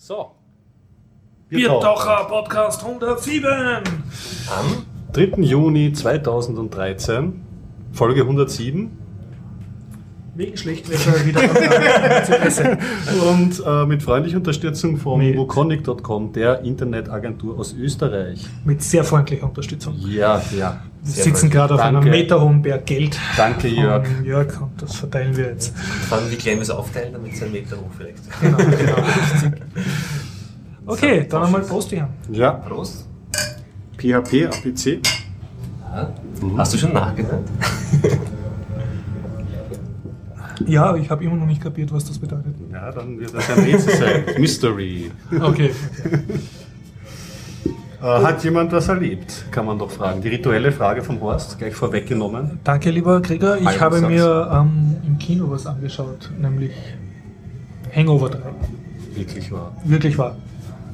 [0.00, 0.30] So.
[1.48, 3.44] Biertaucher Podcast 107.
[4.48, 5.42] Am 3.
[5.42, 7.44] Juni 2013,
[7.92, 8.96] Folge 107.
[10.38, 11.40] Wegen Schlechtwetter wieder
[12.24, 12.78] zu essen.
[13.28, 18.46] Und äh, mit freundlicher Unterstützung von Mit- wukonic.com, der Internetagentur aus Österreich.
[18.64, 19.96] Mit sehr freundlicher Unterstützung.
[20.06, 20.80] Ja, ja.
[21.02, 23.18] Wir sitzen gerade auf einem meterhohen Berg Geld.
[23.36, 24.06] Danke, Jörg.
[24.24, 25.76] Jörg und das verteilen wir jetzt.
[25.76, 28.18] Vor allem, wie klein wir es aufteilen, damit es ein Meter hoch vielleicht.
[28.40, 29.52] Genau, genau.
[30.86, 32.08] Okay, dann einmal Prost hier.
[32.30, 33.08] Ja, Prost.
[33.96, 35.00] PHP, APC.
[36.56, 37.42] Hast du schon nachgedacht?
[40.66, 42.54] Ja, ich habe immer noch nicht kapiert, was das bedeutet.
[42.72, 44.24] Ja, dann wird das ein Rätsel sein.
[44.38, 45.10] Mystery.
[45.40, 45.70] Okay.
[48.00, 49.44] Äh, hat jemand was erlebt?
[49.50, 50.22] Kann man doch fragen.
[50.22, 52.60] Die rituelle Frage vom Horst, gleich vorweggenommen.
[52.62, 53.56] Danke, lieber Gregor.
[53.56, 56.70] Ich Hallo, habe mir ähm, im Kino was angeschaut, nämlich
[57.94, 58.38] Hangover 3.
[59.14, 59.72] Wirklich wahr.
[59.84, 60.36] Wirklich wahr.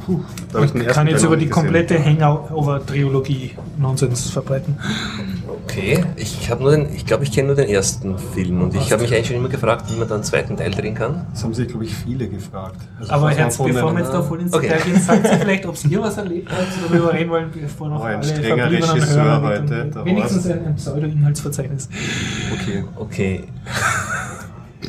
[0.06, 0.20] Puh,
[0.62, 4.76] Ich kann jetzt über die komplette Hangover-Trilogie Nonsens verbreiten.
[5.76, 8.92] Okay, ich habe nur den, ich glaube, ich kenne nur den ersten Film und ich
[8.92, 11.26] habe mich eigentlich schon immer gefragt, wie man da einen zweiten Teil drehen kann.
[11.32, 12.76] Das haben sich, glaube ich, viele gefragt.
[13.00, 14.68] Also Aber von bevor wir jetzt da voll ins Okay.
[14.68, 18.00] Detail gehen, sagt sie vielleicht, ob ihr was erlebt habt, darüber reden wollen, bevor noch
[18.00, 21.88] Oh, ein alle strenger Regisseur heute, Wenigstens ein, ein Pseudo-Inhaltsverzeichnis.
[22.52, 22.84] Okay.
[22.96, 23.44] Okay.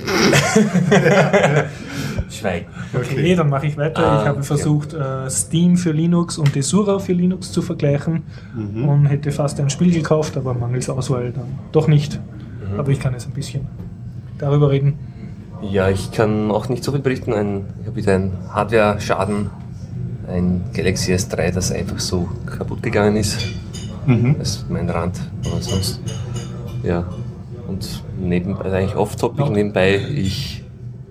[2.30, 2.66] Schweig.
[2.94, 4.02] Okay, dann mache ich weiter.
[4.06, 8.24] Ah, ich habe versucht, äh, Steam für Linux und Desura für Linux zu vergleichen
[8.56, 8.90] Mhm.
[8.90, 12.20] und hätte fast ein Spiel gekauft, aber mangels Auswahl dann doch nicht.
[12.74, 12.80] Mhm.
[12.80, 13.68] Aber ich kann jetzt ein bisschen
[14.38, 14.94] darüber reden.
[15.62, 17.34] Ja, ich kann auch nicht so viel berichten.
[17.34, 19.50] Ein, ich habe wieder einen Hardware-Schaden.
[20.28, 23.38] Ein Galaxy S3, das einfach so kaputt gegangen ist.
[24.08, 24.36] Mhm.
[24.40, 25.20] Das ist mein Rand.
[25.46, 26.02] Aber sonst,
[26.84, 27.06] ja.
[27.68, 30.64] Und nebenbei, also eigentlich off-topic, nebenbei, ich,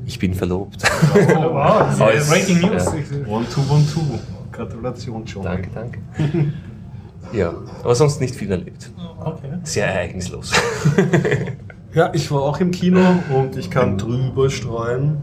[0.07, 0.83] ich bin verlobt.
[1.15, 1.19] Oh,
[1.55, 2.85] wow, das ist Breaking News.
[2.85, 3.33] ja.
[3.33, 4.01] One, two, one, two.
[4.53, 5.43] Gratulation, John.
[5.45, 5.99] danke, danke.
[7.33, 7.53] Ja,
[7.83, 8.91] aber sonst nicht viel erlebt.
[9.19, 9.49] Okay.
[9.65, 10.53] Sehr ereignislos.
[11.95, 12.99] Ja, ich war auch im Kino
[13.33, 15.19] und ich kann drüber streuen.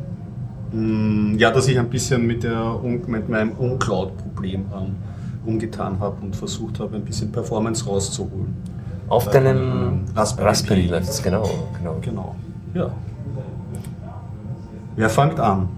[0.72, 4.96] Mm, Ja, dass ich ein bisschen mit, der, mit meinem Uncloud-Problem ähm,
[5.46, 8.56] umgetan habe und versucht habe, ein bisschen Performance rauszuholen.
[9.10, 10.88] Auf Bei deinem einem Raspberry Raspberry Pi.
[10.88, 11.44] läuft es, genau.
[11.78, 11.98] genau.
[12.02, 12.36] Genau.
[12.74, 12.92] Ja.
[14.96, 15.70] Wer fängt an?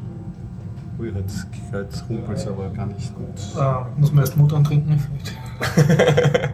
[1.00, 3.28] Ui, jetzt, jetzt rumpelt es aber gar nicht gut.
[3.60, 5.00] Äh, muss man erst Mut antrinken?
[5.00, 6.54] Vielleicht.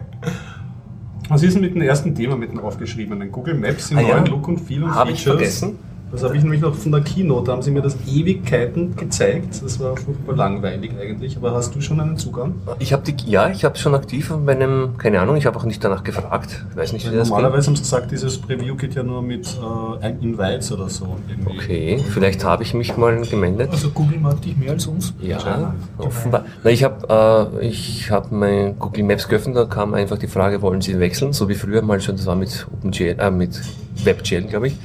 [1.28, 3.30] Was ist denn mit dem ersten Thema mit dem aufgeschriebenen?
[3.30, 4.14] Google Maps im Ah ja.
[4.16, 5.36] neuen Look und Feel und Habe ich Features.
[5.60, 5.78] vergessen.
[6.12, 9.62] Das habe ich nämlich noch von der Kino, da haben sie mir das Ewigkeiten gezeigt.
[9.62, 12.54] Das war furchtbar langweilig eigentlich, aber hast du schon einen Zugang?
[12.80, 15.64] Ich habe die, ja, ich habe schon aktiv auf meinem, keine Ahnung, ich habe auch
[15.64, 16.64] nicht danach gefragt.
[16.70, 17.36] Ich weiß nicht, wie das geht.
[17.36, 21.16] Normalerweise haben sie gesagt, dieses Preview geht ja nur mit äh, ein Invites oder so.
[21.28, 21.58] Irgendwie.
[21.58, 23.68] Okay, vielleicht habe ich mich mal gemeldet.
[23.70, 25.14] Also Google mag dich mehr als uns.
[25.20, 26.44] Ja, offenbar.
[26.64, 30.60] Na, ich habe äh, ich hab mein Google Maps geöffnet, da kam einfach die Frage,
[30.60, 31.32] wollen Sie wechseln?
[31.32, 33.60] So wie früher mal schon, das war mit OpenGL, äh, mit
[34.04, 34.76] WebGL, glaube ich.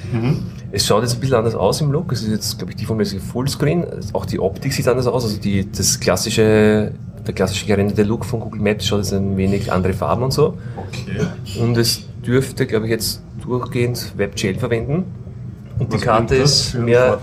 [0.76, 2.12] Es schaut jetzt ein bisschen anders aus im Look.
[2.12, 3.86] Es ist jetzt, glaube ich, die mir Fullscreen.
[4.12, 5.24] Auch die Optik sieht anders aus.
[5.24, 6.92] Also die, das klassische,
[7.26, 10.58] der klassische gerenderte Look von Google Maps schaut jetzt ein wenig andere Farben und so.
[10.76, 11.62] Okay.
[11.62, 15.06] Und es dürfte, glaube ich, jetzt durchgehend WebGL verwenden.
[15.80, 17.20] Und die Karte ist mehr.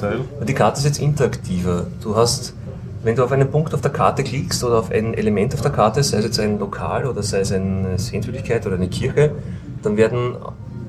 [0.49, 1.89] Die Karte ist jetzt interaktiver.
[2.03, 2.55] Du hast,
[3.03, 5.73] wenn du auf einen Punkt auf der Karte klickst oder auf ein Element auf der
[5.73, 9.33] Karte, sei es jetzt ein Lokal oder sei es eine Sehenswürdigkeit oder eine Kirche,
[9.83, 10.37] dann werden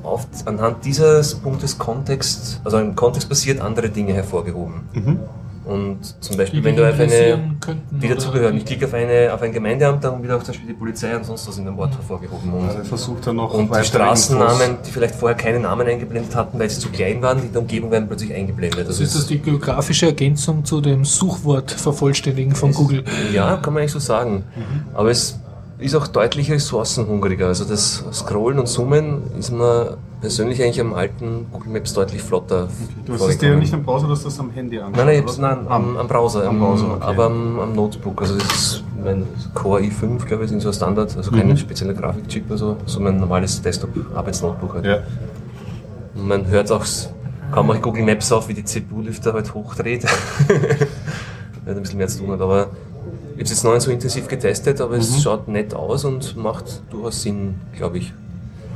[0.03, 4.81] oft anhand dieses Punktes Kontext, also im Kontext basiert andere Dinge hervorgehoben.
[4.93, 5.19] Mhm.
[5.65, 9.33] Und zum Beispiel, Die wenn du auf eine, könnten, die dazugehören, ich klicke auf, eine,
[9.33, 11.77] auf ein Gemeindeamt, dann wird auch zum Beispiel die Polizei und sonst was in dem
[11.77, 12.51] Wort hervorgehoben.
[12.51, 16.59] Und Also versucht er noch und die Straßennamen, die vielleicht vorher keine Namen eingeblendet hatten,
[16.59, 18.89] weil sie zu klein waren, die in der Umgebung werden plötzlich eingeblendet.
[18.89, 23.05] Das ist das die geografische Ergänzung zu dem Suchwort vervollständigen von Google.
[23.31, 24.43] Ja, kann man eigentlich so sagen.
[24.93, 25.39] Aber es
[25.83, 27.47] ist auch deutlich ressourcenhungriger.
[27.47, 32.67] Also das Scrollen und Zoomen ist mir persönlich eigentlich am alten Google Maps deutlich flotter.
[33.05, 35.05] Du hast es dir ja nicht am Browser, du hast das am Handy angeschaut.
[35.05, 37.03] Nein, nein, nein am, am Browser, Am Browser, okay.
[37.03, 38.21] aber am, am Notebook.
[38.21, 41.57] Also das ist mein Core i5, glaube ich, ist so ein Standard, also kein Mhm.
[41.57, 44.85] spezieller Grafikchip oder so, so mein normales Desktop-Arbeitsnotebook halt.
[44.85, 44.97] Ja.
[46.15, 46.85] Und man hört auch
[47.51, 50.05] kaum mal Google Maps auf, wie die CPU-Lüfter halt hochdreht.
[51.65, 52.67] Ein bisschen mehr zu tun hat, aber
[53.35, 55.01] ich habe es jetzt noch nicht so intensiv getestet, aber Mhm.
[55.01, 58.13] es schaut nett aus und macht durchaus Sinn, glaube ich.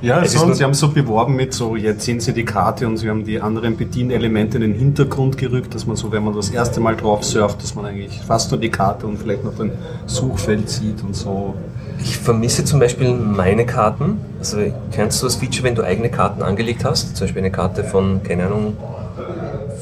[0.02, 2.46] Ja, Es ist so, nur- sie haben so beworben mit so, jetzt sehen Sie die
[2.46, 6.24] Karte und sie haben die anderen Bedienelemente in den Hintergrund gerückt, dass man so, wenn
[6.24, 9.44] man das erste Mal drauf surft, dass man eigentlich fast nur die Karte und vielleicht
[9.44, 9.72] noch ein
[10.06, 11.56] Suchfeld sieht und so.
[12.00, 14.20] Ich vermisse zum Beispiel meine Karten.
[14.38, 14.58] Also
[14.92, 17.18] kennst du das Feature, wenn du eigene Karten angelegt hast?
[17.18, 18.78] Zum Beispiel eine Karte von, keine Ahnung,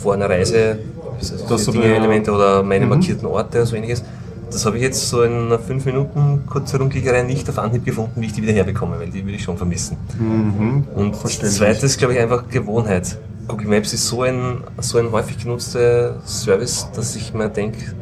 [0.02, 0.78] vor einer Reise
[1.20, 2.90] Also Das Dinge, Elemente oder meine Mhm.
[2.92, 4.04] markierten Orte, so ähnliches.
[4.52, 8.22] Das habe ich jetzt so in einer 5 Minuten kurz Herumklickerei nicht auf Anhieb gefunden,
[8.22, 9.98] wie ich die wieder herbekomme, weil die würde ich schon vermissen.
[10.20, 10.86] Mhm.
[10.96, 13.18] Und das zweite ist, glaube ich, einfach Gewohnheit.
[13.48, 17.94] Google Maps ist so ein, so ein häufig genutzter Service, dass ich mir denke,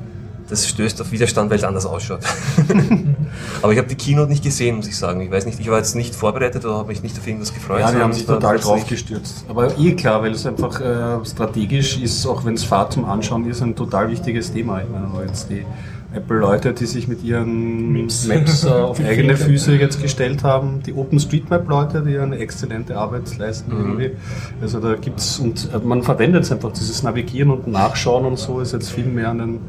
[0.53, 2.21] das stößt auf Widerstand, weil es anders ausschaut.
[3.61, 5.21] Aber ich habe die Keynote nicht gesehen, muss ich sagen.
[5.21, 7.79] Ich weiß nicht, ich war jetzt nicht vorbereitet oder habe mich nicht auf irgendwas gefreut.
[7.79, 9.45] Ja, die haben sich es total drauf gestürzt.
[9.49, 13.49] Aber eh klar, weil es einfach äh, strategisch ist, auch wenn es Fahrt zum Anschauen
[13.49, 14.81] ist, ein total wichtiges Thema.
[14.81, 15.65] Ich meine, jetzt die
[16.13, 18.27] Apple-Leute, die sich mit ihren Maps.
[18.27, 19.35] Maps, äh, auf eigene.
[19.35, 24.11] Füße jetzt gestellt haben, die OpenStreetMap-Leute, die eine exzellente Arbeit leisten irgendwie.
[24.61, 28.59] Also da gibt's und äh, man verwendet es einfach, dieses Navigieren und Nachschauen und so
[28.59, 29.59] ist jetzt viel mehr an den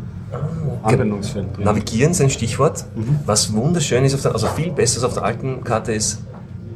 [0.85, 1.65] Anwendungsfeld drin.
[1.65, 2.85] Navigieren ist ein Stichwort.
[2.95, 3.21] Mhm.
[3.27, 6.23] Was wunderschön ist, auf der, also viel besser als auf der alten Karte ist,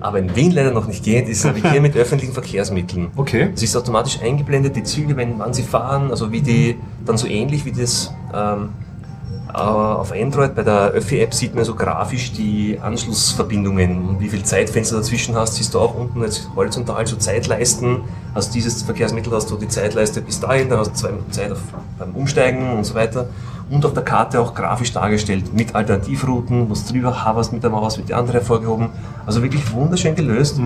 [0.00, 3.08] aber in Wien leider noch nicht geht, ist Navigieren mit öffentlichen Verkehrsmitteln.
[3.16, 3.50] Okay.
[3.54, 7.26] Es ist automatisch eingeblendet, die Züge, wenn, wann sie fahren, also wie die, dann so
[7.26, 8.70] ähnlich wie das ähm,
[9.52, 14.42] äh, auf Android bei der Öffi-App sieht man so grafisch die Anschlussverbindungen und wie viel
[14.42, 18.02] Zeitfenster dazwischen hast, siehst du auch unten jetzt horizontal so Zeitleisten.
[18.34, 21.50] Hast dieses Verkehrsmittel, hast du die Zeitleiste bis dahin, dann hast du zwei Minuten Zeit
[21.50, 21.60] auf,
[21.98, 23.28] beim Umsteigen und so weiter.
[23.70, 27.70] Und auf der Karte auch grafisch dargestellt mit Alternativrouten, wo du drüber haberst mit der
[27.70, 28.88] Maus, wird die andere hervorgehoben.
[29.26, 30.60] Also wirklich wunderschön gelöst,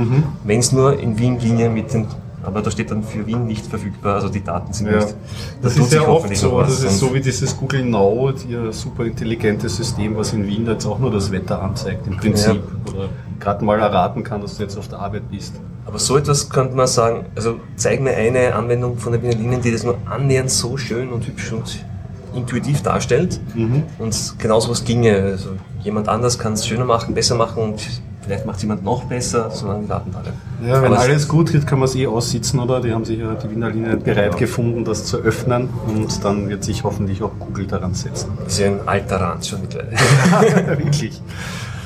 [0.45, 2.07] wenn es nur in Wien ginge mit den
[2.45, 5.15] aber da steht dann für Wien nicht verfügbar, also die Daten sind Ja, nicht.
[5.63, 6.61] das Da tut ist ja oft so.
[6.61, 10.85] Das ist so wie dieses Google Now, ihr super intelligentes System, was in Wien jetzt
[10.85, 12.61] auch nur das Wetter anzeigt, im Prinzip.
[12.89, 15.55] Oder gerade mal erraten kann, dass du jetzt auf der Arbeit bist.
[15.85, 19.61] Aber so etwas könnte man sagen, also zeig mir eine Anwendung von der Wiener Linien,
[19.61, 21.85] die das nur annähernd so schön und hübsch und
[22.35, 23.41] intuitiv darstellt.
[23.55, 23.83] Mhm.
[23.99, 25.17] Und genau sowas ginge.
[25.23, 25.51] Also
[25.83, 27.83] jemand anders kann es schöner machen, besser machen und
[28.25, 30.35] vielleicht macht es jemand noch besser, solange die Daten da sind.
[30.69, 32.81] Ja, wenn Aber es- alles gut geht, kann man es eh aussitzen, oder?
[32.81, 36.63] Die haben sich ja die Wiener Linien bereit gefunden, das zu öffnen und dann wird
[36.63, 38.31] sich hoffentlich auch Google daran setzen.
[38.45, 39.97] Das ist ja ein alter Rand schon mittlerweile.
[40.79, 41.21] Wirklich.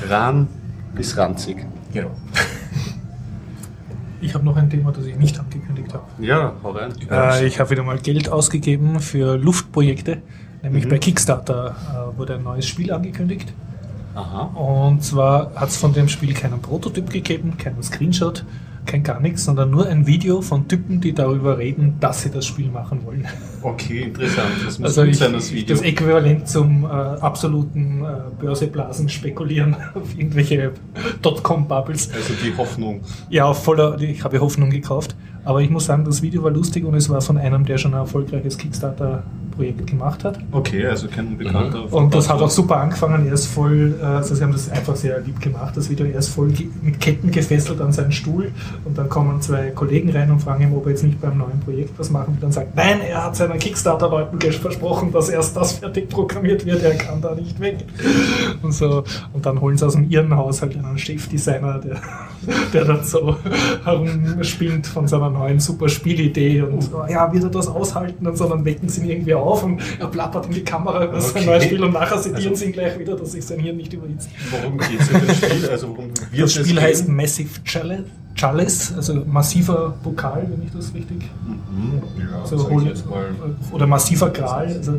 [0.07, 0.47] Ran
[0.93, 1.65] bis ranzig.
[1.91, 2.11] genau.
[4.21, 6.03] Ich habe noch ein Thema, das ich nicht angekündigt habe.
[6.19, 6.91] Ja, hau rein.
[7.09, 10.21] Äh, ich habe wieder mal Geld ausgegeben für Luftprojekte.
[10.63, 10.89] Nämlich Mhm.
[10.89, 11.75] bei Kickstarter
[12.13, 13.53] äh, wurde ein neues Spiel angekündigt.
[14.15, 14.43] Aha.
[14.55, 18.43] Und zwar hat es von dem Spiel keinen Prototyp gegeben, keinen Screenshot,
[18.87, 22.45] kein gar nichts, sondern nur ein Video von Typen, die darüber reden, dass sie das
[22.45, 23.27] Spiel machen wollen.
[23.61, 24.49] Okay, interessant.
[24.65, 25.75] Das muss Also gut ich, sein, das Video.
[25.75, 28.07] das Äquivalent zum äh, absoluten äh,
[28.39, 30.71] Börseblasen spekulieren auf irgendwelche
[31.21, 32.11] Dotcom-Bubbles.
[32.13, 33.01] also die Hoffnung.
[33.29, 35.15] Ja, voller, ich habe Hoffnung gekauft.
[35.43, 37.93] Aber ich muss sagen, das Video war lustig und es war von einem, der schon
[37.93, 38.57] ein erfolgreiches
[39.57, 40.39] Kickstarter-Projekt gemacht hat.
[40.51, 41.85] Okay, also kein Unbekannter.
[41.87, 41.93] Mhm.
[41.93, 43.27] Und das hat auch super angefangen.
[43.27, 46.05] Er ist voll, äh, also sie haben das einfach sehr lieb gemacht, das Video.
[46.05, 48.51] Er ist voll mit Ketten gefesselt an seinen Stuhl
[48.85, 51.59] und dann kommen zwei Kollegen rein und fragen ihn, ob er jetzt nicht beim neuen
[51.59, 52.41] Projekt was machen will.
[52.41, 56.95] Dann sagt, nein, er hat seinen Kickstarter-Leuten versprochen, dass erst das fertig programmiert wird, er
[56.95, 57.77] kann da nicht weg.
[58.61, 59.03] Und so.
[59.33, 62.01] Und dann holen sie aus dem Irrenhaus halt einen Chefdesigner, der,
[62.73, 63.35] der dann so
[63.83, 68.45] herumspinnt von seiner neuen super Spielidee und so, ja, wird er das aushalten und so,
[68.47, 71.45] dann wecken sie ihn irgendwie auf und er plappert in die Kamera über sein Okay.
[71.45, 73.93] neues Spiel und nachher sedieren Also- sie ihn gleich wieder, dass sich sein Hirn nicht
[73.93, 74.29] überhitzt.
[74.51, 75.69] Worum geht es in dem Spiel?
[75.69, 76.81] Also worum wird Das Spiel gehen?
[76.81, 78.03] heißt Massive Chalice,
[78.35, 82.01] Chalice, also massiver Pokal, wenn ich das richtig Mhm.
[82.19, 83.25] Ja, so hol- jetzt mal.
[83.71, 84.67] oder massiver Gral.
[84.67, 84.93] Also,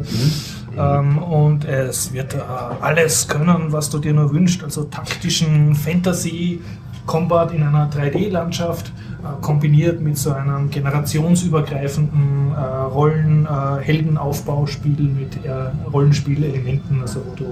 [0.77, 2.39] ähm, und es wird äh,
[2.81, 4.63] alles können, was du dir nur wünschst.
[4.65, 6.61] Also taktischen Fantasy.
[7.09, 9.08] Combat in einer 3D-Landschaft, äh,
[9.41, 12.61] kombiniert mit so einem generationsübergreifenden äh,
[12.93, 15.51] Rollen-Heldenaufbauspiel mit äh,
[15.93, 17.45] Rollenspielelementen, also wo du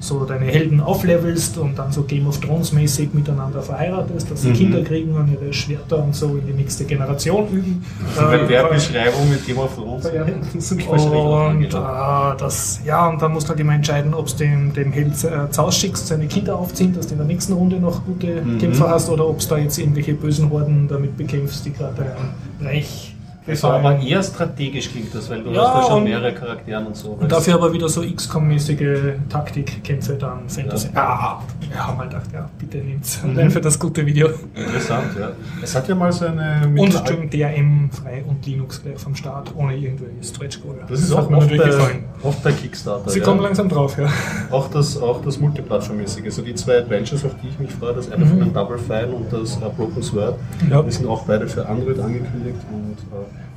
[0.00, 4.48] so deine Helden auflevelst und dann so Game of Thrones mäßig miteinander verheiratest, dass sie
[4.50, 4.54] Mhm.
[4.54, 7.84] Kinder kriegen und ihre Schwerter und so in die nächste Generation üben.
[8.18, 10.08] Eine Äh, Werbebeschreibung mit Game of Thrones.
[10.14, 10.24] ja,
[11.48, 14.92] und äh, das, ja, und dann musst du halt immer entscheiden, ob du dem, dem
[14.92, 18.28] Held äh, Zaus schickst, seine Kinder aufziehen, dass du in der nächsten Runde noch gute
[18.42, 18.58] Mhm.
[18.58, 22.66] Kämpfer hast, oder ob du da jetzt irgendwelche bösen Horden damit bekämpfst, die gerade ein
[22.66, 23.07] Reich
[23.48, 26.96] Also aber eher strategisch klingt das, weil du Ja, hast da schon mehrere Charakteren und
[26.96, 27.10] so.
[27.10, 30.88] Und dafür aber wieder so XCOM-mäßige Taktikkämpfe dann Fantasy.
[30.94, 31.42] Ja.
[31.60, 33.20] wir haben halt gedacht, ja, bitte nimmt's.
[33.22, 33.50] Mhm.
[33.58, 34.28] Für das gute Video.
[34.54, 35.30] Interessant, ja.
[35.62, 36.62] Es hat ja mal so eine...
[36.66, 40.76] Und Entschuldigung, DRM frei und Linux gleich vom Start, ohne irgendwelche Stretch Goal.
[40.88, 42.04] Das ist auch mir oft natürlich bei, gefallen.
[42.22, 43.10] oft bei Kickstarter.
[43.10, 43.24] Sie ja.
[43.24, 44.08] kommen langsam drauf, ja.
[44.50, 46.24] Auch das, auch das Multiplattformmäßige.
[46.24, 49.08] Also die zwei Adventures, auf die ich mich freue, das eine von dem Double Fine
[49.08, 50.70] und das Broken Sword, Mhm.
[50.70, 50.82] Ja.
[50.82, 52.58] die sind auch beide für Android angekündigt.
[52.72, 52.96] Und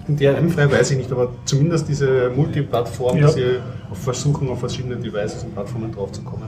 [0.07, 3.23] äh, DRM-frei weiß ich nicht, aber zumindest diese Multiplattform, Ja.
[3.23, 3.59] dass sie
[3.93, 6.47] versuchen, auf verschiedene Devices und Plattformen draufzukommen.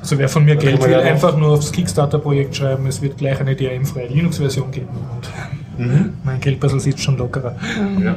[0.00, 3.56] Also wer von mir Geld will, einfach nur aufs Kickstarter-Projekt schreiben, es wird gleich eine
[3.56, 4.88] DRM-freie Linux-Version geben
[5.78, 7.56] und mein Geldbeutel sitzt schon lockerer.
[8.02, 8.16] Ja.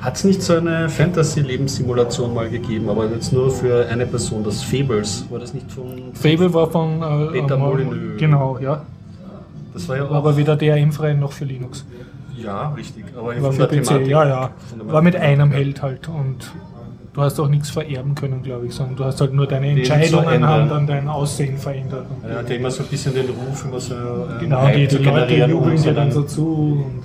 [0.00, 4.62] Hat es nicht so eine Fantasy-Lebenssimulation mal gegeben, aber jetzt nur für eine Person, das
[4.62, 6.14] Fables, war das nicht von...
[6.14, 8.18] Fable war von äh, Peter ähm, Molyneux.
[8.18, 8.82] Genau, ja.
[9.74, 10.12] Das war ja auch...
[10.12, 11.84] Aber weder DRM-frei noch für Linux.
[11.92, 12.04] ja,
[12.76, 13.04] richtig.
[13.16, 14.50] Aber War von für PC, Thematik- ja, ja.
[14.86, 16.50] War mit einem Held halt und
[17.12, 20.46] du hast auch nichts vererben können, glaube ich, sondern du hast halt nur deine Entscheidungen
[20.46, 22.06] haben dann dein Aussehen verändert.
[22.28, 25.34] Er hatte immer so ein bisschen den Ruf, immer so äh, genau, die, die Leute
[25.46, 26.84] jubeln dir dann so zu.
[26.86, 27.02] Und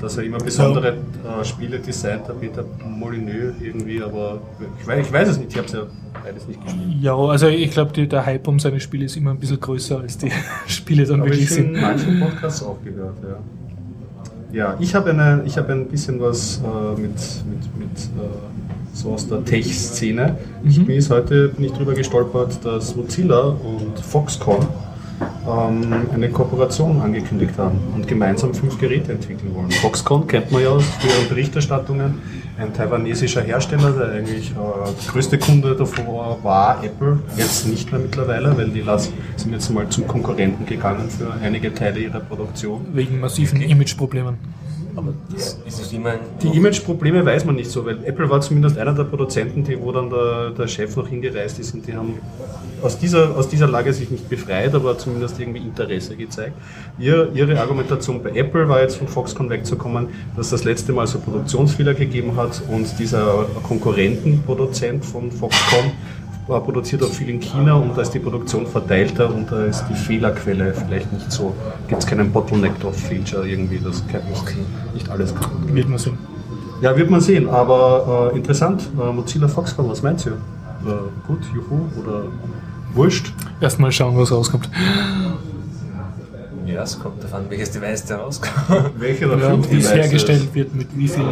[0.00, 4.40] dass er immer besondere äh, Spiele designt hat, Peter Molyneux irgendwie, aber
[4.80, 5.82] ich weiß, ich weiß es nicht, ich habe es ja
[6.24, 6.84] beides nicht gespielt.
[7.02, 10.18] ja, also ich glaube, der Hype um seine Spiele ist immer ein bisschen größer, als
[10.18, 10.30] die
[10.66, 11.80] Spiele dann Aber wirklich ich in sind.
[11.80, 13.36] manchen Podcasts auch gehört, ja.
[14.52, 18.28] Ja, ich habe ich habe ein bisschen was äh, mit, mit, mit äh,
[18.94, 20.36] so aus der Tech-Szene.
[20.64, 20.86] Ich Mhm.
[20.86, 24.66] bin jetzt heute nicht drüber gestolpert, dass Mozilla und Foxconn
[25.20, 29.70] ähm, eine Kooperation angekündigt haben und gemeinsam fünf Geräte entwickeln wollen.
[29.70, 32.20] Foxconn kennt man ja aus früheren Berichterstattungen,
[32.58, 38.56] ein taiwanesischer Hersteller, der eigentlich äh, größte Kunde davor war Apple, jetzt nicht mehr mittlerweile,
[38.56, 42.86] weil die lassen, sind jetzt mal zum Konkurrenten gegangen für einige Teile ihrer Produktion.
[42.92, 44.36] Wegen massiven Imageproblemen.
[44.96, 46.20] Aber ist, ist das immer ein.
[46.42, 49.92] Die Imageprobleme weiß man nicht so, weil Apple war zumindest einer der Produzenten, die, wo
[49.92, 52.14] dann der, der Chef noch hingereist ist und die haben
[52.82, 56.54] aus dieser, aus dieser Lage sich nicht befreit, aber zumindest irgendwie Interesse gezeigt.
[56.98, 61.18] Ihr, ihre Argumentation bei Apple war jetzt von Foxconn wegzukommen, dass das letzte Mal so
[61.18, 65.92] Produktionsfehler gegeben hat und dieser Konkurrentenproduzent von Foxconn
[66.46, 69.84] war produziert auch viel in China und da ist die Produktion verteilter und da ist
[69.90, 71.54] die Fehlerquelle vielleicht nicht so,
[71.88, 74.56] gibt es keinen Bottleneck-Feature irgendwie, das kann nicht,
[74.94, 75.50] nicht alles kann.
[75.74, 76.18] Wird man sehen.
[76.82, 78.88] Ja, wird man sehen, aber äh, interessant.
[79.00, 80.32] Äh, Mozilla Foxconn, was meint ihr?
[80.32, 82.24] Äh, gut, juhu oder
[82.94, 83.32] wurscht?
[83.60, 84.68] Erstmal schauen, was rauskommt.
[86.66, 88.90] Ja, es kommt davon, welches Device da rauskommt.
[88.98, 91.24] Welche der Ja, wie es hergestellt wird, mit wie viel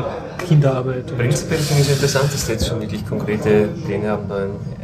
[0.47, 1.06] Kinderarbeit.
[1.16, 4.50] Prinzipiell finde ich es interessant, dass die jetzt schon wirklich konkrete Pläne haben, da ein,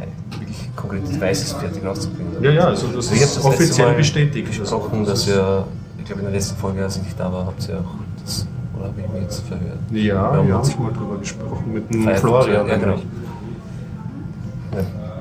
[0.51, 2.31] wirklich konkrete Devices fertig rauszubringen.
[2.43, 4.47] Ja, ja, also das Also ist das offiziell Mal bestätigt.
[4.49, 5.65] Also Gesprochen, das dass ihr,
[5.99, 8.47] ich glaube in der letzten Folge, als ich nicht da war, habt ihr auch das,
[8.77, 9.77] oder habe ich mich jetzt verhört?
[9.91, 12.67] Ja, Ja, wir haben und- schon mal drüber gesprochen mit dem Florian.
[12.67, 12.97] ja, genau.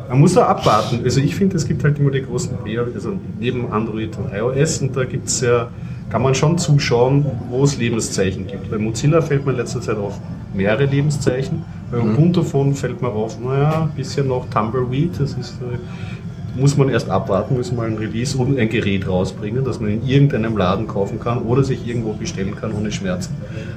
[0.08, 1.00] Man muss da abwarten.
[1.04, 4.82] Also ich finde, es gibt halt immer die großen Player, also neben Android und iOS
[4.82, 5.68] und da gibt es ja,
[6.10, 8.70] kann man schon zuschauen, wo es Lebenszeichen gibt.
[8.70, 10.18] Bei Mozilla fällt mir in letzter Zeit auf
[10.52, 11.64] mehrere Lebenszeichen.
[11.90, 16.76] Bei Ubuntu Phone fällt mir auf, naja, ein bisschen noch Tumbleweed, das ist, äh, muss
[16.76, 20.56] man erst abwarten, müssen mal ein Release und ein Gerät rausbringen, das man in irgendeinem
[20.56, 23.36] Laden kaufen kann oder sich irgendwo bestellen kann ohne Schmerzen.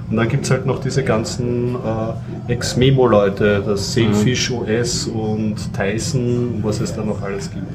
[0.09, 6.59] Und dann gibt es halt noch diese ganzen äh, Ex-Memo-Leute, das Sailfish OS und Tyson,
[6.63, 7.67] was es da noch alles gibt.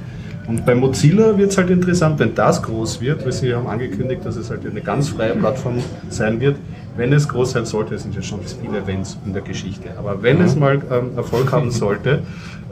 [0.48, 4.24] Und bei Mozilla wird es halt interessant, wenn das groß wird, weil sie haben angekündigt,
[4.24, 5.74] dass es halt eine ganz freie Plattform
[6.08, 6.56] sein wird.
[6.96, 10.22] Wenn es groß sein sollte, es sind ja schon viele Events in der Geschichte, aber
[10.22, 12.22] wenn es mal ähm, Erfolg haben sollte,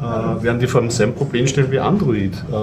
[0.01, 2.33] äh, werden die vor demselben Problem stellen wie Android.
[2.51, 2.55] Äh,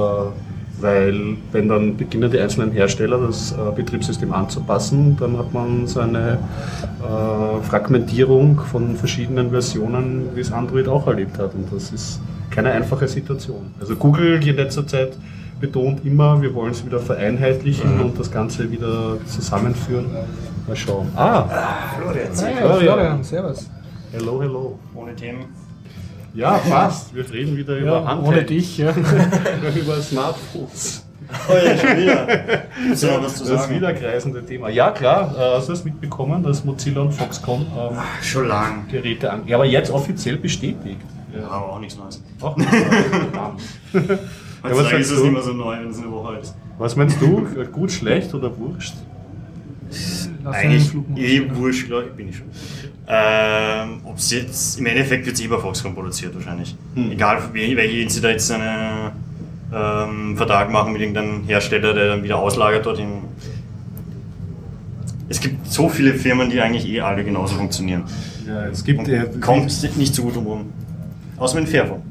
[0.82, 6.02] weil wenn dann beginnen die einzelnen Hersteller das äh, Betriebssystem anzupassen, dann hat man so
[6.02, 6.40] eine
[7.02, 11.54] äh, Fragmentierung von verschiedenen Versionen, wie es Android auch erlebt hat.
[11.54, 12.20] Und das ist
[12.54, 13.74] keine einfache Situation.
[13.80, 15.18] Also Google in letzter Zeit
[15.60, 20.08] betont immer, wir wollen es wieder vereinheitlichen und das Ganze wieder zusammenführen.
[20.68, 21.10] Mal schauen.
[21.16, 21.44] Ah,
[21.98, 22.80] Florian, Hey, Florian.
[22.82, 23.70] Florian, servus.
[24.12, 24.80] hello, hello.
[24.96, 25.46] Ohne Themen.
[26.34, 27.14] Ja, fast.
[27.16, 28.92] Wir reden wieder über Ja, Handheld, ohne dich, ja.
[29.76, 31.06] über Smartphones.
[31.50, 32.28] Oh ja, schon wieder.
[32.92, 33.76] Ist ja was zu Das sagen?
[33.76, 34.70] wiederkreisende Thema.
[34.70, 38.88] Ja, klar, äh, hast du es mitbekommen, dass Mozilla und Foxconn ähm, Schon lang.
[38.92, 39.42] Geräte an.
[39.48, 41.00] Ja, aber jetzt offiziell bestätigt.
[41.36, 42.22] Ja, aber auch nichts Neues.
[42.42, 42.70] Auch nicht.
[44.66, 45.24] Ja, was ist es du?
[45.24, 46.56] nicht mehr so neu, wenn es eine Woche alt ist.
[46.78, 47.46] Was meinst du?
[47.74, 48.94] Gut, schlecht oder wurscht?
[50.42, 52.46] Lass Eigentlich eh wurscht, glaube ich, bin ich schon.
[53.06, 54.00] Ähm,
[54.30, 56.78] jetzt, im Endeffekt wird es eh bei Foxconn produziert wahrscheinlich.
[56.96, 57.12] Hm.
[57.12, 59.12] Egal, wel- welche sie da jetzt einen
[59.74, 63.00] ähm, Vertrag machen mit irgendeinem Hersteller, der dann wieder auslagert dort.
[63.00, 63.24] In
[65.28, 68.04] es gibt so viele Firmen, die eigentlich eh alle genauso funktionieren.
[68.48, 70.72] Ja, es gibt Und äh, kommt nicht so gut um.
[71.38, 72.02] Außer mit Fairphone.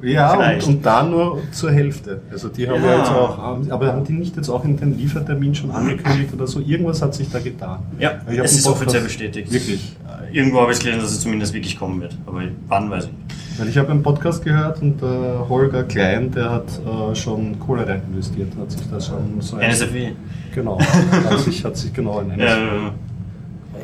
[0.00, 0.66] Ja, und, Vielleicht.
[0.66, 2.22] und da nur zur Hälfte.
[2.30, 5.54] Also die haben ja, jetzt auch, aber haben die nicht jetzt auch in den Liefertermin
[5.54, 6.60] schon angekündigt oder so?
[6.60, 7.80] Irgendwas hat sich da getan.
[7.98, 9.52] Ja, es ist Podcast- offiziell bestätigt.
[9.52, 9.96] Wirklich?
[10.30, 12.16] Äh, Irgendwo habe ich gelesen, dass es zumindest wirklich kommen wird.
[12.26, 13.58] Aber wann, weiß ich nicht.
[13.58, 17.86] Weil ich habe einen Podcast gehört und der Holger Klein, der hat äh, schon Kohle
[17.86, 20.12] rein investiert, hat sich da schon so ein- NSFW.
[20.54, 20.78] Genau,
[21.28, 22.90] hat sich, hat sich genau in Äh, NSFW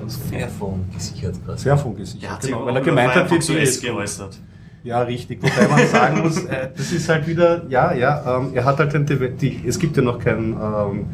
[0.00, 1.64] Ein Fairphone gesichert quasi.
[1.64, 2.30] Fairphone gesichert.
[2.30, 4.38] ja, genau, weil er gemeint hat, die geäußert.
[4.84, 5.42] Ja, richtig.
[5.42, 8.94] Wobei man sagen muss, äh, das ist halt wieder, ja, ja, ähm, er hat halt
[8.94, 11.06] ein, Deve- die, es gibt ja noch kein ähm,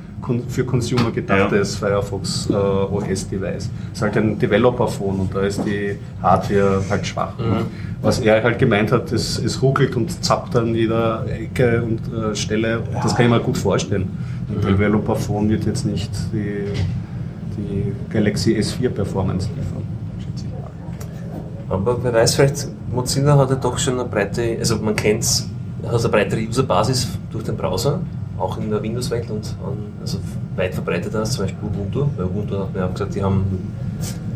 [0.48, 3.70] für Consumer gedachtes Firefox äh, OS-Device.
[3.92, 7.38] Es ist halt ein Developer-Phone und da ist die Hardware halt schwach.
[7.38, 7.66] Und
[8.02, 12.34] Was er halt gemeint hat, es, es ruckelt und zappt an jeder Ecke und äh,
[12.34, 12.82] Stelle.
[13.04, 14.08] Das kann ich mir gut vorstellen.
[14.48, 16.64] Ein Developer-Phone wird jetzt nicht die,
[17.56, 19.84] die Galaxy S4-Performance liefern.
[20.18, 21.76] schätze ich mal.
[21.76, 25.48] Aber wer weiß, vielleicht Mozilla hat ja doch schon eine breite, also man kennt es,
[25.86, 28.00] hat eine breitere Userbasis durch den Browser,
[28.38, 30.18] auch in der Windows-Welt und an, also
[30.56, 32.06] weit verbreiteter als zum Beispiel Ubuntu.
[32.16, 33.44] Bei Ubuntu hat man ja auch gesagt, die, haben,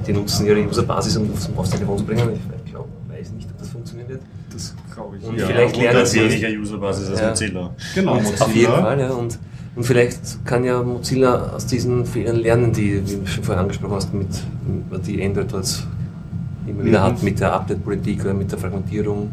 [0.06, 2.40] die nutzen ihre Userbasis, um aufs, aufs Telefon zu bringen.
[2.64, 4.20] Ich glaube, weiß nicht, ob das funktionieren wird.
[4.52, 5.24] Das glaube ich.
[5.24, 5.46] Und ja.
[5.46, 7.28] vielleicht lernen sie weniger Userbasis als Ja.
[7.30, 7.70] Mozilla.
[7.94, 9.10] Genau, Auf jeden Fall, ja.
[9.10, 9.38] Und,
[9.74, 13.94] und vielleicht kann ja Mozilla aus diesen Fehlern lernen, die, wie du schon vorher angesprochen
[13.94, 14.28] hast, mit,
[15.06, 15.86] die Android dort
[16.66, 19.30] immer wieder hat, mit der Update-Politik oder mit der Fragmentierung.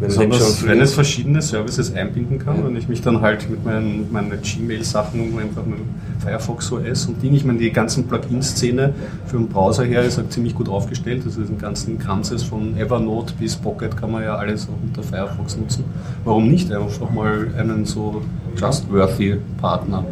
[0.00, 4.12] Wenn Besonders wenn es verschiedene Services einbinden kann, wenn ich mich dann halt mit meinen,
[4.12, 5.80] meinen Gmail-Sachen einfach mit
[6.20, 8.94] Firefox OS und Ding, ich meine, die ganzen Plugin-Szene
[9.26, 11.22] für den Browser her ist halt ziemlich gut aufgestellt.
[11.24, 15.56] Also diesen ganzen Kranzes von Evernote bis Pocket kann man ja alles auch unter Firefox
[15.56, 15.84] nutzen.
[16.24, 18.22] Warum nicht einfach mal einen so
[18.56, 20.04] trustworthy Partner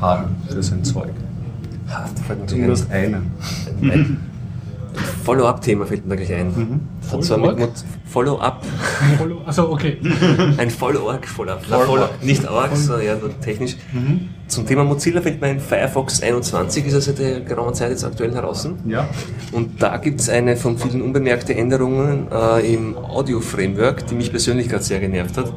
[0.00, 1.10] haben für sein Zeug?
[2.46, 3.32] Zumindest einen.
[5.24, 6.48] Follow-up-Thema fällt mir da gleich ein.
[6.48, 6.80] Mhm.
[7.12, 7.58] Und zwar mit Follow-up?
[7.58, 7.70] Mo-
[8.10, 8.62] Follow-up,
[9.18, 9.98] Follow- Also okay.
[10.58, 11.64] ein Follow-org, Follow-up.
[11.64, 13.76] Follow nicht Org, sondern ja, nur technisch.
[14.48, 18.04] Zum Thema Mozilla fällt mir ein Firefox 21, ist ja seit der geraumer Zeit jetzt
[18.04, 18.68] aktuell heraus.
[18.86, 19.08] Ja.
[19.52, 24.68] Und da gibt es eine von vielen unbemerkte Änderungen äh, im Audio-Framework, die mich persönlich
[24.68, 25.52] gerade sehr genervt hat.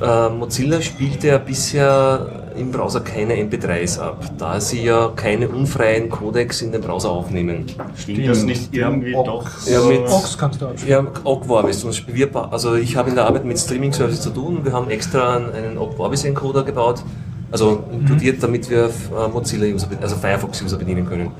[0.00, 6.08] Äh, Mozilla spielte ja bisher im Browser keine MP3s ab, da sie ja keine unfreien
[6.08, 7.66] Codecs in den Browser aufnehmen.
[7.96, 9.46] Stimmt das nicht irgendwie doch?
[9.66, 11.06] Ja, mit- Ox kannst du abspielen.
[11.06, 11.80] Ja, Ogg Vorbis.
[11.80, 14.60] Zum Beispiel wir, ba- also ich habe in der Arbeit mit Streaming Services zu tun.
[14.64, 17.02] Wir haben extra einen- Ogg Vorbis Encoder gebaut,
[17.52, 21.30] also inkludiert, damit wir äh, Mozilla User, also Firefox User bedienen können.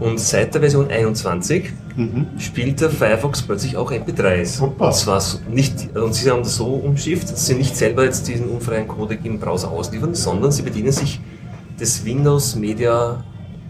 [0.00, 1.72] Und seit der Version 21
[2.38, 4.60] spielt der Firefox plötzlich auch MP3s.
[4.60, 4.86] Hoppa.
[4.86, 8.26] Und zwar so nicht, und sie haben das so umschifft, dass sie nicht selber jetzt
[8.26, 11.20] diesen unfreien Codec im Browser ausliefern, sondern sie bedienen sich
[11.78, 13.22] des Windows Media,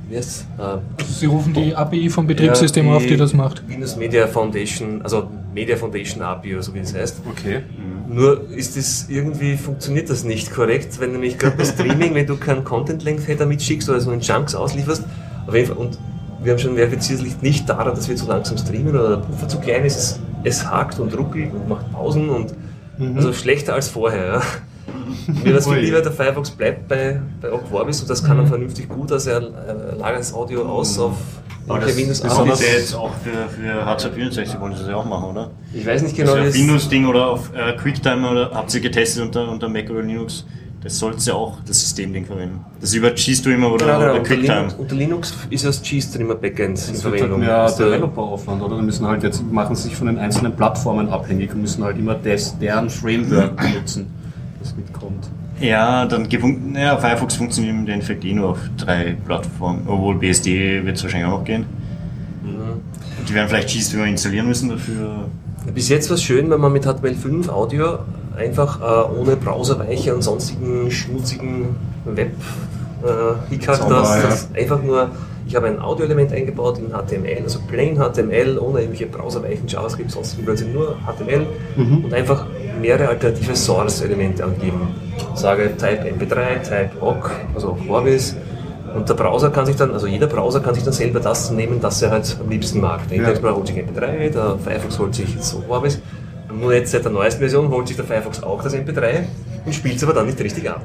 [0.09, 3.67] wie heißt, äh, Sie rufen die API vom Betriebssystem ja, auf, die das macht.
[3.69, 7.23] Windows Media Foundation, also Media Foundation API oder so wie das heißt.
[7.31, 7.63] Okay.
[8.09, 12.37] Nur ist das irgendwie, funktioniert das nicht korrekt, wenn nämlich gerade bei Streaming, wenn du
[12.37, 15.05] keinen Content-Length-Header mitschickst oder so einen Chunks auslieferst,
[15.47, 15.99] auf jeden Fall, und
[16.45, 19.27] wir haben schon verifiziert, es liegt nicht daran, dass wir zu langsam streamen oder der
[19.27, 22.55] Puffer zu klein ist, es, es hakt und ruckelt und macht Pausen und
[23.17, 24.27] also schlechter als vorher.
[24.27, 24.43] Ja.
[25.43, 28.89] Mir es viel lieber, der Firefox bleibt bei, bei Vorbis und das kann er vernünftig
[28.89, 31.17] gut, also er äh, lagert das Audio aus auf
[31.67, 34.97] Aber das Windows das ist ja jetzt auch für, für H264 wollen sie das ja
[34.97, 35.51] auch machen, oder?
[35.73, 38.81] Ich weiß nicht Genau, das ist ja Windows-Ding oder auf äh, QuickTime oder habt ihr
[38.81, 40.45] getestet unter, unter Mac oder Linux?
[40.85, 42.61] Das sollst ja auch das Systemding verwenden.
[42.81, 44.11] Das über GStreamer oder, Genau, genau.
[44.11, 44.57] oder Unter QuickTime.
[44.59, 47.31] Linux, unter Linux ist das G-Streamer Backend in Das wird Verwendung.
[47.31, 48.77] halt mehr Das ist der- Developer-Aufwand, oder?
[48.77, 52.15] Die müssen halt jetzt, machen sich von den einzelnen Plattformen abhängig und müssen halt immer
[52.15, 54.07] des, deren Framework benutzen,
[54.61, 55.27] das mitkommt.
[55.61, 56.29] Ja, dann
[56.73, 61.29] naja, Firefox funktioniert im Endeffekt eh nur auf drei Plattformen, obwohl BSD wird es wahrscheinlich
[61.33, 61.65] auch noch gehen.
[62.45, 65.29] Und die werden vielleicht GStreamer installieren müssen dafür.
[65.75, 68.01] Bis jetzt war es schön, wenn man mit HTML5 Audio
[68.37, 72.33] einfach äh, ohne Browserweiche und sonstigen schmutzigen web
[73.03, 74.61] äh, Zauberer, das, ja.
[74.61, 75.11] einfach nur,
[75.47, 80.45] ich habe ein Audioelement eingebaut in HTML, also plain HTML, ohne irgendwelche Browserweichen, JavaScript, sonstigen
[80.45, 82.05] Blödsinn, nur HTML Mhm.
[82.07, 82.47] und einfach
[82.81, 84.89] mehrere alternative Source-Elemente angeben.
[85.35, 88.37] Sage Type MP3, Type OGG, also Vorbis.
[88.97, 91.81] Und der Browser kann sich dann, also jeder Browser kann sich dann selber das nehmen,
[91.81, 93.01] das er halt am liebsten mag.
[93.09, 93.23] Der Ja.
[93.25, 96.01] Internet Explorer holt sich MP3, der Firefox holt sich so Vorbis.
[96.55, 99.25] Und nur jetzt seit der neuesten Version holt sich der Firefox auch das MP3
[99.67, 100.83] und spielt es aber dann nicht richtig ab.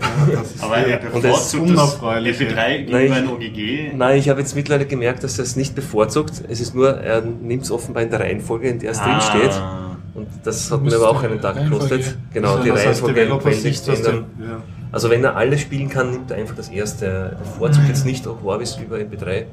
[0.61, 2.45] Aber er bevorzugt das unerfreuliche.
[2.45, 3.91] MP3 Nein, gegenüber ich- ein OGG.
[3.95, 6.41] Nein, ich habe jetzt mittlerweile gemerkt, dass er es nicht bevorzugt.
[6.49, 9.51] Es ist nur, er nimmt es offenbar in der Reihenfolge, in der es drin steht.
[9.51, 9.95] Ah.
[10.15, 12.17] Und das hat mir aber auch einen Tag gekostet.
[12.33, 14.25] Genau, die Reihenfolge ändern.
[14.39, 14.61] ja.
[14.91, 17.05] Also wenn er alles spielen kann, nimmt er einfach das erste.
[17.05, 19.43] Er bevorzugt jetzt nicht auch Vorbis über MP3.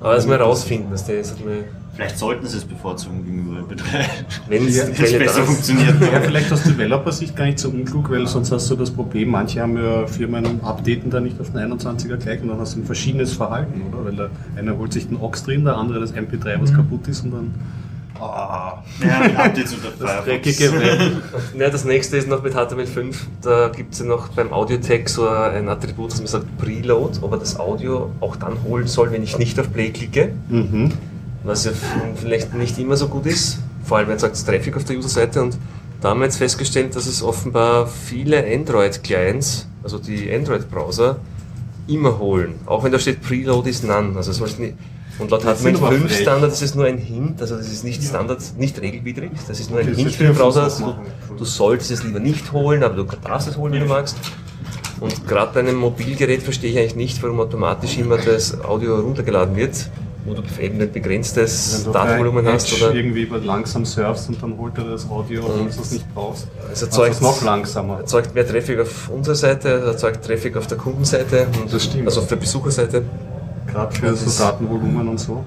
[0.00, 3.60] Aber das mal rausfinden, dass der das hat mir, Vielleicht sollten sie es bevorzugen gegenüber
[3.60, 4.04] MP3.
[4.48, 6.00] wenn es Ja, besser funktioniert.
[6.00, 9.60] Ja, vielleicht aus Developer-Sicht gar nicht so unklug, weil sonst hast du das Problem, manche
[9.60, 12.86] haben ja Firmen updaten da nicht auf den 21er gleich und dann hast du ein
[12.86, 14.04] verschiedenes Verhalten, oder?
[14.04, 17.24] Weil der eine holt sich den Ox drin, der andere das MP3, was kaputt ist
[17.24, 17.54] und dann.
[18.20, 20.24] Ah, Ja, mit Updates unter das Firefox.
[20.26, 21.22] dreckige.
[21.58, 23.14] Ja, das nächste ist noch mit HTML5.
[23.42, 27.32] Da gibt es ja noch beim Audio-Tag so ein Attribut, das man sagt Preload, ob
[27.32, 30.32] er das Audio auch dann holen soll, wenn ich nicht auf Play klicke.
[30.48, 30.92] Mhm.
[31.44, 31.72] Was ja
[32.16, 33.58] vielleicht nicht immer so gut ist.
[33.84, 35.56] vor allem erzeugt Traffic auf der User-Seite und
[36.00, 41.16] da haben wir jetzt festgestellt, dass es offenbar viele Android-Clients, also die Android-Browser,
[41.88, 42.54] immer holen.
[42.66, 44.16] Auch wenn da steht Preload is none.
[44.16, 44.74] Also es nicht,
[45.20, 46.20] und laut Das sind HTML5 aber frech.
[46.20, 49.70] Standard ist es nur ein Hint, also das ist nicht Standard, nicht regelwidrig, das ist
[49.70, 50.70] nur ein Das Hint für den Browser.
[51.28, 54.16] Du, du solltest es lieber nicht holen, aber du darfst es holen, wenn du magst.
[55.00, 59.56] Und gerade bei einem Mobilgerät verstehe ich eigentlich nicht, warum automatisch immer das Audio runtergeladen
[59.56, 59.88] wird,
[60.26, 62.70] wo du eben ein begrenztes Datenvolumen hast.
[62.74, 66.48] Oder irgendwie langsam surfst und dann holt er das Audio, wenn du es nicht brauchst.
[66.70, 68.00] es erzeugt, es noch langsamer.
[68.00, 71.72] erzeugt mehr Traffic auf unserer Seite, es erzeugt Traffic auf der Kundenseite, und
[72.06, 73.04] also auf der Besucherseite.
[73.66, 75.44] Gerade für Das so ist- Datenvolumen und so.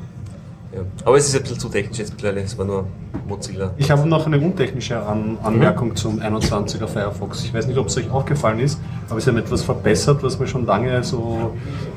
[0.74, 0.80] Ja.
[1.06, 2.88] Aber es ist ein bisschen zu technisch jetzt mittlerweile, es war nur
[3.28, 3.72] Mozilla.
[3.78, 7.44] Ich habe noch eine untechnische An Anmerkung zum 21er Firefox.
[7.44, 10.48] Ich weiß nicht, ob es euch aufgefallen ist, aber sie haben etwas verbessert, was mir
[10.48, 11.54] schon lange so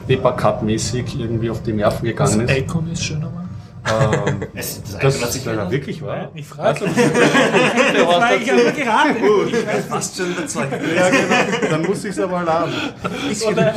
[0.09, 2.59] Paper-Cut-mäßig irgendwie auf die Nerven Das gegangen ist.
[2.59, 3.49] Icon ist schöner, Mann.
[3.89, 6.29] Ähm, Es, das, das hat sich ist ja wirklich wahr.
[6.35, 6.85] Ich frage.
[6.85, 9.89] Also, Ich habe nur geraten.
[9.89, 10.73] Fast schon überzeugt.
[10.73, 11.71] ja, genau.
[11.71, 12.73] Dann muss ich es aber laden.
[13.49, 13.73] Oder,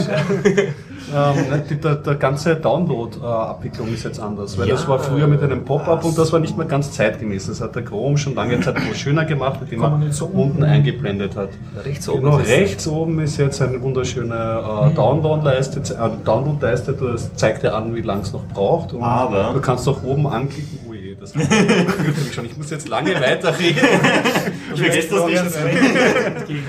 [1.15, 5.65] Ähm, die, der, der ganze Download-Abwicklung ist jetzt anders, weil das war früher mit einem
[5.65, 7.47] Pop-up und das war nicht mehr ganz zeitgemäß.
[7.47, 11.35] Das hat der Chrome schon lange Zeit schöner gemacht, indem man er so unten eingeblendet
[11.35, 11.49] hat.
[11.83, 12.23] Rechts oben.
[12.23, 14.33] Genau, ist es- rechts oben ist jetzt eine wunderschöne
[14.91, 18.93] äh, Download-Leiste, äh, Download-Leiste, das zeigt dir an, wie lange es noch braucht.
[18.93, 20.79] Und Aber- du kannst auch oben anklicken.
[21.19, 22.45] Das mich schon.
[22.45, 23.81] Ich muss jetzt lange weiterreden.
[24.73, 26.63] Ich vergesse das nicht.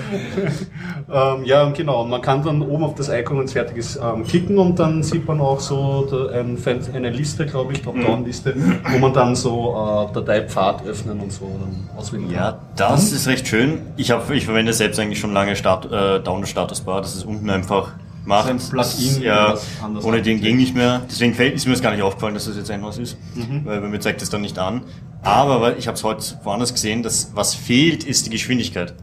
[1.11, 2.05] ähm, ja, genau.
[2.05, 5.39] Man kann dann oben auf das Icon und fertiges ähm, klicken und dann sieht man
[5.39, 6.57] auch so ein,
[6.93, 8.55] eine Liste, glaube ich, Top-Down-Liste,
[8.91, 12.33] wo man dann so äh, Dateipfad öffnen und so dann auswählen kann.
[12.33, 13.81] Ja, das ist recht schön.
[13.97, 17.93] Ich, hab, ich verwende selbst eigentlich schon lange Start, äh, Download-Statusbar, das ist unten einfach
[18.31, 18.49] macht.
[18.49, 19.55] Das ein Plugin, ja,
[20.03, 21.01] ohne den ging nicht mehr.
[21.09, 23.61] Deswegen fällt, ist mir das gar nicht aufgefallen, dass das jetzt ein was ist, Mhm.
[23.65, 24.81] weil bei mir zeigt es dann nicht an.
[25.23, 28.93] Aber weil ich habe es heute woanders gesehen, dass was fehlt, ist die Geschwindigkeit.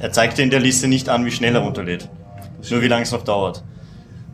[0.00, 2.08] Er zeigt dir in der Liste nicht an, wie schnell er runterlädt.
[2.70, 3.62] Nur wie lange es noch dauert.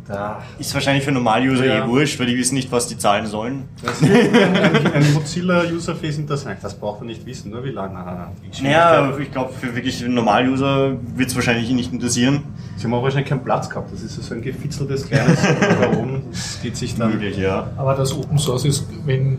[0.06, 0.40] Da.
[0.58, 1.84] Ist wahrscheinlich für Normal-User Ja.
[1.84, 3.68] eh wurscht, weil die wissen nicht, was die zahlen sollen.
[3.84, 8.28] Das ist ein, ein Mozilla-User-Facing, das das braucht er nicht wissen, nur wie lange.
[8.62, 12.44] Naja, ich glaube, für wirklich einen Normal-User wird es wahrscheinlich nicht interessieren.
[12.76, 13.92] Sie haben auch wahrscheinlich keinen Platz gehabt.
[13.92, 15.42] Das ist so ein gefitzeltes kleines
[15.80, 16.22] da oben.
[16.30, 17.12] Das geht sich dann.
[17.12, 17.70] Möglich, ja.
[17.76, 19.38] aber das Open Source ist, wenn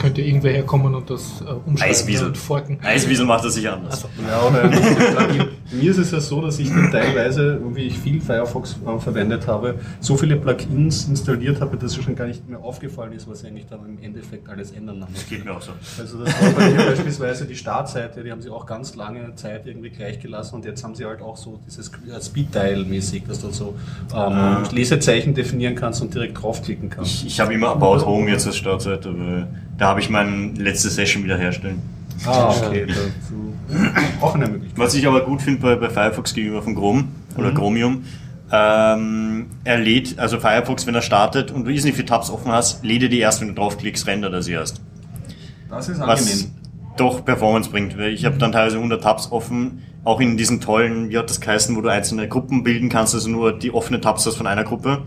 [0.00, 2.28] könnte irgendwer herkommen und das äh, umschreiben Eiswiesel.
[2.28, 2.78] und forken.
[2.82, 4.06] Eiswiesel macht das sicher anders.
[4.26, 5.48] Ja, oder Plugin.
[5.72, 9.46] Mir ist es ja so, dass ich dann teilweise, wie ich viel Firefox äh, verwendet
[9.46, 13.42] habe, so viele Plugins installiert habe, dass es schon gar nicht mehr aufgefallen ist, was
[13.42, 15.08] ich eigentlich dann im Endeffekt alles ändern muss.
[15.12, 15.72] Das geht mir auch so.
[15.98, 19.66] Also das war bei mir beispielsweise die Startseite, die haben sie auch ganz lange Zeit
[19.66, 23.50] irgendwie gleich gelassen und jetzt haben sie halt auch so dieses äh, Speed-Dial-mäßig, dass du
[23.50, 23.74] so
[24.14, 27.12] ähm, Lesezeichen definieren kannst und direkt draufklicken kannst.
[27.12, 29.48] Ich, ich habe immer About Home jetzt als Startseite, weil
[29.80, 31.80] da habe ich meine letzte Session wiederherstellen.
[32.26, 33.54] Ah, okay, dazu.
[34.20, 34.78] Auch eine Möglichkeit.
[34.78, 37.04] Was ich aber gut finde bei, bei Firefox gegenüber von Chrome
[37.38, 38.04] oder Chromium,
[38.52, 42.84] ähm, er lädt, also Firefox, wenn er startet und du nicht viele Tabs offen hast,
[42.84, 44.82] lädt er die erst, wenn du draufklickst, rendert er sie erst.
[45.70, 46.50] Das ist Was angenehm.
[46.98, 51.08] doch Performance bringt, weil ich habe dann teilweise 100 Tabs offen, auch in diesen tollen,
[51.08, 54.26] wie hat das geheißen, wo du einzelne Gruppen bilden kannst, also nur die offene Tabs
[54.26, 55.04] hast von einer Gruppe.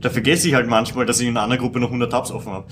[0.00, 2.52] Da vergesse ich halt manchmal, dass ich in einer anderen Gruppe noch 100 Tabs offen
[2.52, 2.64] habe.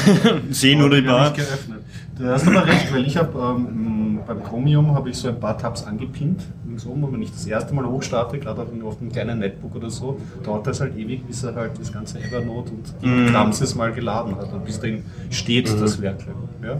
[0.50, 1.32] Sehe nur die paar.
[1.32, 1.80] geöffnet.
[2.18, 5.58] Du hast aber recht, weil ich habe ähm, beim Chromium habe ich so ein paar
[5.58, 9.38] Tabs angepinnt, linksum, und wenn ich das erste Mal hochstarte, gerade auf, auf einem kleinen
[9.38, 13.06] Netbook oder so, dauert das halt ewig, bis er halt das ganze Evernote und die
[13.06, 13.26] Mhm.
[13.28, 16.20] Kramses mal geladen hat und bis dahin steht das Werk.
[16.62, 16.78] Ja?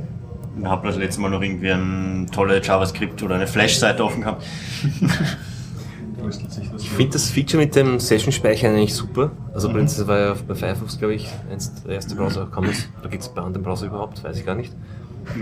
[0.59, 4.43] Ich habe das letzte Mal noch irgendwie ein tolle JavaScript oder eine Flash-Seite offen gehabt.
[6.27, 9.31] Rüstelt sich das Ich finde das Feature mit dem Session-Speichern eigentlich super.
[9.55, 13.09] Also prinzipiell war ja bei Firefox, glaube ich, eins der erste Browser, kann man's, oder
[13.09, 14.73] geht es bei anderen Browser überhaupt, weiß ich gar nicht.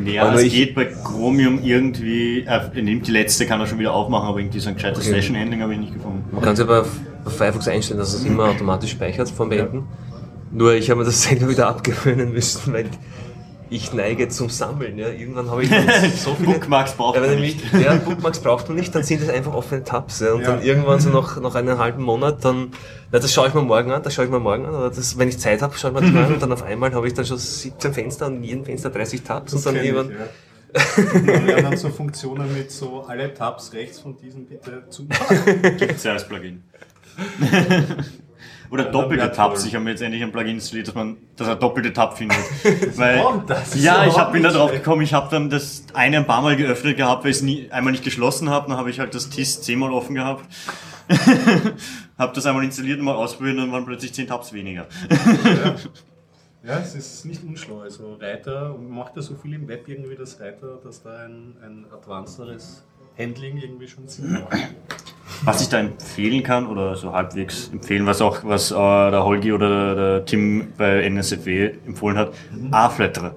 [0.04, 3.92] Ja, Aber es geht bei Chromium irgendwie, er nimmt die letzte, kann er schon wieder
[3.92, 5.16] aufmachen, aber irgendwie so ein gescheites Okay.
[5.16, 6.24] Session-Handling habe ich nicht gefunden.
[6.32, 6.82] Man kann es ja bei,
[7.30, 9.84] Firefox einstellen, dass es immer automatisch speichert vom Beenden.
[10.52, 12.86] Nur ich habe mir das selber wieder abgewöhnen müssen, weil
[13.70, 14.98] ich neige zum Sammeln.
[14.98, 15.08] Ja.
[15.08, 15.70] Irgendwann habe ich
[16.16, 17.60] so viele Bookmarks braucht ja, man wenn nicht.
[17.64, 20.20] ich- Ja, Bookmarks braucht man nicht, dann sind es einfach offene Tabs.
[20.20, 20.32] Ja.
[20.32, 20.52] Und Ja.
[20.52, 22.72] dann irgendwann so nach, nach einem halben Monat, dann,
[23.10, 25.18] na, das schaue ich mir morgen an, das schaue ich mir morgen an, oder das,
[25.18, 27.06] wenn ich Zeit habe, schaue ich mir das mal an und dann auf einmal habe
[27.06, 29.90] ich dann schon 17 Fenster und in jedem Fenster 30 Tabs und dann kenn ich,
[29.90, 30.16] irgendwann.
[30.74, 31.46] ja.
[31.46, 35.06] Wir haben dann so Funktionen mit so alle Tabs rechts von diesen bitte zu
[35.78, 36.64] Gibt es ja als Plugin.
[38.74, 39.64] Oder Ja, doppelte Tabs.
[39.66, 42.38] Ich habe mir jetzt endlich ein Plugin installiert, dass man, dass er doppelte Tab findet.
[42.98, 43.22] Weil,
[43.76, 46.96] ja, ich bin da drauf gekommen, ich habe dann das eine ein paar Mal geöffnet
[46.96, 49.62] gehabt, weil ich es nie, einmal nicht geschlossen habe, dann habe ich halt das TIS
[49.62, 50.44] zehnmal offen gehabt.
[52.18, 54.88] habe das einmal installiert und mal ausprobiert und dann waren plötzlich zehn Tabs weniger.
[56.64, 57.80] Ja, es ist nicht unschlau.
[57.80, 61.86] Also Reiter macht ja so viel im Web irgendwie das Reiter, dass da ein, ein
[61.92, 62.82] advancederes
[63.16, 64.74] Handling irgendwie schon Sinn macht.
[65.44, 69.52] Was ich da empfehlen kann oder so halbwegs empfehlen, was auch was äh, der Holgi
[69.52, 72.32] oder der Tim bei NSFW empfohlen hat,
[72.70, 73.34] A-Flatter.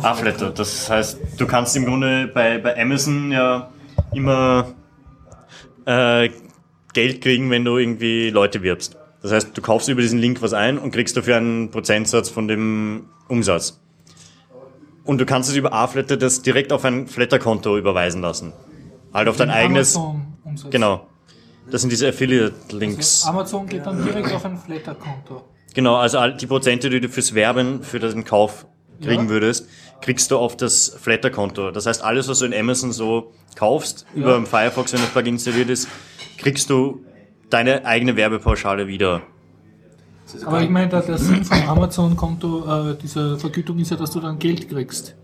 [0.00, 3.70] A-Flatter, das heißt, du kannst im Grunde bei, bei Amazon ja
[4.14, 4.68] immer
[5.86, 6.30] äh,
[6.92, 8.96] Geld kriegen, wenn du irgendwie Leute wirbst.
[9.22, 12.48] Das heißt, du kaufst über diesen Link was ein und kriegst dafür einen Prozentsatz von
[12.48, 13.80] dem Umsatz.
[15.04, 18.52] Und du kannst es über A-Flatter das direkt auf ein Flatter-Konto überweisen lassen.
[19.12, 19.98] Halt auf dein eigenes.
[20.52, 20.70] Amazon-Umsatz.
[20.70, 21.06] Genau.
[21.70, 23.24] Das sind diese Affiliate-Links.
[23.26, 25.42] Amazon geht dann direkt auf ein Flatter-Konto.
[25.74, 28.66] Genau, also die Prozente, die du fürs Werben, für den Kauf
[29.00, 29.28] kriegen Ja.
[29.30, 29.68] würdest,
[30.00, 31.70] kriegst du auf das Flatter-Konto.
[31.70, 35.34] Das heißt, alles, was du in Amazon so kaufst, über den Firefox, wenn das Plugin
[35.34, 35.88] installiert ist,
[36.38, 37.04] kriegst du
[37.48, 39.22] deine eigene Werbepauschale wieder.
[40.44, 44.20] Aber ich meine, der, der Sinn vom Amazon-Konto, äh, dieser Vergütung ist ja, dass du
[44.20, 45.14] dann Geld kriegst.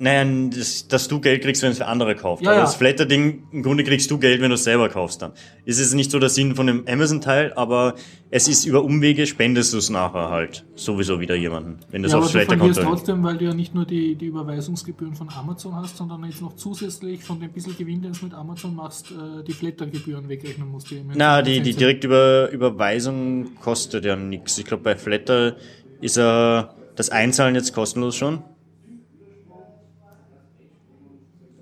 [0.00, 2.42] Naja, das, dass du Geld kriegst, wenn es für andere kauft.
[2.42, 2.64] Ja, Aber ja.
[2.64, 5.32] das Flatter-Ding, im Grunde kriegst du Geld, wenn du es selber kaufst dann.
[5.66, 7.96] Es ist nicht so der Sinn von dem Amazon-Teil, aber
[8.30, 12.12] es ist über Umwege, spendest du es nachher halt sowieso wieder jemanden, wenn du es
[12.12, 15.14] Ja, aber aufs du verlierst Flatter-Konto trotzdem, weil du ja nicht nur die, die Überweisungsgebühren
[15.14, 18.76] von Amazon hast, sondern jetzt noch zusätzlich von dem bisschen Gewinn, den du mit Amazon
[18.76, 20.92] machst, äh, die Flatter-Gebühren wegrechnen musst.
[20.92, 24.58] Die Na, die, die direkte Überweisung kostet ja nichts.
[24.58, 25.56] Ich glaube, bei Flatter
[26.00, 28.44] ist er das Einzahlen jetzt kostenlos schon.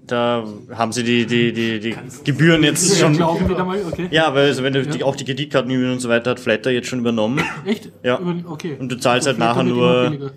[0.06, 3.20] Da haben sie die, die, die, die Gebühren jetzt Ja, schon.
[3.20, 4.08] okay.
[4.10, 6.88] Ja, weil also wenn du die, auch die Kreditkartengebühren und so weiter hat Flatter jetzt
[6.88, 7.42] schon übernommen.
[7.64, 7.90] Echt?
[8.04, 8.20] Ja.
[8.48, 8.76] Okay.
[8.78, 10.32] Und du zahlst halt Flatter nachher wird nur-.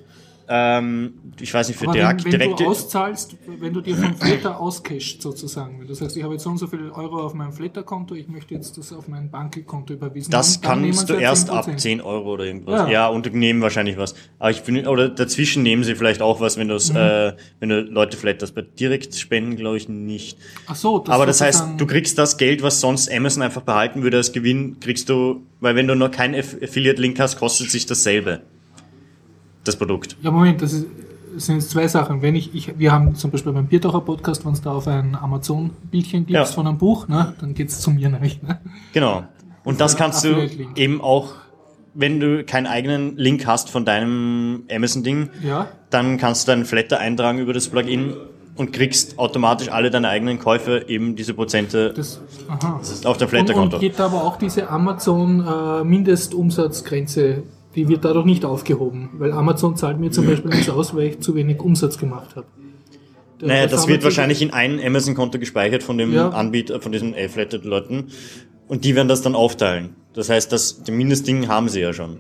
[0.52, 2.64] Ähm, ich weiß nicht, für direkt, wenn, wenn direkte.
[2.64, 6.44] du auszahlst, wenn du dir vom Flatter auscashst sozusagen, wenn du sagst, ich habe jetzt
[6.44, 9.94] so und so viele Euro auf meinem Flatter-Konto, ich möchte jetzt das auf mein Bankkonto
[9.94, 11.78] überwiesen Das haben, kannst du erst ab 10%.
[11.78, 12.80] 10 Euro oder irgendwas.
[12.82, 12.90] Ja.
[12.90, 14.16] Ja, und nehmen wahrscheinlich was.
[14.40, 16.96] Aber ich bin, oder dazwischen nehmen sie vielleicht auch was, wenn du Mhm.
[16.96, 20.38] äh, wenn du Leute das bei direkt spenden, glaube ich nicht.
[20.66, 24.02] Ach so, das Aber das heißt, du kriegst das Geld, was sonst Amazon einfach behalten
[24.02, 27.86] würde als Gewinn, kriegst du, weil wenn du noch keinen Aff- Affiliate-Link hast, kostet sich
[27.86, 28.42] dasselbe.
[29.64, 30.18] Das Produkt.
[30.22, 30.86] Ja, Moment, das, ist,
[31.36, 32.22] das sind jetzt zwei Sachen.
[32.22, 35.16] Wenn ich, ich, wir haben zum Beispiel beim Biertaucher Podcast, wenn es da auf ein
[35.16, 36.46] Amazon-Bildchen gibt Ja.
[36.46, 38.42] von einem Buch, ne, dann geht's zu mir nämlich.
[38.42, 38.60] Ne?
[38.94, 39.24] Genau.
[39.64, 41.34] Und das Ja, kannst du eben auch,
[41.94, 47.00] wenn du keinen eigenen Link hast von deinem Amazon-Ding, Ja, dann kannst du deinen Flatter
[47.00, 48.14] eintragen über das Plugin
[48.56, 52.80] und kriegst automatisch alle deine eigenen Käufe eben diese Prozente das, aha.
[53.06, 53.76] auf dein Und, Flatter-Konto.
[53.78, 57.44] und geht da aber auch diese Amazon-Mindestumsatzgrenze,
[57.76, 61.20] die wird dadurch nicht aufgehoben, weil Amazon zahlt mir zum Beispiel nichts aus, weil ich
[61.20, 62.48] zu wenig Umsatz gemacht habe.
[63.42, 66.30] Der- Naja, das Amazon- wird wahrscheinlich in ein Amazon-Konto gespeichert von dem Ja.
[66.30, 68.08] Anbieter, von diesen A-Flatted-Leuten.
[68.68, 69.96] Und die werden das dann aufteilen.
[70.14, 72.18] Das heißt, das, den Mindestding haben sie ja schon.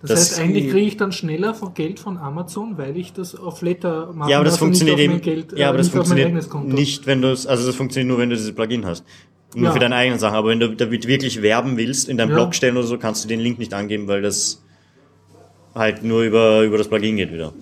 [0.00, 3.34] Das, das- heißt, eigentlich kriege ich dann schneller von Geld von Amazon, weil ich das
[3.34, 4.30] auf Flatter mache.
[4.30, 6.32] Ja, aber das nicht funktioniert eben, Geld, äh, ja, aber das funktioniert
[6.66, 9.04] nicht, wenn du es, also das funktioniert nur, wenn du dieses Plugin hast.
[9.54, 9.72] Nur Ja.
[9.72, 10.36] für deine eigenen Sachen.
[10.36, 12.34] Aber wenn du damit wirklich werben willst, in deinem Ja.
[12.36, 14.62] Blog stellen oder so, kannst du den Link nicht angeben, weil das
[15.78, 17.52] halt nur über, über das Plugin geht wieder.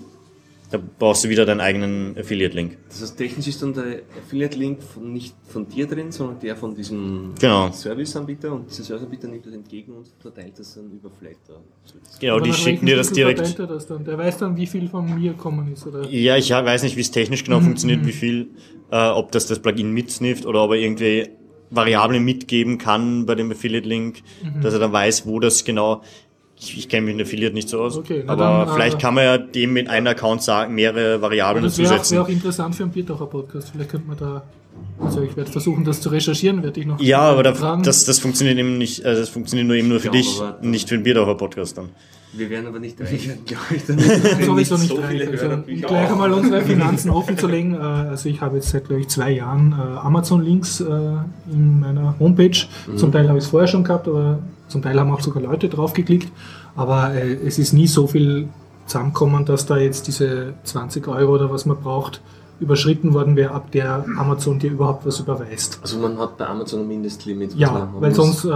[0.68, 2.76] Da brauchst du wieder deinen eigenen Affiliate-Link.
[2.88, 7.34] Das heißt, technisch ist dann der Affiliate-Link nicht von dir drin, sondern der von diesem
[7.40, 7.70] Genau.
[7.70, 11.60] Serviceanbieter und dieser Serviceanbieter nimmt das entgegen und verteilt das dann über Flatter.
[12.18, 13.58] Genau, Aber die nach schicken dir das direkt.
[13.60, 14.04] er Das dann?
[14.04, 16.04] Der weiß dann, wie viel von mir gekommen ist, oder?
[16.10, 18.48] Ja, ich weiß nicht, wie es technisch genau funktioniert, wie viel,
[18.90, 21.28] äh, ob das das Plugin mitsnifft oder ob er irgendwie
[21.70, 24.22] Variablen mitgeben kann bei dem Affiliate-Link,
[24.62, 26.02] dass er dann weiß, wo das genau.
[26.58, 29.00] Ich, ich kenne mich in Affiliate nicht so aus, Okay, na aber dann, vielleicht äh,
[29.00, 32.16] kann man ja dem mit einem Account sagen, mehrere Variablen Das wäre auch, dazusetzen.
[32.16, 33.70] wär auch interessant für einen Biertaucher-Podcast.
[33.72, 34.42] Vielleicht könnte man da,
[34.98, 38.18] also ich werde versuchen, das zu recherchieren, werde ich noch Ja, aber da, das, das
[38.18, 40.96] funktioniert eben nicht, also das funktioniert nur eben nur für Ja, dich, aber- nicht für
[40.96, 41.90] den Bierdaucher-Podcast dann.
[42.32, 43.84] Wir werden aber nicht reich, glaube ich.
[43.86, 43.98] Dann
[44.44, 45.10] sowieso nicht so reich.
[45.22, 47.74] viele Also, gleich einmal unsere Finanzen offen zu legen.
[47.74, 52.58] Äh, Also ich habe jetzt seit, glaube ich, zwei Jahren äh, Amazon-Links in meiner Homepage.
[52.88, 52.96] Mhm.
[52.98, 55.68] Zum Teil habe ich es vorher schon gehabt, aber zum Teil haben auch sogar Leute
[55.68, 56.32] draufgeklickt.
[56.74, 58.48] Aber äh, es ist nie so viel
[58.86, 62.20] zusammengekommen, dass da jetzt diese 20 Euro oder was man braucht,
[62.58, 65.78] überschritten worden wäre, ab der Amazon dir überhaupt was überweist.
[65.82, 67.54] Also man hat bei Amazon ein Mindestlimit.
[67.54, 68.48] Ja, weil sonst äh,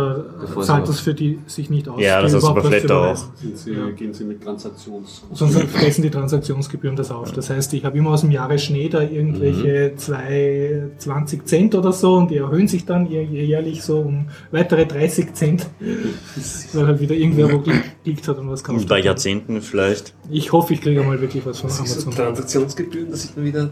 [0.62, 2.00] zahlt das für die sich nicht aus.
[2.00, 3.28] Ja, das überhaupt bei Flatter überweisen.
[3.34, 5.22] Sind Sie, Gehen Sie mit Transaktions...
[5.32, 7.32] Sonst fressen die Transaktionsgebühren das auf.
[7.32, 11.92] Das heißt, ich habe immer aus dem Jahre Schnee da irgendwelche zwei 20 Cent oder
[11.92, 15.66] so und die erhöhen sich dann jä- jährlich so um weitere 30 Cent.
[16.72, 17.62] Weil halt wieder irgendwer wo
[18.04, 19.04] geklickt hat und was kauft Bei hat.
[19.04, 20.14] Jahrzehnten vielleicht.
[20.30, 22.14] Ich hoffe, ich kriege mal wirklich was von Das sind so Amazon.
[22.24, 23.70] Transaktionsgebühren, dass ich dann wieder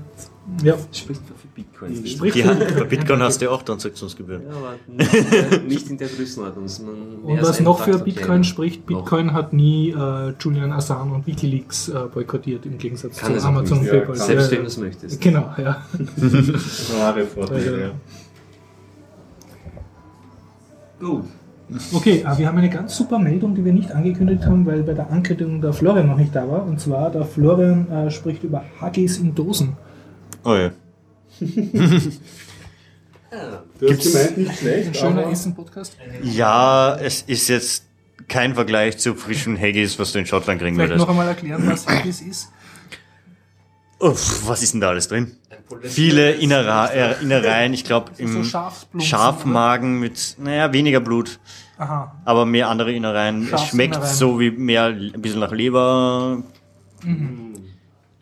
[0.62, 2.06] Ja, spricht für Bitcoin.
[2.06, 4.42] Sprich Die, für- bei Bitcoin hast du ja auch Transaktionsgebühren.
[4.42, 6.64] Ja, aber nicht, in der Größenordnung.
[6.64, 7.98] man Und was noch für.
[7.98, 9.00] Bitcoin spricht, Noch.
[9.02, 13.78] Bitcoin hat nie äh, Julian Assange und Wikileaks äh, boykottiert, im Gegensatz Kann zu Amazon
[13.80, 13.86] nicht.
[13.88, 14.16] Ja, PayPal.
[14.16, 14.26] kann.
[14.26, 15.20] Selbst Ja, wenn du es möchtest.
[15.20, 15.84] Genau, ja.
[16.90, 17.80] Klare Vorteile.
[17.80, 17.90] Ja.
[21.00, 21.24] Gut.
[21.92, 24.94] Okay, äh, wir haben eine ganz super Meldung, die wir nicht angekündigt haben, weil bei
[24.94, 26.64] der Ankündigung der Florian noch nicht da war.
[26.64, 29.76] Und zwar, der Florian äh, spricht über Huggies in Dosen.
[30.44, 30.70] Oh ja.
[33.78, 35.96] Du hast gemeint, nicht Ein schlecht, schöner aber Essen-Podcast.
[36.22, 37.84] Ja, es ist jetzt
[38.26, 41.06] kein Vergleich zu frischen Haggis, was du in Schottland kriegen Vielleicht würdest.
[41.06, 42.48] noch einmal erklären, was Huggies ist.
[44.00, 45.36] Uff, was ist denn da alles drin?
[45.82, 49.06] Viele Innera äh, Innereien, ich glaube So im Schafsblumen.
[49.06, 51.40] Schafmagen mit, naja, weniger Blut,
[51.78, 52.14] Aha.
[52.24, 53.48] aber mehr andere Innereien.
[53.52, 56.42] Es schmeckt so wie mehr, ein bisschen nach Leber.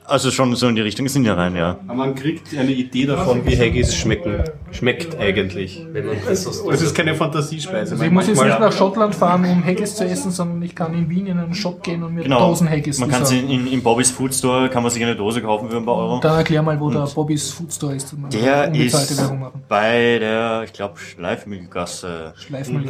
[0.09, 1.79] Also schon so in die Richtung, es sind Innereien, ja.
[1.87, 4.45] aber man kriegt eine Idee davon, wie Haggis schmecken.
[4.71, 5.85] Schmeckt eigentlich.
[5.92, 7.92] Wenn man das aus Es ist keine Fantasiespeise.
[7.92, 10.95] Also ich muss jetzt nicht nach Schottland fahren, um Haggis zu essen, sondern ich kann
[10.95, 12.49] in Wien in einen Shop gehen und mir Genau.
[12.49, 13.66] Dosen Haggis Man kann sie besorgen.
[13.66, 16.21] in, in Bobby's Food Store, kann man sich eine Dose kaufen für ein paar Euro.
[16.21, 18.12] Dann erklär mal, wo der Bobbys Food Store ist.
[18.12, 19.23] und Der ist
[19.69, 22.35] bei der, ich glaube, Schleifmühlgasse.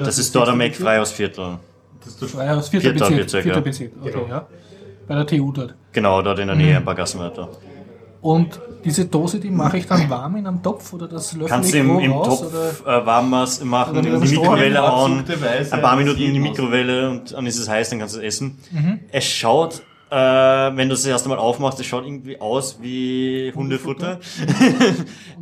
[0.04, 1.58] Das ist dort am Eck-Freihausviertel.
[2.28, 3.20] Freihaus, vierter, Vierter Bezirk.
[3.20, 3.64] Bezirk, vierter ja.
[3.64, 3.92] Bezirk.
[4.00, 4.46] Okay, ja.
[5.08, 5.74] Bei der TU dort.
[5.96, 7.48] Genau, dort in der Nähe, ein paar Gassen weiter.
[8.20, 11.74] Und diese Dose, die mache ich dann warm in einem Topf oder das löffel Kannst
[11.74, 12.40] ich du im, im raus?
[12.40, 13.02] Topf Oder?
[13.02, 15.24] äh, warm was machen, in die Mikrowelle hauen,
[15.70, 18.24] ein paar Minuten in die Mikrowelle und dann ist es heiß, dann kannst du es
[18.26, 18.58] essen.
[18.70, 19.00] Mhm.
[19.10, 23.52] Es schaut, äh, wenn du es das erste Mal aufmachst, es schaut irgendwie aus wie
[23.54, 24.20] Hundefutter.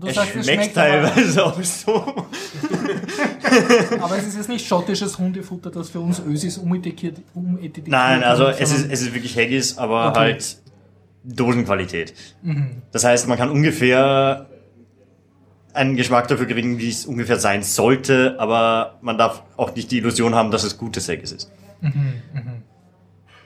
[0.01, 1.95] Und Es sagst, schmeckt aber, teilweise auch so.
[4.01, 8.47] aber es ist jetzt nicht schottisches Hundefutter, das für uns Ösis umetikettiert umetikettiert Nein, also
[8.47, 10.19] es ist, es ist wirklich Haggis, aber Okay.
[10.19, 10.57] halt
[11.25, 12.15] Dosenqualität.
[12.43, 12.83] Mhm.
[12.93, 14.47] Das heißt, man kann ungefähr
[15.73, 19.99] einen Geschmack dafür kriegen, wie es ungefähr sein sollte, aber man darf auch nicht die
[19.99, 21.51] Illusion haben, dass es gutes Haggis ist.
[21.81, 22.23] Mhm,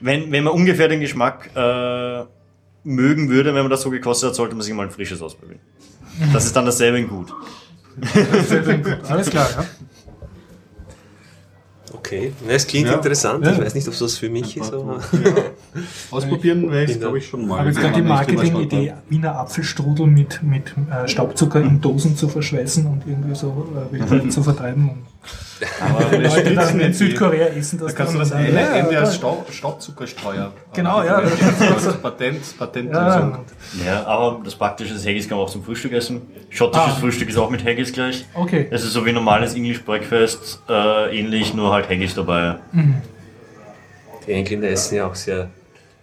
[0.01, 2.23] Wenn, wenn man ungefähr den Geschmack äh,
[2.83, 5.59] mögen würde, wenn man das so gekostet hat, sollte man sich mal ein frisches ausprobieren.
[6.33, 7.33] Das ist dann dasselbe in gut.
[9.09, 9.65] Alles klar, ja.
[11.91, 12.93] Okay, Na, es klingt Ja.
[12.95, 13.43] interessant.
[13.45, 13.51] Ja.
[13.51, 14.99] Ich weiß nicht, ob das für mich ist, aber
[16.11, 17.55] Ausprobieren werde ich glaube ich, schon mal.
[17.55, 21.81] Ich habe jetzt gerade die in Marketing-Idee, Stadt Wiener Apfelstrudel mit, mit äh, Staubzucker in
[21.81, 24.91] Dosen zu verschweißen und irgendwie so äh, weltweit zu vertreiben.
[25.81, 26.93] Aber die Leute dann in.
[26.93, 30.53] Südkorea essen das Da kannst du dann das Ende ja, als ja, Staub, Staubzuckerstreuer.
[30.73, 31.21] Genau, ja.
[31.21, 33.39] Das ist Patent, Patentlösung.
[33.85, 33.85] ja.
[33.85, 36.21] Ja, aber das Praktische ist, Haggis kann man auch zum Frühstück essen.
[36.49, 36.99] Schottisches Ah.
[36.99, 38.25] Frühstück ist auch mit Haggis gleich.
[38.33, 38.67] Okay.
[38.71, 42.55] Es ist so wie normales English Breakfast, äh, ähnlich, nur halt Haggis dabei.
[44.25, 45.49] die Engländer essen ja auch sehr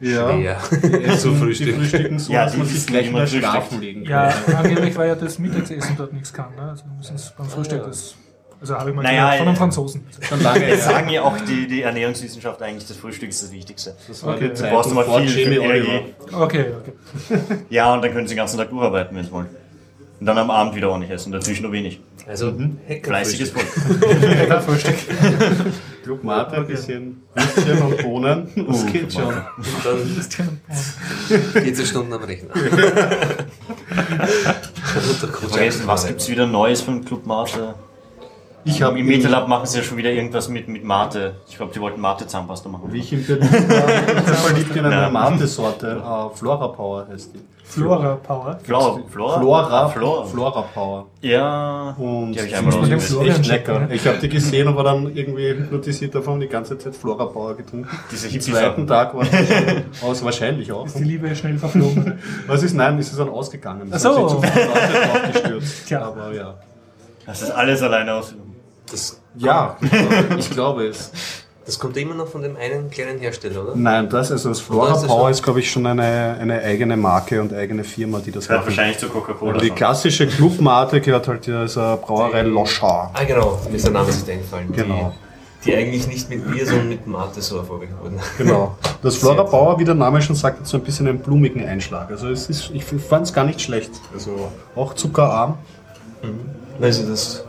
[0.01, 0.31] Ja.
[0.31, 1.79] schwer Die zu Die frühstücken.
[1.81, 4.11] frühstücken so, Ja, dass die man sich gleich mal schlafen legen kann.
[4.51, 6.55] Ja, angeblich war ja das Mittagessen dort nichts kann.
[6.57, 6.63] Ne?
[6.71, 8.15] Also müssen es beim Frühstück das.
[8.61, 10.07] Also habe ich mal Naja, gehört von einem äh, Franzosen.
[10.21, 10.95] Schon lange Jetzt her.
[10.95, 13.95] sagen ja auch die, die Ernährungswissenschaft eigentlich, das Frühstück ist das Wichtigste.
[14.09, 14.55] Das Okay.
[14.55, 15.53] Zeit brauchst du mal viel.
[15.53, 16.15] Energie.
[16.33, 17.39] Okay, okay.
[17.71, 19.49] Ja, und dann können sie den ganzen Tag durcharbeiten, wenn sie wollen.
[20.19, 22.01] Und dann am Abend wieder ordentlich essen, dazwischen nur wenig.
[22.27, 22.53] Also
[23.03, 23.67] Fleißiges Volk.
[24.21, 24.97] Lecker Frühstück.
[26.03, 28.49] Club Mate, ein bisschen Würstchen und Bohnen.
[28.69, 29.25] Das geht schon.
[29.27, 30.23] Und dann
[31.53, 32.55] 14 Stunden am Rechner.
[35.49, 37.75] Vergessen, was einfach gibt's wieder Neues von Club Mate?
[38.67, 41.37] Ich habe Im MetaLab machen sie ja schon wieder irgendwas mit, mit Mate.
[41.49, 42.93] Ich glaube, die wollten Mate-Zahnpasta machen.
[42.93, 43.89] Wie ich in Berlin war,
[44.35, 45.09] verliebt in eine Ja.
[45.09, 46.03] Mate-Sorte.
[46.05, 47.41] Äh, Flora Power heißt die.
[47.69, 48.59] Flora Power.
[48.63, 49.39] Flora, Flora?
[49.41, 50.25] Flora, Flora.
[50.27, 51.07] Flora Power.
[51.21, 53.39] Ja, Und die habe ich einmal ist ausprobiert.
[53.39, 53.89] Echt lecker.
[53.91, 57.57] Ich habe die gesehen und war dann irgendwie hypnotisiert davon, die ganze Zeit Flora Power
[57.57, 57.89] getrunken.
[58.11, 60.87] Diese Am zweiten Tag war es aus, wahrscheinlich auch.
[60.87, 62.19] Ist die Liebe schnell verflogen.
[62.47, 62.75] Was ist?
[62.75, 63.91] Nein, ist es dann ausgegangen.
[63.93, 64.43] Ach so.
[65.87, 66.03] Tja.
[66.03, 66.55] Aber ja.
[67.27, 68.35] Das ist alles alleine aus.
[68.91, 71.11] Das, Ja, ich glaube, ich glaube es.
[71.67, 73.73] das kommt immer noch von dem einen kleinen Hersteller, oder?
[73.75, 76.61] Nein, das, also das Flora Das ist Power schon- ist, glaube ich, schon eine, eine
[76.63, 78.69] eigene Marke und eigene Firma, die das Gehört macht.
[78.77, 79.59] wahrscheinlich zu Coca-Cola.
[79.59, 83.11] Die klassische Clubmate gehört halt dieser Brauerei Loschar.
[83.15, 84.73] Ah, genau, mir ist der Name nicht eingefallen.
[84.73, 85.13] Genau.
[85.65, 88.21] Die, die eigentlich nicht mit Bier, sondern mit Mate so erfolgreich wurden.
[88.39, 88.77] Genau.
[89.03, 92.11] Das Flora Power, wie der Name schon sagt, hat so ein bisschen einen blumigen Einschlag.
[92.11, 93.91] Also es ist, ich fand es gar nicht schlecht.
[94.13, 95.59] Also auch zuckerarm.
[96.81, 97.45] Also das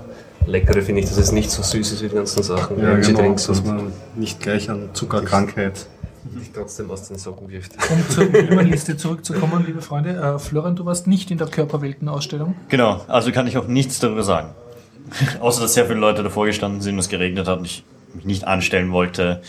[0.47, 2.79] Leckere finde ich, dass es nicht so süß ist wie die ganzen Sachen.
[2.79, 5.85] Energy Drinks dass man nicht gleich an Zuckerkrankheit.
[6.23, 7.73] dich trotzdem aus den Socken wirft.
[7.89, 10.11] Um zur Blumenliste zurückzukommen, liebe Freunde.
[10.11, 12.55] Äh, Florian, du warst nicht in der Körperweltenausstellung.
[12.69, 14.49] Genau, also kann ich auch nichts darüber sagen.
[15.39, 17.83] Außer, dass sehr viele Leute davor gestanden sind und es geregnet hat und ich
[18.13, 19.41] mich nicht anstellen wollte.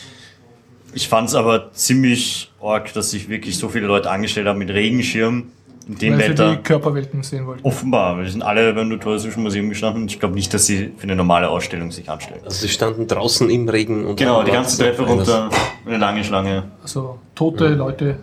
[0.95, 4.71] Ich fand es aber ziemlich arg, dass sich wirklich so viele Leute angestellt haben mit
[4.71, 5.53] Regenschirm
[5.89, 6.51] in dem Weil sie Wetter.
[6.57, 7.65] die Körperwelten sehen wollten.
[7.67, 11.17] Offenbar, wir sind alle beim Notorischen Museum gestanden ich glaube nicht, dass sie für eine
[11.17, 12.41] normale Ausstellung sich anstellen.
[12.45, 15.49] Also sie standen draußen im Regen und Genau, die ganze Treppe runter,
[15.87, 16.65] eine lange Schlange.
[16.83, 18.17] Also tote Leute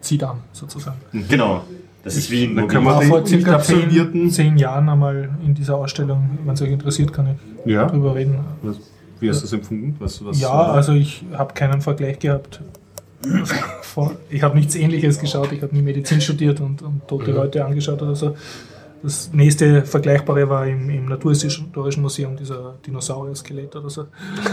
[0.00, 0.98] zieht an, sozusagen.
[1.28, 1.64] Genau.
[2.04, 5.54] Das ist wie Dann Ich man war den vor circa zehn, zehn Jahren einmal in
[5.54, 6.38] dieser Ausstellung.
[6.44, 7.86] Wenn es euch interessiert, kann ich Ja.
[7.86, 8.38] drüber reden.
[8.62, 8.76] Was,
[9.18, 9.96] wie hast du das empfunden?
[9.98, 12.60] Was, was, Ja, also ich habe keinen Vergleich gehabt.
[14.30, 15.52] Ich habe nichts Ähnliches geschaut.
[15.52, 18.36] Ich habe nie Medizin studiert und, und tote Leute angeschaut oder so.
[19.02, 24.06] Das nächste Vergleichbare war im, im Naturhistorischen Museum dieser Dinosaurier-Skelett oder so.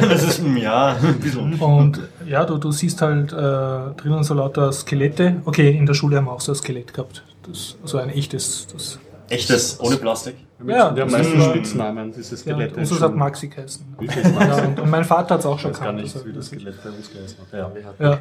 [0.00, 1.54] Das ist, ja, ein bisschen.
[1.54, 3.36] Und ja, du, du siehst halt äh,
[3.96, 5.40] drinnen so lauter Skelette.
[5.44, 7.24] Okay, in der Schule haben wir auch so ein Skelett gehabt.
[7.46, 8.66] Das, so ein echtes.
[8.72, 8.98] Das,
[9.30, 10.36] Echtes, ohne Plastik.
[10.66, 12.80] Ja, der meisten ist- Spitznamen, diese ja, Skelette.
[12.80, 13.86] unseres hat Maxi geheißen.
[14.00, 16.32] Ja, und, und mein Vater hat es auch Ich schon weiß gar nicht, also, wie
[16.32, 17.98] das Skelett bei uns geheißen hat.
[18.00, 18.04] Ja.
[18.04, 18.20] Ja.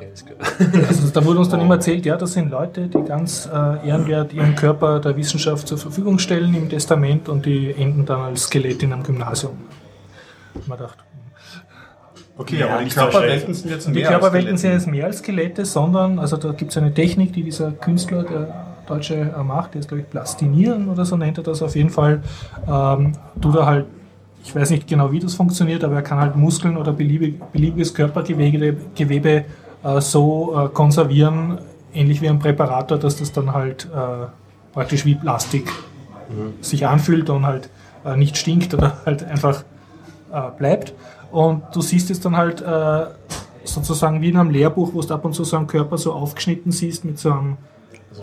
[0.87, 4.33] Also da wurde uns dann immer erzählt, ja, das sind Leute, die ganz äh, ehrenwert
[4.33, 8.83] ihren Körper der Wissenschaft zur Verfügung stellen im Testament und die enden dann als Skelett
[8.83, 9.57] in einem Gymnasium.
[10.67, 10.99] Man dachte,
[12.39, 14.77] Okay, Ja, aber die so Körperwelten sind jetzt die mehr als Körperwelten sind Skelette.
[14.77, 18.66] jetzt mehr als Skelette, sondern, also da gibt es eine Technik, die dieser Künstler, der
[18.87, 22.21] Deutsche, macht, der ist, glaube ich, Plastinieren oder so nennt er das auf jeden Fall.
[22.67, 23.85] Ähm, tut er halt,
[24.43, 27.93] ich weiß nicht genau, wie das funktioniert, aber er kann halt Muskeln oder beliebig, beliebiges
[27.93, 29.45] Körpergewebe Gewebe,
[29.83, 31.59] äh, so äh, konservieren,
[31.93, 34.27] ähnlich wie ein Präparator, dass das dann halt äh,
[34.73, 35.71] praktisch wie Plastik
[36.61, 37.69] sich anfühlt und halt
[38.05, 39.63] äh, nicht stinkt oder halt einfach
[40.31, 40.93] äh, bleibt.
[41.31, 43.05] Und du siehst es dann halt äh,
[43.63, 46.71] sozusagen wie in einem Lehrbuch, wo du ab und zu so einen Körper so aufgeschnitten
[46.71, 47.57] siehst mit so einem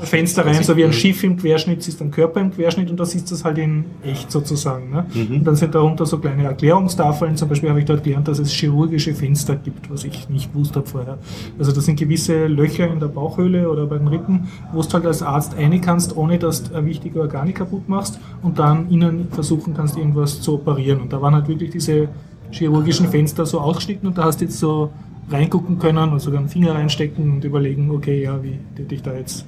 [0.01, 2.99] Fenster rein, so wie ein Schiff im Querschnitt, siehst du einen Körper im Querschnitt und
[2.99, 4.91] da siehst du es halt in echt sozusagen.
[4.91, 5.07] Ne?
[5.15, 7.37] Und dann sind darunter so kleine Erklärungstafeln.
[7.37, 10.75] Zum Beispiel habe ich dort gelernt, dass es chirurgische Fenster gibt, was ich nicht gewusst
[10.77, 11.19] habe vorher.
[11.59, 15.07] Also das sind gewisse Löcher in der Bauchhöhle oder bei den Rippen, wo du halt
[15.07, 19.29] als Arzt rein kannst, ohne dass du eine wichtige Organik kaputt machst und dann innen
[19.31, 21.01] versuchen kannst, irgendwas zu operieren.
[21.01, 22.09] Und da waren halt wirklich diese
[22.51, 24.91] chirurgischen Fenster so ausgeschnitten und da hast du jetzt so
[25.31, 29.15] reingucken können und sogar einen Finger reinstecken und überlegen, okay, ja, wie täte ich da
[29.15, 29.47] jetzt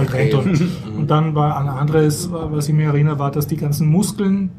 [0.00, 0.70] halt rein tun.
[0.96, 4.50] Und dann war ein anderes, was ich mir erinnere, war, dass die ganzen Muskeln,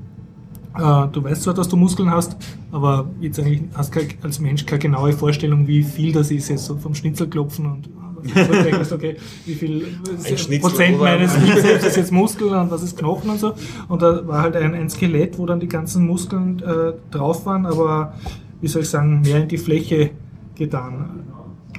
[0.78, 2.38] äh, du weißt zwar, dass du Muskeln hast,
[2.72, 6.66] aber jetzt eigentlich hast du als Mensch keine genaue Vorstellung, wie viel das ist, jetzt
[6.66, 7.90] so vom Schnitzel klopfen und
[8.24, 9.88] denkst, okay, wie viel
[10.36, 13.54] Schnitzel Prozent meines Bizeps ist jetzt Muskeln und was ist Knochen und so.
[13.88, 17.66] Und da war halt ein, ein Skelett, wo dann die ganzen Muskeln äh, drauf waren,
[17.66, 18.14] aber
[18.62, 20.12] wie soll ich sagen, mehr in die Fläche
[20.56, 21.24] getan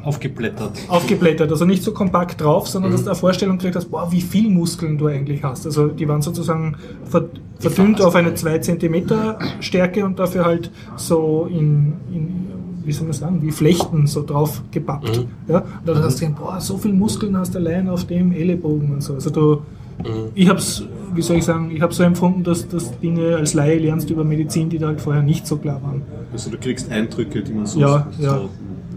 [0.04, 0.72] Aufgeblättert.
[0.88, 4.20] aufgeblättert, also nicht so kompakt drauf, sondern dass du eine Vorstellung gekriegt hast, boah, wie
[4.20, 5.64] viel Muskeln du eigentlich hast.
[5.66, 7.24] Also die waren sozusagen ver
[7.58, 9.06] verdünnt auf eine 2 cm
[9.60, 12.46] Stärke und dafür halt so in, in
[12.84, 15.24] wie soll man sagen, wie Flechten so drauf gepappt.
[15.48, 15.58] Ja?
[15.58, 18.92] Und da hast du gedacht, boah, so viel Muskeln hast du allein auf dem Ellenbogen
[18.92, 19.14] und so.
[19.14, 19.62] Also du,
[20.34, 20.84] ich habe es,
[21.14, 24.24] wie soll ich sagen, ich habe so empfunden, dass, dass Dinge als Laie lernst über
[24.24, 26.02] Medizin, die da halt vorher nicht so klar waren.
[26.32, 28.40] Also du kriegst Eindrücke, die man so, Ja, so ja.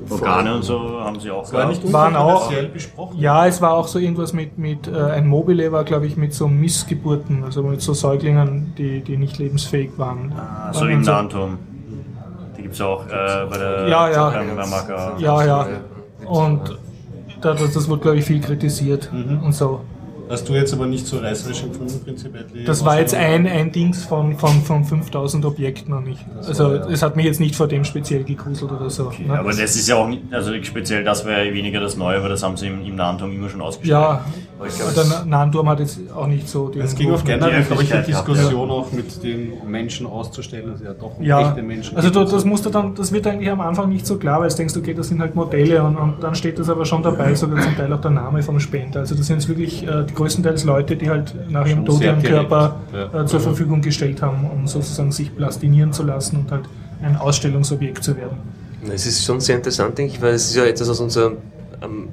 [0.09, 1.91] Organe und so haben sie auch War nicht.
[1.93, 3.17] Waren auch- besprochen.
[3.19, 6.33] Ja, es war auch so irgendwas mit, mit äh, ein Mobile war, glaube ich, mit
[6.33, 10.31] so Missgeburten, also mit so Säuglingen, die, die nicht lebensfähig waren.
[10.37, 11.57] Ah, so Waren im dann Nahenturm.
[12.57, 14.41] Die gibt es auch äh, bei der Ja, ja.
[15.17, 15.67] Ja, ja.
[16.25, 16.77] Und
[17.41, 19.43] da, das, das wurde, glaube ich, viel kritisiert Mhm.
[19.43, 19.81] und so.
[20.29, 22.45] Hast du jetzt aber nicht so reißerisch empfunden, prinzipiell?
[22.65, 26.21] Das war jetzt ein, ein Dings von, von, von 5000 Objekten und nicht.
[26.37, 29.07] Also, es hat mich jetzt nicht vor dem speziell gegruselt oder so.
[29.07, 29.37] Okay, ne?
[29.37, 32.43] aber das ist ja auch nicht, also speziell das wäre weniger das Neue, weil das
[32.43, 33.91] haben sie im, im Nahenturm immer schon ausgestellt.
[33.91, 34.25] ja,
[34.57, 36.81] Glaube, der Na- Nahenturm hat jetzt auch nicht so den.
[36.81, 40.93] Es ging auf generell, glaube ich, die Diskussion auch mit den Menschen auszustellen, dass ja
[40.93, 43.59] doch Ja, echte Menschen also du, und das musst du dann, das wird eigentlich am
[43.59, 46.35] Anfang nicht so klar, weil du denkst, okay, das sind halt Modelle und, und dann
[46.35, 49.01] steht das aber schon dabei, sogar zum Teil auch der Name vom Spender.
[49.01, 52.77] Also das sind jetzt wirklich äh, größtenteils Leute, die halt nach ihrem Tod ihren Körper
[52.93, 53.23] ja.
[53.23, 56.63] äh, zur Verfügung gestellt haben, um sozusagen sich plastinieren zu lassen und halt
[57.03, 58.37] ein Ausstellungsobjekt zu werden.
[58.89, 61.33] Es ist schon sehr interessant, denke ich, weil es ist ja etwas, was unser
[61.81, 62.07] am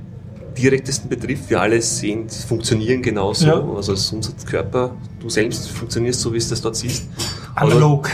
[0.55, 1.50] direktesten betrifft.
[1.50, 3.46] Wir alle sehen, funktionieren genauso.
[3.46, 3.74] Ja.
[3.74, 7.05] Also es ist unser Körper, du selbst funktionierst so, wie du das dort siehst.
[7.55, 8.09] Analog.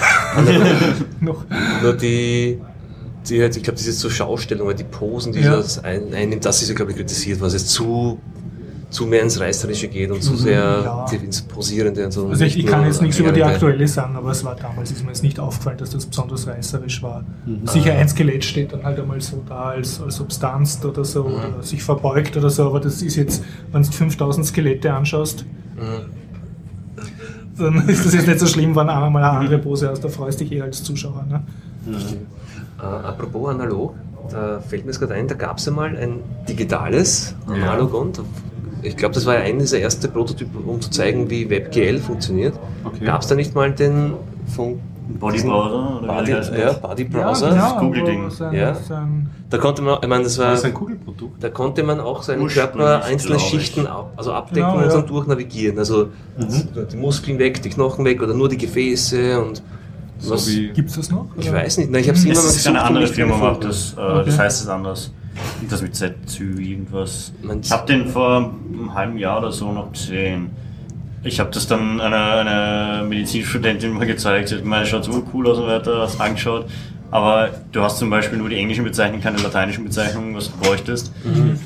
[1.20, 1.44] Noch.
[1.82, 2.58] Nur die,
[3.28, 5.56] die halt, ich glaube, diese zur Schaustellung, die Posen, die Ja.
[5.56, 8.18] das ein, einnimmt, das ist ja, glaube ich, kritisiert, was es zu,
[8.90, 11.06] zu mehr ins Reißerische geht und zu sehr Mhm, ja.
[11.22, 12.26] ins Posierende und so.
[12.28, 15.02] Also ich, ich kann jetzt nichts über die aktuelle sagen, aber es war damals, ist
[15.02, 17.22] mir jetzt nicht aufgefallen, dass das besonders reißerisch war.
[17.44, 17.66] Mhm.
[17.66, 21.62] Sicher ein Skelett steht dann halt einmal so da als, als Substanz oder so, oder
[21.62, 25.44] sich verbeugt oder so, aber das ist jetzt, wenn du 5000 Skelette anschaust,
[27.58, 30.40] dann ist das jetzt nicht so schlimm, wenn einmal eine andere Pose hast, da freust
[30.40, 31.26] du dich eh als Zuschauer.
[31.28, 31.42] Ne?
[32.80, 33.94] Äh, apropos analog,
[34.30, 38.12] da fällt mir jetzt gerade ein, da gab es einmal ein digitales Analogon.
[38.12, 38.22] Da-
[38.82, 42.54] Ich glaube, das war ja eines der ersten Prototypen, um zu zeigen, wie WebGL funktioniert.
[42.84, 43.04] Okay.
[43.04, 44.14] Gab es da nicht mal den
[44.54, 44.78] von
[45.18, 45.98] Body Browser?
[46.02, 46.80] Oder Body, ja, das?
[46.80, 47.50] Body Ja, Browser?
[47.50, 48.24] genau, das Google-Ding.
[48.26, 48.74] wo sein- Ja.
[48.74, 51.42] sein- Da konnte man, ich meine, das war, Das ist ein Kugelprodukt.
[51.42, 53.42] da konnte man auch seinen Körper einzelne ich.
[53.42, 54.94] Schichten ab, also abdecken Genau, und ja.
[54.96, 55.78] dann durchnavigieren.
[55.78, 56.08] Also
[56.92, 59.62] die Muskeln weg, die Knochen weg oder nur die Gefäße und
[60.18, 60.48] So was.
[60.48, 61.26] wie Gibt's das noch?
[61.38, 61.58] ich oder?
[61.60, 62.30] weiß nicht, nein, ich habe es Hm.
[62.32, 63.94] immer Es mal ist eine gesucht und andere Firma macht das.
[63.96, 64.22] Äh, Okay.
[64.26, 65.12] Das heißt es anders.
[65.68, 67.32] Das mit ZÜ, irgendwas.
[67.42, 70.50] Man- Ich habe den vor einem halben Jahr oder so noch gesehen.
[71.24, 74.48] Ich habe das dann einer, einer Medizinstudentin mal gezeigt.
[74.48, 76.66] Sie hat gemeint, schaut so cool aus und weiter, hast angeschaut.
[77.10, 81.10] Aber du hast zum Beispiel nur die englischen Bezeichnungen, keine lateinischen Bezeichnungen, was du bräuchtest.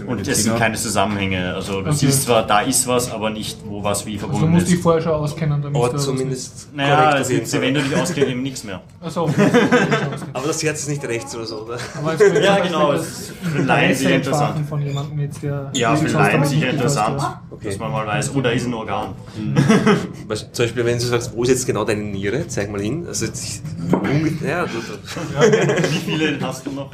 [0.07, 1.55] Und es sind keine Zusammenhänge.
[1.55, 1.97] Also du Okay.
[1.97, 4.75] siehst zwar, da ist was, aber nicht, wo was wie Also du verbunden musst dich
[4.77, 4.83] ist.
[4.83, 8.31] vorher schon auskennen, damit Aber du das zumindest Naja, es gibt wenn du dich auskennst,
[8.31, 8.81] eben nichts mehr.
[9.01, 9.25] Achso.
[10.33, 11.77] Aber das Herz ist nicht rechts oder so, oder?
[11.99, 14.69] Aber es könnte Ja, genau, es ist für Laien sicher interessant.
[14.69, 17.41] von jemandem jetzt, der Ja, für Laien sicher interessant, ja.
[17.53, 17.69] Okay.
[17.69, 19.15] dass man mal weiß, oh, da ist ein Organ.
[20.27, 23.05] Was- Zum Beispiel, wenn du sagst, wo ist jetzt genau deine Niere, zeig mal hin.
[23.07, 26.91] Also ja, du, Wie viele hast du noch?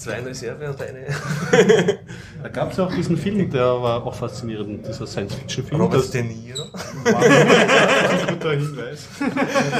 [0.00, 1.98] Zwei in Reserve und eine.
[2.42, 5.90] Da gab es ja auch diesen Film, der war auch faszinierend, dieser Science-Fiction-Film.
[5.90, 6.62] Das De Niro.
[7.04, 9.08] ein guter Hinweis.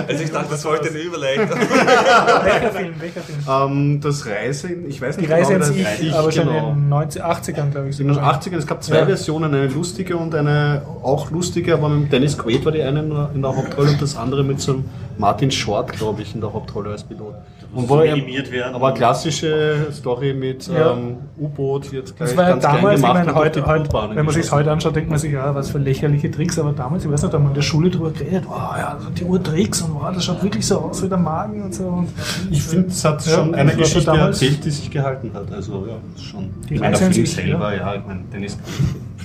[0.07, 1.49] Also ich dachte, das sollte eine Überleitung.
[1.59, 2.95] Welcher Film?
[2.99, 3.39] Welcher Film?
[3.49, 6.15] Ähm, das Reise in, ich weiß Die nicht Reise genau, ins wie das Ich, Ich,
[6.15, 6.69] aber schon genau.
[6.73, 7.99] in den 90, 80ern, glaube ich.
[7.99, 8.41] In den sogar.
[8.41, 9.07] 80ern, es gab zwei Ja.
[9.07, 13.09] Versionen, eine lustige und eine auch lustige, aber mit Dennis Quaid war die eine in
[13.09, 14.85] der, in der Hauptrolle und das andere mit so einem
[15.17, 17.37] Martin Short, glaube ich, in der Hauptrolle als Pilot.
[17.73, 18.75] Und so wo er- minimiert werden.
[18.75, 20.93] Aber klassische Story mit Ja.
[20.93, 24.17] ähm, U-Boot, jetzt gleich Das war ja damals, ich gemacht meine, und auf heute, heute,
[24.17, 27.05] wenn man sich heute anschaut, denkt man sich, ja, was für lächerliche Tricks, aber damals,
[27.05, 29.25] ich weiß nicht, da haben wir in der Schule drüber geredet, oh, ja, also die
[29.25, 31.85] Urtricks und wow, das schaut wirklich so aus wie der Magen und so.
[31.85, 32.09] Und
[32.51, 35.53] Ich finde, es hat Ja, schon eine Geschichte damals- erzählt, die sich gehalten hat.
[35.53, 36.51] Also ja, das ist schon.
[36.69, 39.25] Die ich meine, der Film Ich, selber, ja, ich meine, Dennis ja,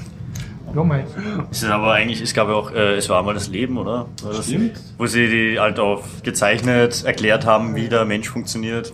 [0.83, 1.05] mei.
[1.51, 4.07] Es ist aber eigentlich, es gab ja auch, äh, es war mal das Leben, oder?
[4.21, 4.79] Das, Stimmt.
[4.97, 8.93] Wo sie die halt auf gezeichnet erklärt haben, wie der Mensch funktioniert.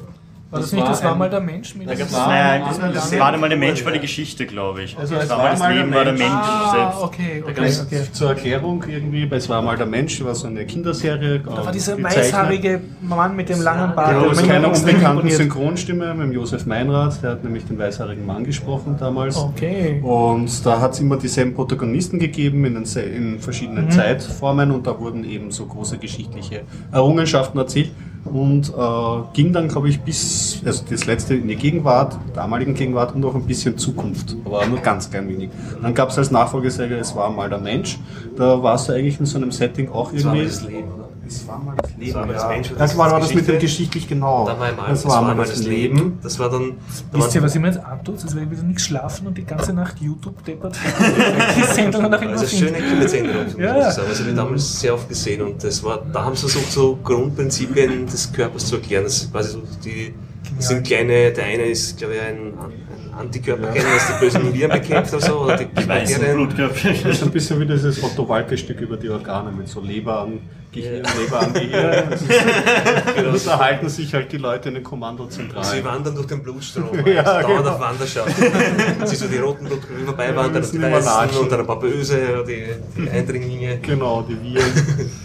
[0.52, 2.78] War das, Das nicht, war das war mal der Mensch mit Da Ah, Nein, das
[2.78, 4.98] das, war das mal der Mensch, war die Geschichte, glaube ich.
[4.98, 6.26] Also das es war mal das Leben, war der Mensch.
[6.30, 7.02] Ah, selbst.
[7.04, 8.02] okay, okay, Ganz okay.
[8.12, 11.40] Zur Erklärung irgendwie, bei Es war mal der Mensch, war so eine Kinderserie.
[11.40, 14.10] Da war dieser weißhaarige Mann mit dem langen Bart.
[14.10, 15.30] Genau, aus mich keiner unbekannten.
[15.30, 19.38] Synchronstimme mit dem Josef Meinrad, der hat nämlich den weißhaarigen Mann gesprochen damals.
[19.38, 20.02] Okay.
[20.04, 23.92] Und da hat es immer dieselben Protagonisten gegeben in, den, in verschiedenen Mhm.
[23.92, 27.92] Zeitformen und da wurden eben so große geschichtliche Errungenschaften erzählt
[28.26, 33.16] und äh, ging dann, glaube ich, bis, also das letzte in die Gegenwart, damaligen Gegenwart
[33.16, 35.50] und auch ein bisschen Zukunft, aber nur ganz klein wenig.
[35.82, 37.98] Dann gab es als Nachfolgeserie Es war mal der Mensch,
[38.36, 40.52] da warst du eigentlich in so einem Setting auch Das war irgendwie.
[40.52, 40.90] das Leben,
[41.32, 42.14] Es war mal das Leben.
[42.16, 42.50] war mal das ja.
[42.50, 43.66] Mensch das das war, war das mit dem Geschichte.
[43.66, 44.46] geschichtlich genau.
[44.46, 46.20] Da war das war mal das Leben.
[46.22, 46.74] Das war dann.
[47.12, 48.16] da Wisst ihr, was ich mir jetzt antut?
[48.22, 50.76] Jetzt werde ich wieder nichts schlafen und die ganze Nacht YouTube deppert.
[51.58, 53.88] die Sendung nach Also schöne Kindersendung, muss Ja.
[53.90, 54.08] ich sagen.
[54.10, 58.06] Also wir damals sehr oft gesehen und das war, da haben sie versucht, so Grundprinzipien
[58.08, 59.04] des Körpers zu erklären.
[59.04, 60.14] Das ist quasi so die
[60.58, 64.72] das sind kleine, der eine ist, glaube ich, ein, ein Antikörperkern, das die bösen Viren
[64.72, 66.36] bekämpft oder so, oder die, Die weißen Bakterien.
[66.48, 66.90] Blutkörper.
[67.04, 70.40] Das ist ein bisschen wie dieses Otto Walke-Stück über die Organe mit so Leber an
[70.72, 72.04] Gehirn, Leber an Gehirn.
[73.16, 73.38] Genau.
[73.46, 75.84] Da halten sich halt die Leute in den Sie Kommandozentralen.
[75.84, 77.76] wandern durch den Blutstrom, Ja, also dauernd genau.
[77.76, 78.36] auf Wanderschaft.
[79.06, 82.18] Sie so die roten Blutkörper vorbeiwandern Ja, und die weißen und dann ein paar böse,
[82.48, 83.80] die, die Eindringlinge.
[83.80, 84.64] Genau, die Viren.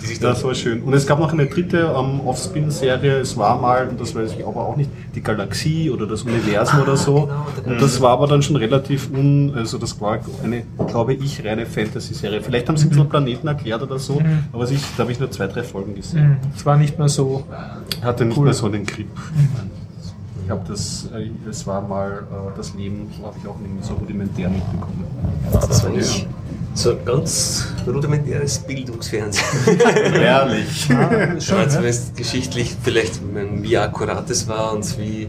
[0.02, 0.82] Die sich Das war schön.
[0.82, 4.44] Und es gab noch eine dritte ähm, Offspin-Serie, es war mal, und das weiß ich
[4.46, 7.28] aber auch nicht, die Galaxie oder das Universum oder so.
[7.62, 11.44] genau, Und das war aber dann schon relativ un, also das war eine, glaube ich,
[11.44, 12.42] reine Fantasy-Serie.
[12.42, 14.20] Vielleicht haben sie ein bisschen Planeten erklärt oder so,
[14.52, 16.38] aber ich, da habe ich nur zwei, drei Folgen gesehen.
[16.42, 17.44] Hm, Es war nicht mehr so.
[18.02, 18.44] Hatte nicht Cool.
[18.46, 19.08] mehr so den Grip.
[20.40, 23.94] Ich glaube, das, äh, das war mal äh, das Leben, habe ich auch irgendwie so
[23.94, 25.04] rudimentär mitbekommen.
[25.52, 26.26] Das war ich.
[26.74, 29.44] So ein ganz rudimentäres Bildungsfernsehen.
[30.14, 30.88] Ehrlich.
[30.88, 33.18] Ja, Ja, schon, zumindest geschichtlich vielleicht,
[33.62, 35.26] wie akkurat es war und wie,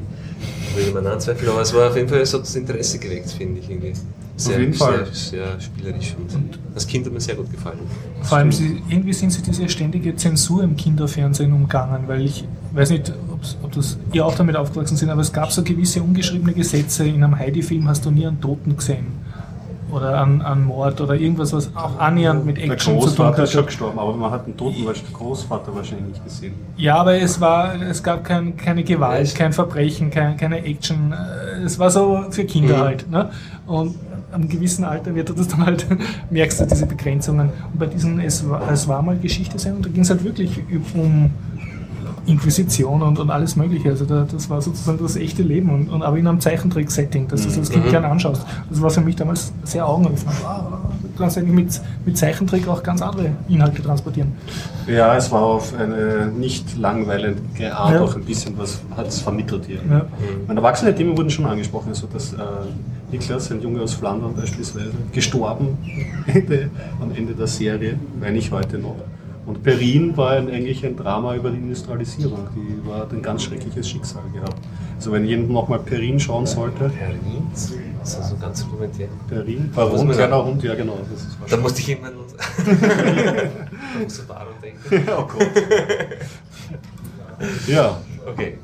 [0.76, 3.60] will man anzweifeln, aber es war auf jeden Fall, es hat das Interesse geweckt, finde
[3.62, 3.94] ich irgendwie.
[4.40, 5.06] Sehr, jeden Fall.
[5.12, 7.80] Sehr, sehr spielerisch und als Kind hat mir sehr gut gefallen.
[8.22, 12.92] Vor allem, sie, irgendwie sind sie diese ständige Zensur im Kinderfernsehen umgangen, weil ich weiß
[12.92, 16.54] nicht, ob's- ob das ihr auch damit aufgewachsen sind, aber es gab so gewisse ungeschriebene
[16.54, 17.08] Gesetze.
[17.08, 19.08] In einem Heidi-Film hast du nie einen Toten gesehen.
[19.92, 23.44] Oder einen, einen Mord oder irgendwas, was auch annähernd mit Der Action zu tun Großvater
[23.44, 23.68] ist schon hat.
[23.68, 26.54] gestorben, aber man hat den toten Großvater wahrscheinlich gesehen.
[26.76, 29.38] Ja, aber es war, es gab kein, keine Gewalt, Echt?
[29.38, 31.14] kein Verbrechen, kein, keine Action.
[31.14, 32.82] Äh, Es war so für Kinder Mhm.
[32.82, 33.10] halt.
[33.10, 33.30] Ne?
[33.66, 33.96] Und
[34.34, 35.86] am gewissen Alter wird das dann halt,
[36.30, 37.50] merkst du diese Begrenzungen.
[37.72, 40.60] Und bei diesen Es war, es war mal Geschichte-Sendung, da ging es halt wirklich
[40.96, 41.32] um
[42.28, 43.90] Inquisition und, und alles Mögliche.
[43.90, 47.48] Also da, das war sozusagen das echte Leben, und, und aber in einem Zeichentrick-Setting, dass
[47.48, 48.46] du das Kind gerne anschaust.
[48.70, 50.36] Das war für mich damals sehr augenöffnend.
[51.04, 54.34] Du kannst eigentlich mit, mit Zeichentrick auch ganz andere Inhalte transportieren.
[54.88, 58.02] Ja, es war auf eine nicht langweilige Art Ja.
[58.02, 59.80] auch ein bisschen was hat es vermittelt hier.
[59.90, 60.06] Ja.
[60.48, 62.38] Meine erwachsene Themen wurden schon angesprochen, also dass äh,
[63.12, 65.78] Niklas, ein Junge aus Flandern beispielsweise, gestorben
[67.02, 68.96] am Ende der Serie, wenn nicht heute noch.
[69.48, 72.48] Und Perrin war ein, eigentlich ein Drama über die Industrialisierung.
[72.54, 74.58] Die war hat ein ganz schreckliches Schicksal gehabt.
[74.98, 77.48] Also wenn jemand nochmal Perrin schauen sollte, Perrin?
[77.54, 77.72] Das
[78.14, 79.08] ist also ganz rudimentär.
[79.30, 80.98] Perrin, Baron, kleiner Hund, ja genau.
[81.12, 85.10] Das ist Da musste ich immer da musste ich daran denken.
[85.18, 85.48] oh Gott.
[87.68, 88.58] ja, Okay.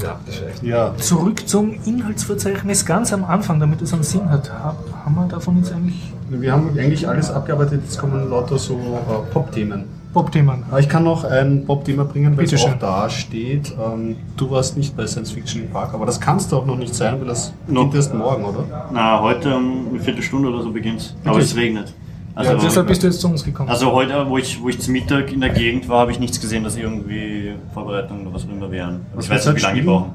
[0.00, 0.18] Ja,
[0.62, 0.94] ja.
[0.96, 4.50] Zurück zum Inhaltsverzeichnis ganz am Anfang, damit es einen Sinn hat.
[4.50, 6.00] Ha- Haben wir davon jetzt eigentlich
[6.30, 9.84] Wir haben eigentlich alles abgearbeitet, jetzt kommen lauter so äh, Pop-Themen.
[10.12, 10.64] Bob-Themen?
[10.68, 13.72] Aber ich kann noch ein Pop-Thema bringen, weil es auch da steht.
[13.72, 16.76] Ähm, du warst nicht bei Science Fiction im Park, aber das kannst du auch noch
[16.76, 18.88] nicht sein, weil das beginnt erst morgen, oder?
[18.92, 21.14] Na, heute um eine Viertelstunde oder so beginnt.
[21.24, 21.50] Aber Wirklich?
[21.52, 21.94] es regnet.
[22.34, 23.68] Ja, Also, deshalb bist du jetzt zu uns gekommen.
[23.68, 26.40] also heute, wo ich, wo ich zum Mittag in der Gegend war, habe ich nichts
[26.40, 29.00] gesehen, dass irgendwie Vorbereitungen oder was auch immer wären.
[29.14, 30.12] Was ich weiß nicht, wie lange die brauchen.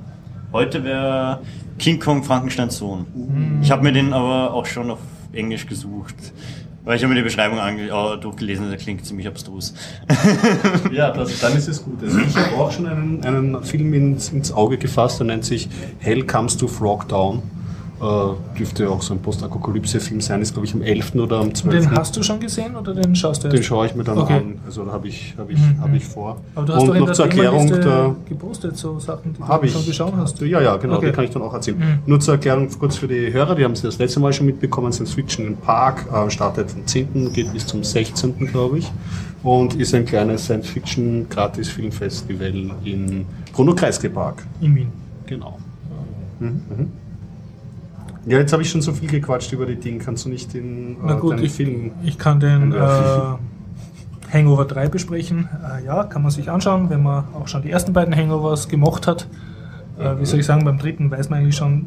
[0.52, 1.40] Heute wäre
[1.78, 3.06] King Kong Frankensteins Sohn.
[3.62, 5.00] Ich habe mir den aber auch schon auf
[5.34, 6.16] Englisch gesucht.
[6.86, 7.60] Weil ich habe mir die Beschreibung
[7.92, 9.74] oh, durchgelesen, der klingt ziemlich abstrus.
[10.92, 12.02] Ja, das, dann ist es gut.
[12.02, 15.68] Also ich habe auch schon einen, einen Film ins, ins Auge gefasst, der nennt sich
[16.00, 17.42] Hell Comes to Frogtown.
[18.02, 21.16] Äh, dürfte auch so ein Postapokalypse-Film sein, ist glaube ich am 11.
[21.16, 21.88] oder am 12.
[21.88, 23.68] den hast du schon gesehen oder den schaust du Den erst?
[23.70, 24.34] schaue ich mir dann Okay.
[24.34, 24.56] an.
[24.66, 25.80] Also da habe ich, hab ich, Mhm.
[25.82, 26.36] hab ich vor.
[26.56, 28.14] Aber du hast Und doch noch zur Erklärung der.
[28.28, 29.72] gepostet, so Sachen, die du ich.
[29.72, 30.42] schon geschaut hast.
[30.42, 31.06] Ja, ja, genau, Okay.
[31.06, 31.78] die kann ich dann auch erzählen.
[31.80, 32.00] Mhm.
[32.06, 34.92] Nur zur Erklärung kurz für die Hörer, die haben es das letzte Mal schon mitbekommen,
[34.92, 38.92] sind Switchen im Park, äh, startet vom 10., geht bis zum 16., glaube ich,
[39.42, 44.44] und ist ein kleines Science-Fiction-Gratis-Filmfestival in Bruno-Kreisky Park.
[44.60, 44.88] In Wien.
[45.28, 45.58] Genau.
[46.40, 46.92] Mhm, mhm.
[48.26, 50.00] Ja, jetzt habe ich schon so viel gequatscht über die Dinge.
[50.00, 51.92] Kannst du nicht den, Na äh, gut, ich, Film...
[52.04, 52.78] ich kann den äh.
[54.34, 55.48] Hangover 3 besprechen.
[55.64, 59.08] Äh, ja, kann man sich anschauen, wenn man auch schon die ersten beiden Hangovers gemocht
[59.08, 59.28] hat.
[60.00, 61.86] Äh, wie soll ich sagen, beim dritten weiß man eigentlich schon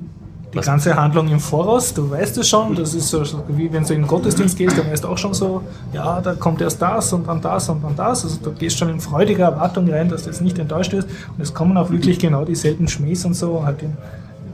[0.53, 0.66] die Was?
[0.66, 1.93] ganze Handlung im Voraus.
[1.93, 2.74] Du weißt es schon.
[2.74, 5.34] Das ist so, wie wenn du in den Gottesdienst gehst, dann weißt du auch schon
[5.34, 5.62] so,
[5.93, 8.24] ja, da kommt erst das und dann das und dann das.
[8.24, 11.09] Also du gehst schon in freudiger Erwartung rein, dass du jetzt nicht enttäuscht wirst.
[11.36, 13.64] Und es kommen auch wirklich genau dieselben Schmähs und so.
[13.64, 13.89] Halt die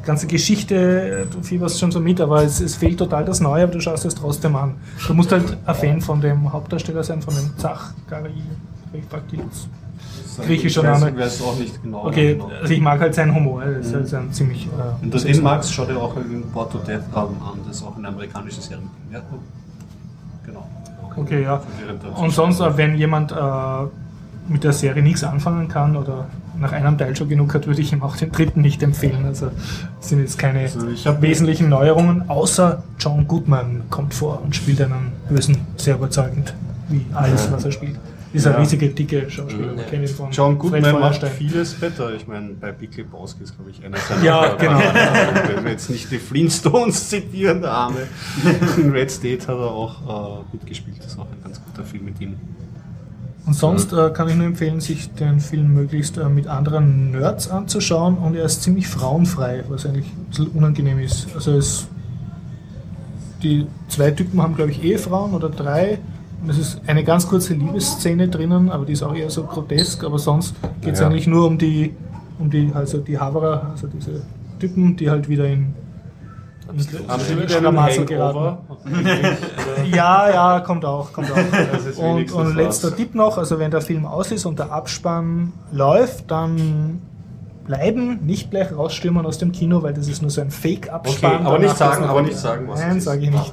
[0.04, 3.72] ganze Geschichte, du fieberst schon so mit, aber es, es fehlt total das Neue, aber
[3.72, 4.74] du schaust es trotzdem an.
[5.06, 8.42] Du musst halt ein Fan von dem Hauptdarsteller sein, von dem Zachary
[9.10, 9.68] Bagdilus.
[10.44, 11.10] griechischer Name.
[11.10, 12.06] Ich weiß auch nicht genau.
[12.06, 12.50] Okay, genau.
[12.60, 14.66] also ich mag halt seinen Humor, das ist halt so ein ziemlich...
[14.66, 17.28] Äh, Wenn du den magst, schau dir auch in Porto Death an.
[17.66, 18.84] Das ist auch eine amerikanische Serie.
[19.12, 19.20] Ja,
[20.46, 20.68] genau.
[21.16, 21.62] Okay, ja.
[21.80, 23.36] Während der Und sonst, äh, wenn jemand äh,
[24.48, 26.26] mit der Serie nichts anfangen kann oder
[26.58, 29.24] nach einem Teil schon genug hat, würde ich ihm auch den dritten nicht empfehlen.
[29.26, 29.50] Also
[30.00, 30.80] es sind jetzt keine Also
[31.20, 36.54] wesentlichen Neuerungen, außer John Goodman kommt vor und spielt einen Bösen sehr überzeugend,
[36.88, 37.96] wie alles, was er spielt.
[38.32, 38.56] Dieser Ja.
[38.58, 42.12] riesige, dicke Schauspieler, man kennt ihn von John Goodman macht vieles besser.
[42.14, 44.24] Ich meine, bei Big Lebowski ist, glaube ich, einer seiner.
[44.24, 44.80] Ja, genau.
[45.54, 47.98] Wenn wir jetzt nicht die Flintstones zitieren, der Arme.
[48.76, 50.96] In Red State hat er auch äh, mitgespielt.
[50.98, 52.34] Das ist auch ein ganz guter Film mit ihm.
[53.46, 57.50] Und sonst äh, kann ich nur empfehlen, sich den Film möglichst äh, mit anderen Nerds
[57.50, 61.26] anzuschauen und er ist ziemlich frauenfrei, was eigentlich ein bisschen unangenehm ist.
[61.34, 61.86] Also es,
[63.42, 65.98] die zwei Typen haben, glaube ich, Ehefrauen oder drei.
[66.42, 70.04] Und es ist eine ganz kurze Liebesszene drinnen, aber die ist auch eher so grotesk,
[70.04, 71.06] aber sonst geht es Ja.
[71.06, 71.94] eigentlich nur um die,
[72.38, 74.22] um die, also die Haverer, also diese
[74.58, 75.74] Typen, die halt wieder in,
[78.06, 78.58] geraten.
[79.92, 81.36] Ja, ja, kommt auch, kommt auch.
[81.96, 82.96] Und, und letzter was.
[82.96, 87.00] Tipp noch, also wenn der Film aus ist und der Abspann läuft, dann
[87.64, 91.36] bleiben, nicht gleich rausstürmen aus dem Kino, weil das ist nur so ein Fake-Abspann.
[91.36, 93.52] Okay, aber nicht sagen, aber nicht sagen, was Nein, sage ich nicht.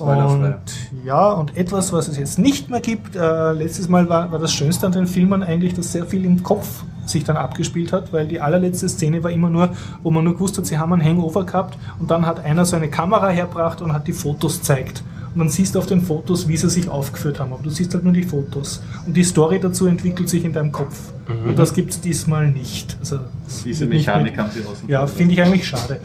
[0.00, 4.38] Und ja, und etwas, was es jetzt nicht mehr gibt, äh, letztes Mal war, war
[4.38, 8.12] das Schönste an den Filmen eigentlich, dass sehr viel im Kopf sich dann abgespielt hat,
[8.12, 9.70] weil die allerletzte Szene war immer nur,
[10.02, 12.76] wo man nur gewusst hat, sie haben einen Hangover gehabt und dann hat einer so
[12.76, 15.04] eine Kamera hergebracht und hat die Fotos zeigt.
[15.32, 17.92] Und dann siehst du auf den Fotos, wie sie sich aufgeführt haben, aber du siehst
[17.92, 18.82] halt nur die Fotos.
[19.06, 21.12] Und die Story dazu entwickelt sich in deinem Kopf.
[21.46, 22.96] Und das gibt es diesmal nicht.
[23.00, 24.78] Also, es Diese Mechanik mit- haben sie raus.
[24.88, 26.00] Ja, finde ich eigentlich schade.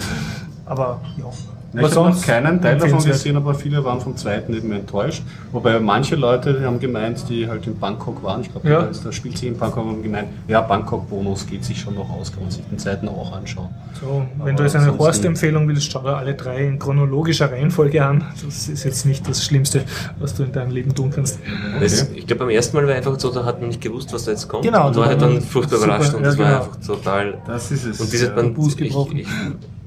[0.65, 1.25] Aber ja.
[1.73, 4.71] Ich Aber habe noch sonst keinen Teil davon gesehen, aber viele waren vom zweiten eben
[4.73, 5.23] enttäuscht.
[5.53, 8.81] Wobei manche Leute die haben gemeint, die halt in Bangkok waren, ich glaube, Ja.
[8.81, 12.09] da ist der spielt sich in Bangkok, haben gemeint, ja, Bangkok-Bonus geht sich schon noch
[12.09, 13.69] aus, kann man sich den zweiten auch anschauen.
[14.01, 18.03] So, wenn Aber du jetzt eine Horst-Empfehlung willst, schau dir alle drei in chronologischer Reihenfolge
[18.03, 18.23] an.
[18.43, 19.83] Das ist jetzt nicht das Schlimmste,
[20.19, 21.39] was du in deinem Leben tun kannst.
[21.79, 24.25] Das, ich glaube, beim ersten Mal war einfach so, da hat man nicht gewusst, was
[24.25, 24.63] da jetzt kommt.
[24.65, 26.61] Genau, und da war war halt dann furchtbar super, überrascht und ja, das war genau.
[26.61, 27.37] einfach total.
[27.47, 27.99] Das ist es.
[28.01, 28.53] Und dieses, ja.
[28.53, 29.27] Fuß ich, ich,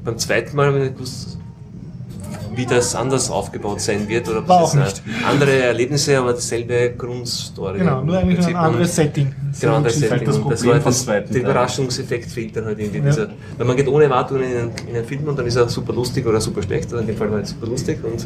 [0.05, 1.39] beim zweiten Mal habe ich nicht gewusst,
[2.57, 6.32] wie das anders aufgebaut sein wird oder ob War das auch äh, andere Erlebnisse, aber
[6.32, 7.78] dasselbe Grundstory.
[7.78, 8.57] Genau, nur eigentlich Im ein Prinzip.
[8.57, 9.34] anderes Und- Setting.
[9.61, 10.26] Genau, das, ist halt Setting.
[10.26, 11.40] das Und das war das, der.
[11.42, 12.98] Überraschungseffekt fehlt dann halt irgendwie.
[12.98, 13.05] Ja.
[13.05, 13.28] Dieser,
[13.59, 15.92] weil man geht ohne Erwartungen in einen, in einen Film und dann ist er super
[15.92, 18.20] lustig oder super schlecht, oder in dem Fall war er super lustig und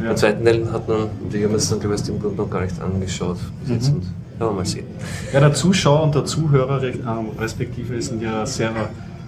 [0.00, 0.08] Ja.
[0.08, 2.20] beim zweiten Teil hat man, und ich habe mir das dann glaube ich aus dem
[2.20, 4.02] Grund noch gar nicht angeschaut Mhm.
[4.40, 4.86] ja, mal sehen.
[5.32, 8.70] Ja, der Zuschauer und der Zuhörer re- ähm, respektive sind ja sehr,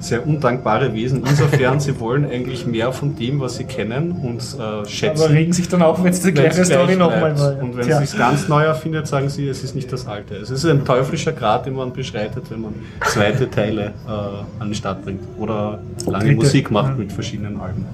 [0.04, 1.22] sehr undankbare Wesen.
[1.26, 5.24] Insofern, sie wollen eigentlich mehr von dem, was sie kennen und äh, schätzen.
[5.24, 7.58] Aber regen sich dann auf, wenn es die gleiche Story nochmal war.
[7.58, 8.00] Und wenn Tja.
[8.00, 10.36] es sich ganz neu erfindet, sagen sie, es ist nicht das alte.
[10.36, 12.74] Es ist ein teuflischer Grad, den man beschreitet, wenn man
[13.04, 15.20] zweite Teile äh, an den Start bringt.
[15.38, 16.96] Oder lange Dritte, Musik macht ja.
[16.96, 17.86] mit verschiedenen Alben.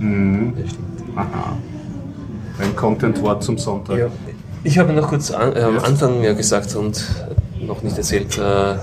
[0.00, 0.54] Mhm.
[1.14, 1.56] Aha.
[2.58, 3.98] Ein Content-Wort zum Sonntag.
[3.98, 4.06] Ja.
[4.64, 7.04] Ich habe noch kurz an, äh, am Anfang ja gesagt und
[7.60, 8.74] noch nicht erzählt, äh,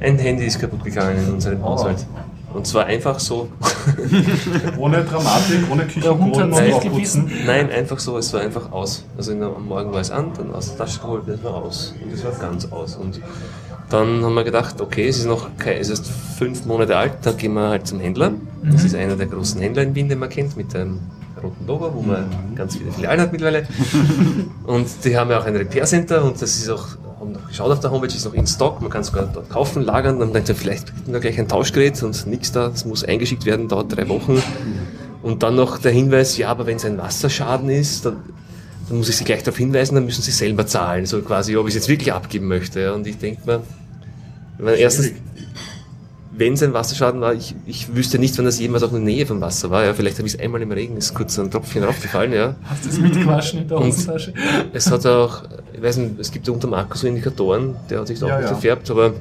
[0.00, 2.06] ein Handy ist kaputt gegangen in unserem Haushalt.
[2.54, 3.48] Und zwar einfach so.
[4.78, 7.22] Ohne Dramatik, ohne Küchenboden gebissen.
[7.22, 7.30] Aufputzen.
[7.46, 9.04] Nein, einfach so, es war einfach aus.
[9.18, 11.54] Also in der, am Morgen war es an, dann aus der Tasche geholt, es war
[11.54, 11.94] aus.
[12.02, 12.96] Und es war ganz aus.
[12.96, 13.20] Und
[13.90, 16.06] dann haben wir gedacht, okay, es ist noch kein, es ist
[16.38, 18.32] fünf Monate alt, dann gehen wir halt zum Händler.
[18.62, 21.00] Das ist einer der großen Händler in Wien, den man kennt, mit dem
[21.42, 23.66] roten Logo, wo man ganz viele Filialen hat mittlerweile.
[24.66, 26.86] und die haben ja auch ein Repair Center und das ist auch,
[27.28, 29.50] haben noch geschaut auf der Homepage, ist noch in Stock, man kann es sogar dort
[29.50, 32.84] kaufen, lagern, dann denkt er, vielleicht kriegt man gleich ein Tauschgerät und nichts da, es
[32.84, 34.42] muss eingeschickt werden, dauert drei Wochen.
[35.22, 38.16] Und dann noch der Hinweis, ja, aber wenn es ein Wasserschaden ist, dann,
[38.88, 41.66] dann muss ich Sie gleich darauf hinweisen, dann müssen Sie selber zahlen, so quasi, ob
[41.66, 42.94] ich es jetzt wirklich abgeben möchte.
[42.94, 43.62] Und ich denke
[44.58, 45.12] mir, erstens,
[46.38, 49.04] wenn es ein Wasserschaden war, ich, ich wüsste nicht, wenn das jemals auch in der
[49.04, 49.84] Nähe vom Wasser war.
[49.84, 49.92] Ja.
[49.92, 52.32] Vielleicht habe ich es einmal im Regen, ist kurz ein Tropfchen raufgefallen.
[52.32, 52.54] Ja.
[52.64, 54.32] Hast du es mitgewaschen in der Hosentasche?
[54.72, 58.06] Es hat auch, ich weiß nicht, es gibt ja unter Marco so Indikatoren, der hat
[58.06, 58.54] sich da auch Ja, nicht ja.
[58.54, 59.12] gefärbt, aber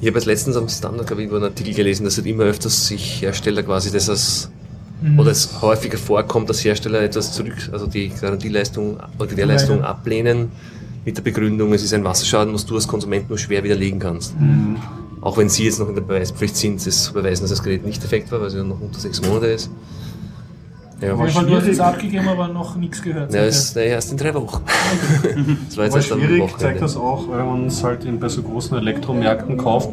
[0.00, 2.44] ich habe jetzt letztens am Standard, glaube ich, irgendwo einen Artikel gelesen, dass halt immer
[2.44, 4.50] öfters sich Hersteller quasi das als,
[5.02, 5.18] Mhm.
[5.18, 10.50] oder es häufiger vorkommt, dass Hersteller etwas zurück, also die Garantieleistung oder die Gewährleistung ablehnen
[11.06, 14.38] mit der Begründung, es ist ein Wasserschaden, was du als Konsument nur schwer widerlegen kannst.
[14.38, 14.76] Mhm.
[15.20, 17.84] Auch wenn sie jetzt noch in der Beweispflicht sind, das zu beweisen, dass das Gerät
[17.84, 19.70] nicht defekt war, weil es ja noch unter sechs Monate ist.
[21.00, 23.32] Ja, Fall, du hast es abgegeben, aber noch nichts gehört.
[23.32, 24.62] ja, ist ja, erst in drei Wochen.
[25.66, 28.28] das war jetzt Aber erst schwierig zeigt das auch, wenn man es halt in, bei
[28.28, 29.90] so großen Elektromärkten kauft.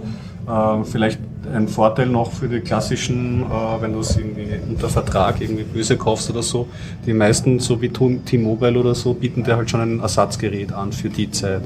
[0.47, 1.19] Äh, vielleicht
[1.53, 5.97] ein Vorteil noch für die klassischen, äh, wenn du es irgendwie unter Vertrag irgendwie böse
[5.97, 6.67] kaufst oder so.
[7.05, 11.09] Die meisten, so wie T-Mobile oder so, bieten dir halt schon ein Ersatzgerät an für
[11.09, 11.63] die Zeit.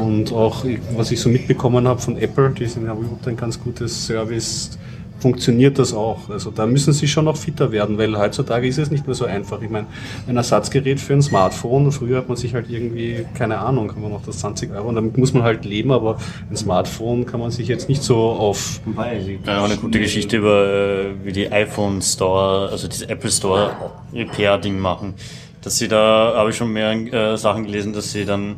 [0.00, 0.64] Und auch,
[0.96, 4.78] was ich so mitbekommen habe von Apple, die sind ja überhaupt ein ganz gutes Service,
[5.22, 6.28] funktioniert das auch.
[6.28, 9.24] Also da müssen sie schon noch fitter werden, weil heutzutage ist es nicht mehr so
[9.24, 9.62] einfach.
[9.62, 9.86] Ich meine,
[10.26, 14.10] ein Ersatzgerät für ein Smartphone, früher hat man sich halt irgendwie, keine Ahnung, kann man
[14.10, 16.18] noch das 20 Euro, und damit muss man halt leben, aber
[16.50, 20.36] ein Smartphone kann man sich jetzt nicht so auf es gibt auch eine gute Geschichte
[20.38, 25.14] über, äh, wie die iPhone Store, also dieses Apple Store Repair-Ding machen.
[25.62, 28.56] Dass sie da, habe ich schon mehr äh, Sachen gelesen, dass sie dann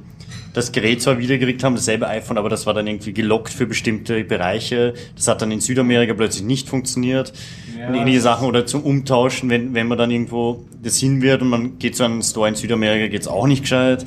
[0.54, 4.24] das Gerät zwar wiedergekriegt haben, dasselbe iPhone, aber das war dann irgendwie gelockt für bestimmte
[4.24, 4.94] Bereiche.
[5.16, 7.32] Das hat dann in Südamerika plötzlich nicht funktioniert.
[7.78, 7.88] Ja.
[7.88, 11.48] Und ähnliche Sachen oder zum Umtauschen, wenn, wenn man dann irgendwo das hin wird und
[11.48, 14.04] man geht zu einem Store in Südamerika, geht's auch nicht gescheit.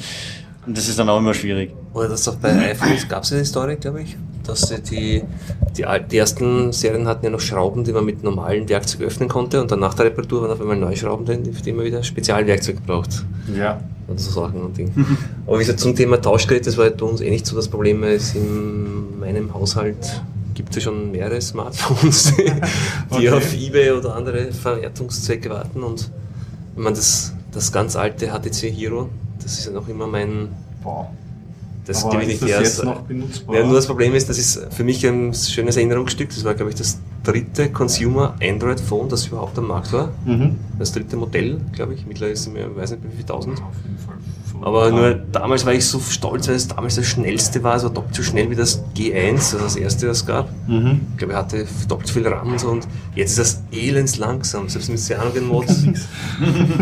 [0.66, 1.72] Und das ist dann auch immer schwierig.
[1.94, 4.16] Oder das auch bei iPhones gab es eine Story, glaube ich,
[4.48, 5.24] dass sie die,
[5.78, 9.62] die, die ersten Serien hatten ja noch Schrauben, die man mit normalen Werkzeug öffnen konnte
[9.62, 12.04] und dann nach der Reparatur waren auf einmal neue Schrauben drin, für die man wieder
[12.04, 13.26] Spezialwerkzeug braucht.
[13.56, 14.92] ja, Und so Sachen und Ding.
[15.48, 17.68] Aber wie gesagt, zum Thema Tauschgerät, das war halt bei uns eh nicht so das
[17.68, 20.22] Problem, weil es in meinem Haushalt
[20.54, 22.52] gibt es ja schon mehrere Smartphones, die
[23.10, 23.30] Okay.
[23.30, 26.10] auf Ebay oder andere Verwertungszwecke warten und
[26.76, 29.10] wenn man das, das ganz alte HTC Hero,
[29.44, 30.50] das ist ja noch immer mein,
[30.84, 31.12] boah.
[31.88, 32.62] Das Aber gebe ich ist nicht her.
[32.62, 33.56] jetzt noch benutzbar?
[33.56, 36.30] Ja, nur das Problem ist, das ist für mich ein schönes Erinnerungsstück.
[36.30, 40.12] Das war, glaube ich, das dritte Consumer Android Phone, das überhaupt am Markt war.
[40.26, 40.56] Mhm.
[40.80, 42.06] Das dritte Modell, glaube ich.
[42.06, 43.62] Mittlerweile es mir, weiß nicht, wie viel tausend.
[43.62, 44.16] Auf jeden Fall.
[44.62, 48.16] Aber nur damals war ich so stolz, weil es damals das schnellste war, also doppelt
[48.16, 50.50] so schnell wie das G1, also das erste, das es gab.
[50.68, 51.02] Mhm.
[51.12, 52.70] Ich glaube, er hatte doppelt so viel RAM und so.
[52.70, 55.86] Und jetzt ist das elends langsam, selbst mit Cyanogen-Mods.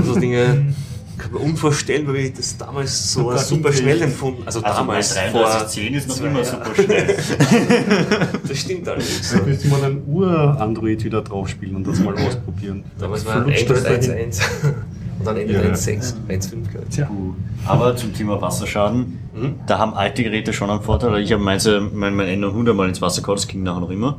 [0.06, 0.74] so Dinge.
[1.18, 5.14] kann mir unvorstellen, weil ich das damals so Super super schnell empfunden Also, Also damals,
[5.16, 7.16] bei vor 3310 ist noch immer super schnell.
[8.48, 9.32] Das stimmt allerdings.
[9.32, 12.84] Da müsste man ein Ur-Android wieder drauf spielen und das mal ausprobieren.
[13.00, 14.32] Damals war Android dahin.
[14.32, 14.42] 1.1
[15.20, 15.62] und dann Android Ja.
[15.62, 16.96] 1.6, 1.5 glaube ich.
[16.96, 17.10] Tja.
[17.66, 19.56] Aber zum Thema Wasserschaden, Mhm.
[19.68, 21.22] da haben alte Geräte schon einen Vorteil.
[21.22, 23.90] Ich habe äh, mein, mein Ender 100 Mal ins Wasser gehauen, das ging nachher noch
[23.90, 24.18] immer.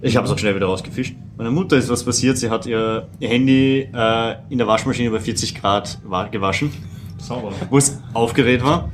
[0.00, 1.14] Ich habe es auch schnell wieder rausgefischt.
[1.36, 5.18] Meiner Mutter ist was passiert, sie hat ihr, ihr Handy äh, in der Waschmaschine bei
[5.20, 6.72] 40 Grad wa- gewaschen,
[7.18, 7.52] Sauber.
[7.70, 8.90] wo es aufgerät war.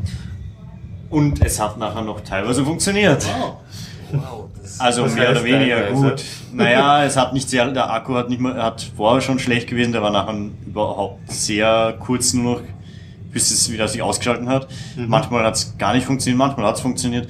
[1.10, 3.26] Und es hat nachher noch teilweise funktioniert.
[4.12, 6.02] Wow, das Also mehr oder weniger teilweise?
[6.10, 6.24] gut.
[6.54, 9.92] Naja, es hat nicht sehr, der Akku hat nicht mehr, hat vorher schon schlecht gewesen,
[9.92, 10.34] der war nachher
[10.66, 12.62] überhaupt sehr kurz nur noch,
[13.32, 14.66] bis es wieder sich ausgeschalten hat.
[14.96, 15.08] Mhm.
[15.08, 17.28] Manchmal hat es gar nicht funktioniert, manchmal hat es funktioniert.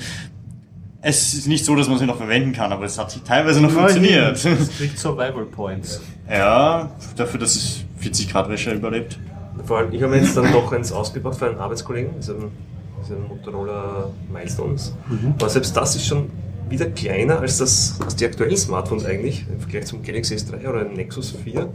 [1.02, 3.70] Es ist nicht so, dass man es noch verwenden kann, aber es hat teilweise noch
[3.70, 4.36] funktioniert.
[4.44, 6.00] Es kriegt Survival Points.
[6.28, 9.18] Ja, dafür, dass es 40 Grad Wäsche überlebt.
[9.64, 12.34] Vor allem, ich habe mir jetzt dann doch eins ausgebaut für einen Arbeitskollegen, das ist
[12.34, 12.50] ein,
[12.98, 14.94] das ist ein Motorola Milestones.
[15.38, 16.30] Aber selbst das ist schon
[16.68, 20.84] wieder kleiner als, das, als die aktuellen Smartphones eigentlich, im Vergleich zum Galaxy S3 oder
[20.84, 21.68] dem Nexus 4.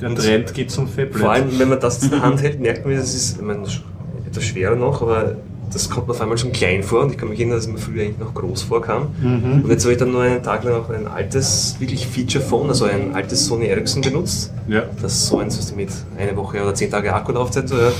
[0.00, 1.16] Der Und- Trend geht zum Fablet.
[1.16, 3.62] Vor allem, wenn man das in der Hand hält, merkt man, das ist ich meine,
[4.26, 5.36] etwas schwerer noch, aber
[5.72, 7.72] das kommt mir auf einmal schon klein vor und ich kann mich erinnern, dass es
[7.72, 9.08] mir früher eigentlich noch groß vorkam.
[9.20, 9.62] Mhm.
[9.64, 12.84] Und jetzt habe ich dann nur einen Tag lang auch ein altes, wirklich Feature-Phone, also
[12.86, 14.52] ein altes Sony Ericsson benutzt.
[14.68, 14.82] Ja.
[15.00, 17.68] Das ist so eins, was mit eine Woche oder zehn Tage Akkulaufzeit.
[17.68, 17.92] so, Ja.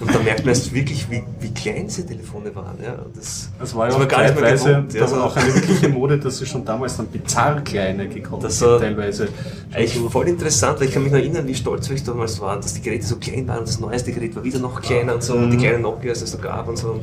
[0.00, 2.76] Und da merkt man erst wirklich, wie, wie klein diese Telefone waren.
[2.82, 2.96] Ja.
[3.14, 5.24] Das, Das war ja auch gar nicht mehr gewohnt, ja, das war so.
[5.24, 9.28] auch eine wirkliche Mode, dass sie schon damals dann bizarr kleine gekauft Das war teilweise.
[9.72, 12.74] Eigentlich voll interessant, weil ich kann mich noch erinnern, wie stolz ich damals war, dass
[12.74, 15.34] die Geräte so klein waren und das neueste Gerät war wieder noch kleiner und so
[15.34, 16.92] und die kleinen Nokias es so gab und so.
[16.92, 17.02] Und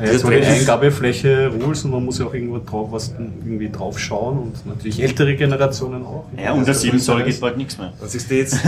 [0.00, 3.12] Ja, jetzt mal die ist- Eingabefläche Rules und man muss ja auch irgendwo drauf was
[3.18, 6.24] irgendwie drauf schauen und natürlich ältere Generationen auch.
[6.42, 7.92] Ja, unter 7 Zoll geht bald nichts mehr.
[8.06, 8.58] Siehst du jetzt,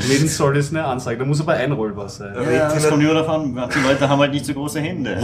[0.00, 2.32] 7 Zoll ist eine Ansage, da muss aber einrollbar sein.
[2.34, 2.50] Ja.
[2.50, 5.16] Ja, das kommt immer davon, manche Leute haben halt nicht so große Hände.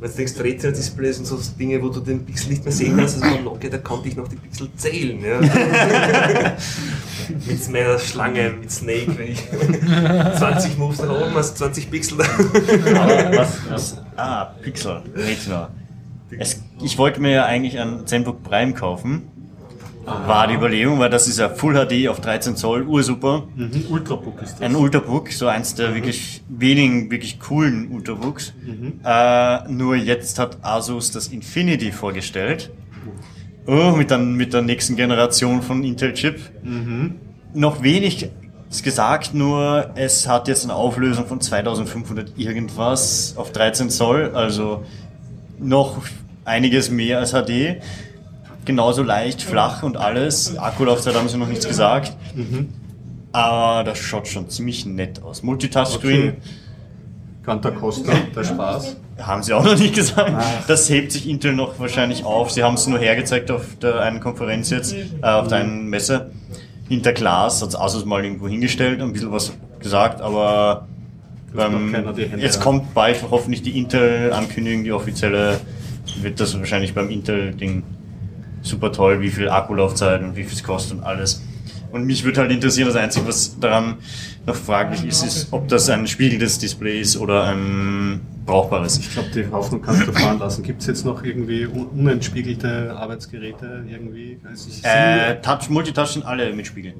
[0.00, 3.22] wenn du denkst, Retina-Displays und so Dinge, wo du den Pixel nicht mehr sehen kannst,
[3.22, 5.18] also Nokia, da konnte ich noch die Pixel zählen.
[5.22, 5.40] Ja.
[7.46, 9.42] mit meiner Schlange, mit Snake, wenn ich
[10.38, 12.18] 20 Moves nach oben hast, 20 Pixel.
[12.20, 15.70] Aber was, was, ah, Pixel, Retina.
[16.38, 19.28] Es, ich wollte mir ja eigentlich ein ZenBook Prime kaufen.
[20.04, 23.44] War die Überlegung, weil das ist ja Full HD auf 13 Zoll, ursuper.
[23.54, 23.84] Mhm.
[23.88, 24.60] Ultrabook ist das.
[24.60, 28.52] Ein Ultrabook, so eins der wirklich wenigen, wirklich coolen Ultrabooks.
[29.04, 32.70] Äh, nur jetzt hat Asus das Infinity vorgestellt.
[33.66, 36.40] Oh, mit, der, mit der nächsten Generation von Intel-Chip.
[37.54, 38.28] Noch wenig
[38.82, 44.84] gesagt, nur es hat jetzt eine Auflösung von 2500 irgendwas auf 13 Zoll, also
[45.58, 45.98] noch
[46.44, 47.82] einiges mehr als HD.
[48.64, 50.56] Genauso leicht, flach und alles.
[50.56, 52.16] Akkulaufzeit haben sie noch nichts gesagt.
[53.32, 55.42] Aber das schaut schon ziemlich nett aus.
[55.42, 56.36] Multitouchscreen Okay.
[57.44, 58.96] Quanta Costa, der Spaß.
[59.20, 60.32] haben sie auch noch nicht gesagt.
[60.68, 62.52] Das hebt sich Intel noch wahrscheinlich auf.
[62.52, 66.30] Sie haben es nur hergezeigt auf der einen Konferenz jetzt, äh, auf der einen Messe.
[66.88, 70.88] Hinter Glas hat Asus mal irgendwo hingestellt, ein bisschen was gesagt, aber
[71.52, 71.94] macht ähm,
[72.38, 75.60] jetzt kommt bald hoffentlich die Intel-Ankündigung, die offizielle,
[76.20, 77.82] wird das wahrscheinlich beim Intel-Ding
[78.62, 81.42] super toll, wie viel Akkulaufzeit und wie viel es kostet und alles.
[81.90, 83.96] Und mich würde halt interessieren, das Einzige, was daran
[84.46, 88.98] noch fraglich ist, ist, ob das ein spiegelndes Display ist oder ein brauchbares.
[88.98, 90.62] Ich glaube, die Hoffnung kannst du fahren lassen.
[90.64, 94.38] Gibt es jetzt noch irgendwie un unentspiegelte Arbeitsgeräte irgendwie?
[94.48, 96.94] Also Äh, Touch, Multitouch sind alle mit Spiegeln.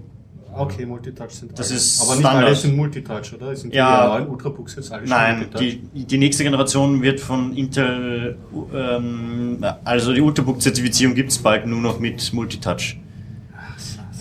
[0.55, 1.77] okay, Multitouch sind das alle.
[1.79, 2.45] ist Aber nicht Standard.
[2.47, 3.57] alle sind Multitouch, oder?
[3.57, 4.03] Sind Ja.
[4.07, 8.37] die neuen Ultrabooks jetzt alle Nein, die, die nächste Generation wird von Intel,
[8.73, 12.97] ähm, also die Ultrabook-Zertifizierung gibt es bald nur noch mit Multitouch.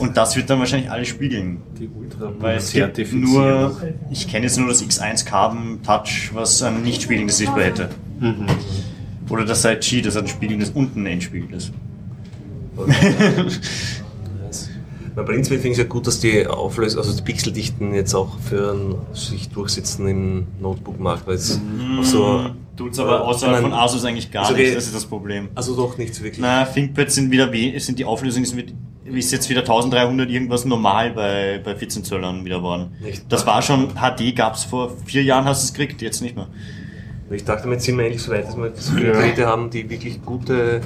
[0.02, 1.62] Und das wird dann wahrscheinlich alle spiegeln.
[1.80, 1.90] die
[2.40, 3.78] Weil es gibt nur,
[4.10, 7.90] ich kenne jetzt nur das X1 Carbon Touch, was ein nicht spiegelndes Display hätte.
[8.20, 8.48] Mhm.
[9.30, 11.72] Oder das Side G, das hat ein spiegelndes und ein entspiegelndes.
[15.14, 18.40] Man prinzipiell finde ich es ja gut, dass die Auflösung, also die Pixeldichten jetzt auch
[18.40, 21.60] für ein, sich durchsetzen im Notebook-Markt, weil es
[22.00, 22.46] auch so.
[22.78, 23.72] Tut's aber außerhalb Nein.
[23.72, 24.64] von Asus eigentlich gar okay.
[24.64, 25.50] nicht, das ist das Problem.
[25.54, 26.40] Also doch nichts wirklich.
[26.40, 28.74] Na, ThinkPads sind wieder, we- sind die Auflösung ist, mit,
[29.16, 32.92] ist jetzt wieder 1300 irgendwas normal bei, bei 14 Zöllern wieder geworden.
[33.02, 33.24] Nicht?
[33.30, 36.48] Das war schon, HD gab's vor vier Jahren, hast du es gekriegt, jetzt nicht mehr.
[37.30, 39.14] Ich dachte, damit sind wir eigentlich so weit, dass wir viele Ja.
[39.14, 40.82] Geräte haben, die wirklich gute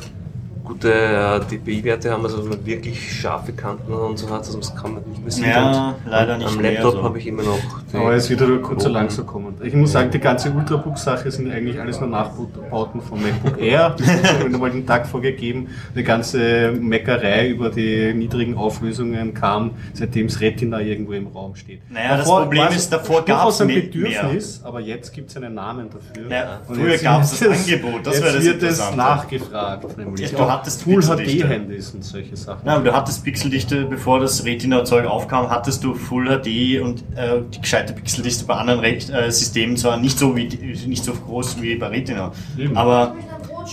[0.66, 4.96] gute äh, DPI-Werte haben, also man wirklich scharfe Kanten und so hat, also das kann
[4.96, 5.46] man nicht mehr sehen.
[5.50, 7.04] Ja, Und leider am, nicht Am mehr Laptop so.
[7.04, 7.58] habe ich immer noch
[7.94, 9.54] die Aber es wird wieder kurz so langsam kommen.
[9.64, 13.96] Ich muss sagen, die ganze Ultrabook-Sache sind eigentlich alles nur Nachbauten von MacBook Air.
[14.06, 15.68] Das ist schon einmal den Tag vorgegeben.
[15.96, 21.80] Die ganze Meckerei über die niedrigen Auflösungen kam, seitdem das Retina irgendwo im Raum steht.
[21.92, 25.38] Naja, das Problem es ist, davor durchaus gab's ein mehr- Bedürfnis, aber jetzt gibt es
[25.38, 26.30] einen Namen dafür.
[26.32, 28.96] Ja, Und früher jetzt gab's wird das es- Angebot, das jetzt wäre das wird es
[28.96, 31.48] nachgefragt, nämlich Ja, hattest Full Pixeldichte.
[31.48, 32.68] HD-Handys und solche Sachen.
[32.68, 37.62] Aber du hattest Pixeldichte, bevor das Retina-Zeug aufkam, hattest du Full HD und äh, die
[37.62, 40.48] gescheite Pixeldichte bei anderen Re äh, Systemen zwar nicht so, wie,
[40.88, 42.76] nicht so groß wie bei Retina, Eben.
[42.78, 43.16] aber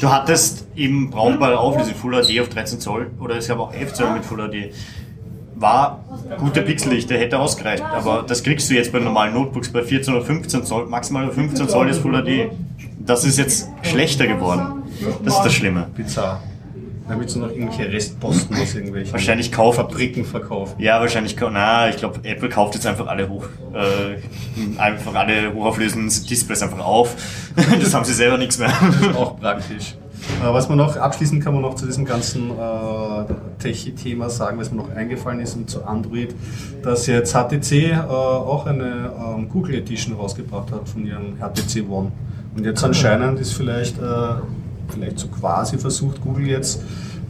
[0.00, 3.92] du hattest eben brauchbare Auflösung Full HD auf 13 Zoll oder es gab auch 11
[3.94, 4.74] Zoll mit Full HD.
[5.54, 6.02] War
[6.38, 10.24] gute Pixeldichte, hätte ausgereicht, aber das kriegst du jetzt bei normalen Notebooks bei 14 oder
[10.24, 12.50] 15 Zoll, maximal bei 15 Zoll ist Full HD.
[12.98, 14.82] Das ist jetzt schlechter geworden.
[15.24, 15.88] Das ist das Schlimme.
[15.96, 16.40] Bizarr.
[17.12, 19.76] Damit sie noch irgendwelche Restposten aus irgendwelchen Wahrscheinlich kaufen.
[19.76, 20.80] Fabriken verkaufen.
[20.80, 23.44] Ja, wahrscheinlich, na, ich glaube, Apple kauft jetzt einfach alle hoch,
[23.74, 27.14] äh, einfach alle hochauflösenden Displays einfach auf.
[27.80, 28.72] das haben sie selber nichts mehr.
[29.14, 29.94] auch praktisch.
[30.42, 33.24] Äh, Was man noch, abschließend kann man noch zu diesem ganzen äh,
[33.58, 36.34] Tech-Thema sagen, was mir noch eingefallen ist und zu Android,
[36.82, 42.10] dass jetzt HTC äh, auch eine ähm, Google Edition rausgebracht hat von ihrem HTC One.
[42.56, 44.02] Und jetzt anscheinend ist vielleicht, äh,
[44.92, 46.82] vielleicht so quasi versucht Google jetzt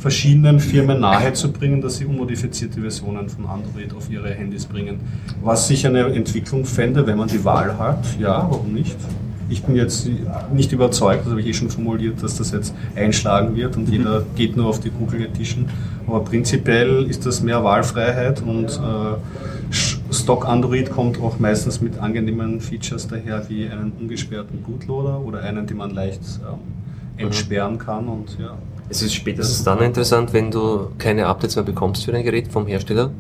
[0.03, 4.99] verschiedenen Firmen nahezubringen, dass sie unmodifizierte Versionen von Android auf ihre Handys bringen.
[5.43, 8.97] Was ich eine Entwicklung fände, wenn man die Wahl hat, ja, warum nicht?
[9.49, 10.09] Ich bin jetzt
[10.53, 14.25] nicht überzeugt, das habe ich eh schon formuliert, dass das jetzt einschlagen wird und jeder
[14.35, 15.67] geht nur auf die Google Edition.
[16.07, 19.73] Aber prinzipiell ist das mehr Wahlfreiheit und äh,
[20.11, 25.67] Stock Android kommt auch meistens mit angenehmen Features daher, wie einen ungesperrten Bootloader oder einen,
[25.67, 26.59] den man leicht ähm,
[27.17, 28.09] entsperren kann.
[28.09, 28.57] Und ja,
[28.89, 32.67] Es ist spätestens dann interessant, wenn du keine Updates mehr bekommst für dein Gerät vom
[32.67, 33.11] Hersteller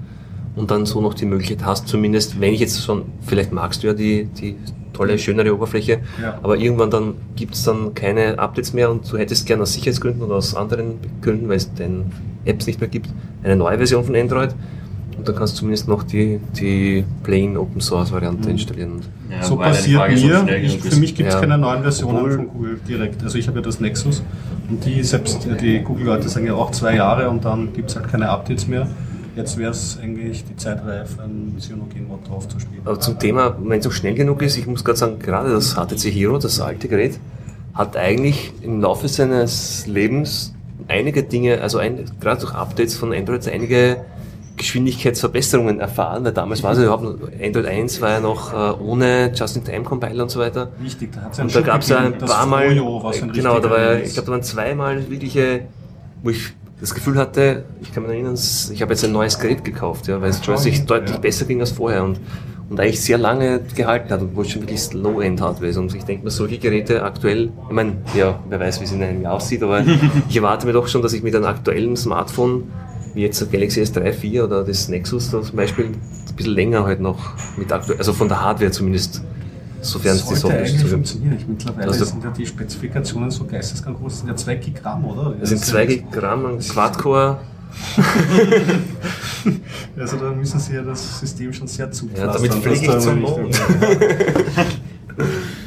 [0.56, 3.86] und dann so noch die Möglichkeit hast, zumindest, wenn ich jetzt schon, vielleicht magst du
[3.88, 4.56] ja die, die
[4.92, 6.38] tolle, schönere Oberfläche, Ja.
[6.42, 10.22] aber irgendwann dann gibt es dann keine Updates mehr und du hättest gerne aus Sicherheitsgründen
[10.22, 12.04] oder aus anderen Gründen, weil es den
[12.44, 13.08] Apps nicht mehr gibt,
[13.42, 14.54] eine neue Version von Android
[15.22, 19.00] und dann kannst du zumindest noch die, die plain Open Source Variante installieren.
[19.30, 20.56] Ja, so passiert mir.
[20.58, 21.40] Ich, für mich gibt es Ja.
[21.40, 23.22] keine neuen Versionen Obwohl- von Google direkt.
[23.22, 24.20] Also ich habe ja das Nexus
[24.68, 28.08] und die selbst die Google-Leute sagen ja auch zwei Jahre und dann gibt es halt
[28.10, 28.88] keine Updates mehr.
[29.36, 32.82] Jetzt wäre es eigentlich die Zeit reif, ein Cyanogen-Mod drauf zu spielen.
[32.84, 35.74] Aber zum Thema, wenn es noch schnell genug ist, ich muss gerade sagen, gerade das
[35.76, 37.20] HTC Hero, das alte Gerät,
[37.74, 40.52] hat eigentlich im Laufe seines Lebens
[40.88, 43.98] einige Dinge, also ein, gerade durch Updates von Android, einige
[44.56, 47.04] Geschwindigkeitsverbesserungen erfahren, weil damals war es ja überhaupt
[47.42, 50.70] Android 1 war ja noch äh, ohne Just-in-Time-Compiler und so weiter.
[50.82, 53.58] Richtig, da hat es ein Und da gab es ja ein paar Mal, ein genau,
[53.58, 55.62] da war ja, ich glaube, da waren zweimal wirkliche,
[56.22, 59.64] wo ich das Gefühl hatte, ich kann mich erinnern, ich habe jetzt ein neues Gerät
[59.64, 61.20] gekauft, ja, weil es plötzlich deutlich ja.
[61.20, 62.18] besser ging als vorher und,
[62.68, 65.76] und eigentlich sehr lange gehalten hat, obwohl es schon wirklich Low-End-Hardware ist.
[65.76, 69.00] Und ich denke mir, solche Geräte aktuell, ich meine, ja, wer weiß, wie es in
[69.00, 69.84] einem Jahr aussieht, aber
[70.28, 72.64] ich erwarte mir doch schon, dass ich mit einem aktuellen Smartphone,
[73.14, 76.00] wie jetzt der Galaxy S3, 4 oder das Nexus da zum Beispiel, ein
[76.36, 77.18] bisschen länger halt noch
[77.56, 79.22] mit aktuell, also von der Hardware zumindest,
[79.80, 80.90] sofern es die Software eigentlich zugibt.
[80.92, 81.36] funktionieren.
[81.38, 85.04] Ich, mittlerweile Also- sind ja die Spezifikationen so geisteskrank groß, das sind ja 2 Gigramm,
[85.04, 85.34] oder?
[85.38, 87.38] Das sind 2 Gramm an Quad-Core.
[89.98, 92.32] Also da müssen sie ja das System schon sehr Ja, zupflastern.
[92.34, 93.60] damit dass fliege ich zum nicht- Mond.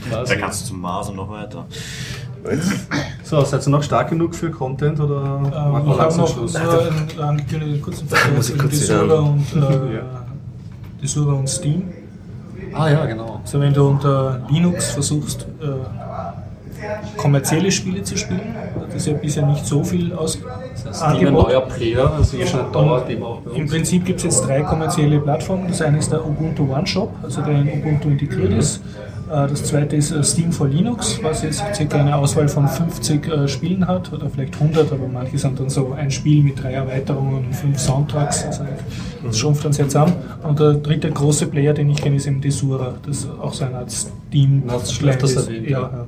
[0.10, 1.66] Da kannst du zum Mars und noch weiter.
[3.24, 5.42] So, seid ihr noch stark genug für Content oder Ähm,
[5.72, 6.54] machen wir ich habe langsam noch Schluss?
[6.54, 9.46] nur einen angekündigten kurzen Vergleich ich Desura sagen.
[9.54, 10.02] und, äh, Ja.
[11.02, 11.84] Desura und Steam.
[12.74, 13.40] Ah ja, genau.
[13.44, 15.66] Also wenn du unter Linux versuchst, äh,
[17.18, 20.34] kommerzielle Spiele zu spielen, hat das ja bisher nicht so viel aus
[20.94, 23.72] Steam ein neuer Player, also hier schon ein Dauerthema auch bei Im uns.
[23.72, 25.68] Prinzip gibt es jetzt drei kommerzielle Plattformen.
[25.68, 28.78] Das eine ist der Ubuntu One Shop, also der in Ubuntu integriert ist.
[28.78, 28.82] Äh,
[29.28, 33.48] Das zweite ist äh, Steam for Linux, was jetzt circa eine Auswahl von 50 äh,
[33.48, 37.46] Spielen hat oder vielleicht 100, aber manche sind dann so ein Spiel mit drei Erweiterungen
[37.46, 38.46] und fünf Soundtracks.
[38.46, 38.66] Also
[39.24, 40.14] das schrumpft dann sehr zusammen.
[40.44, 42.94] Und der dritte große Player, den ich kenne, ist eben Desura.
[43.06, 44.64] Das ist auch so eine Art Steam.
[44.68, 46.06] Öfters Kleines- erwähnt, ja, ja.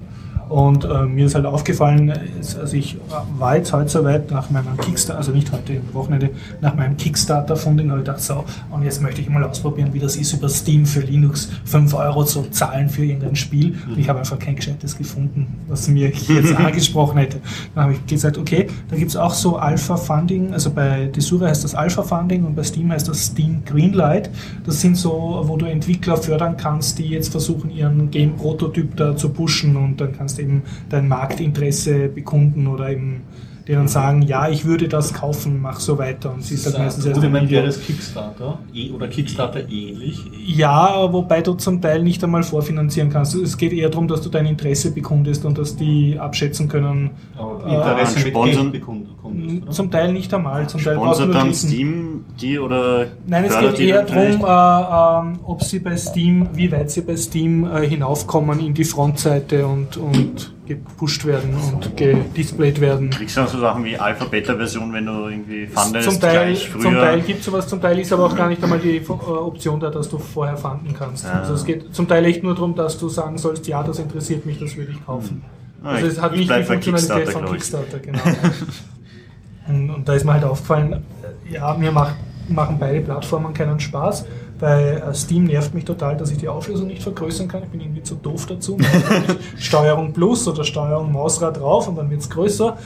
[0.50, 2.14] Und äh, mir ist halt aufgefallen,
[2.60, 2.98] also ich
[3.38, 6.30] war jetzt heute soweit nach meinem Kickstarter, also nicht heute, am Wochenende,
[6.62, 10.16] nach meinem Kickstarter-Funding, habe ich gedacht, so, und jetzt möchte ich mal ausprobieren, wie das
[10.16, 13.76] ist, über Steam für Linux 5 Euro zu zahlen für irgendein Spiel.
[13.88, 17.40] Und ich habe einfach kein gescheites gefunden, was mir jetzt angesprochen hätte.
[17.76, 21.64] Dann habe ich gesagt, okay, da gibt es auch so Alpha-Funding, also bei Desura heißt
[21.64, 24.30] das Alpha-Funding und bei Steam heißt das Steam Greenlight.
[24.66, 29.30] Das sind so, wo du Entwickler fördern kannst, die jetzt versuchen, ihren Game-Prototyp da zu
[29.30, 33.22] pushen und dann kannst du eben dein Marktinteresse bekunden oder eben
[33.68, 36.34] die dann sagen, ja, ich würde das kaufen, mach so weiter.
[36.34, 37.62] Und sie ist halt meistens erst ein Video.
[37.64, 40.20] das Kickstarter eh- oder Kickstarter ähnlich.
[40.46, 43.36] Ja, wobei du zum Teil nicht einmal vorfinanzieren kannst.
[43.36, 47.10] Es geht eher darum, dass du dein Interesse bekundest und dass die abschätzen können.
[47.38, 49.72] Aber Äh, Interesse mit Sponsern- Geld bekundest, oder?
[49.72, 51.70] Zum Teil nicht einmal, zum Teil Sponsert nur dann klicken.
[51.70, 56.72] Steam die oder Nein, es geht eher darum, äh, ähm, ob sie bei Steam, wie
[56.72, 62.82] weit sie bei Steam äh, hinaufkommen in die Frontseite und, und gepusht werden und gedisplayt
[62.82, 63.10] werden.
[63.10, 66.82] Kriegst du dann so Sachen wie Alpha-Beta-Version, wenn du irgendwie fandest, Zum Teil, früher?
[66.82, 69.10] zum Teil gibt es sowas, zum Teil ist aber auch gar nicht einmal die äh,
[69.10, 71.26] Option da, dass du vorher fanden kannst.
[71.26, 71.40] Ja.
[71.42, 74.46] Also es geht zum Teil echt nur darum, dass du sagen sollst, ja, das interessiert
[74.46, 75.44] mich, das würde ich kaufen.
[75.84, 77.46] Ah, Also es hat ich nicht die Funktionalität von.
[77.46, 78.20] Kickstarter, genau.
[79.68, 82.16] und, und da ist mir halt aufgefallen, äh, ja, mir macht,
[82.50, 84.26] machen beide Plattformen keinen Spaß.
[84.60, 87.64] Bei äh, Steam nervt mich total, dass ich die Auflösung nicht vergrößern kann.
[87.64, 88.78] Ich bin irgendwie zu doof dazu.
[89.58, 92.78] Steuerung Plus oder Steuerung Mausrad drauf und dann wird es größer.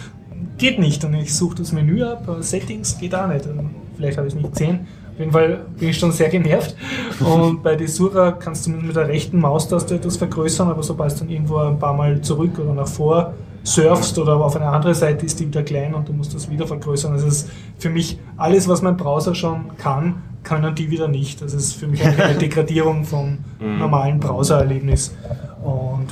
[0.57, 1.03] Geht nicht.
[1.05, 3.47] Und ich suche das Menü ab, äh, Settings geht auch nicht.
[3.47, 3.69] Und
[4.01, 4.87] Vielleicht habe ich es nicht gesehen.
[5.13, 6.75] Auf jeden Fall bin ich schon sehr genervt.
[7.19, 11.29] Und bei Desura kannst du mit der rechten Maustaste das vergrößern, aber sobald du dann
[11.29, 15.39] irgendwo ein paar Mal zurück oder nach vor surfst oder auf eine andere Seite ist
[15.39, 17.11] die wieder klein und du musst das wieder vergrößern.
[17.13, 21.41] Also es ist für mich alles, was mein Browser schon kann, können die wieder nicht.
[21.41, 25.15] Das ist für mich eine Degradierung vom normalen Browsererlebnis.
[25.63, 26.07] Und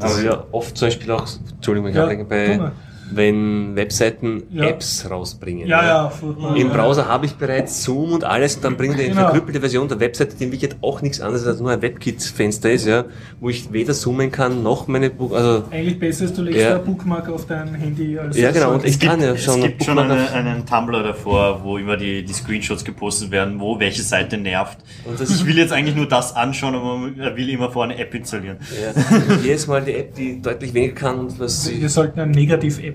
[0.00, 2.72] Also ja, oft zum Beispiel auch, Entschuldigung, ich Ja, bei.
[3.12, 4.64] Wenn Webseiten Ja.
[4.64, 5.66] Apps rausbringen.
[5.68, 6.56] ja, ja, furchtbar.
[6.56, 9.20] Im Browser habe ich bereits Zoom und alles und dann bringt er eine Genau.
[9.22, 12.86] verkrüppelte Version der Webseite, die in Wirklichkeit auch nichts anderes als nur ein WebKit-Fenster ist,
[12.86, 13.04] ja,
[13.40, 16.76] wo ich weder zoomen kann, noch meine, Bu also, Eigentlich besser ist, du legst Ja.
[16.76, 19.44] ein Bookmark auf dein Handy als ja genau, und ich Es gibt, kann ja es
[19.44, 23.78] schon, gibt schon eine, einen Tumblr davor, wo immer die, die Screenshots gepostet werden, wo
[23.78, 24.78] welche Seite nervt.
[25.04, 27.96] Und das- ich will jetzt eigentlich nur das anschauen, aber man will immer vor eine
[27.98, 28.56] App installieren.
[28.82, 32.30] ja, jedes Mal die App, die deutlich weniger kann und was Wir sollten ein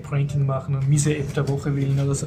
[0.02, 2.26] Negativ-App-Ranking machen und miese App der Woche wählen oder so.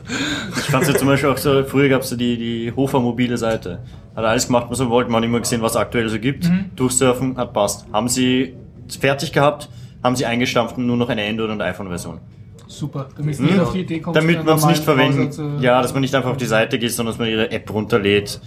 [0.55, 3.37] Ich fand ja zum Beispiel auch so, früher gab es ja die, die Hofer mobile
[3.37, 3.79] Seite.
[4.15, 5.11] Hat alles gemacht, was er wollte.
[5.11, 6.49] Man hat immer gesehen, was aktuell so gibt.
[6.49, 6.71] Mhm.
[6.75, 7.85] Durchsurfen, hat passt.
[7.91, 8.55] Haben sie
[8.99, 9.69] fertig gehabt,
[10.03, 12.19] haben sie eingestampft und nur noch eine Android- und iPhone-Version.
[12.67, 15.29] Super, damit nicht auf die Idee kommst, Damit man es nicht verwenden.
[15.29, 17.71] Browser Ja, dass man nicht einfach auf die Seite geht, sondern dass man ihre App
[17.71, 18.41] runterlädt.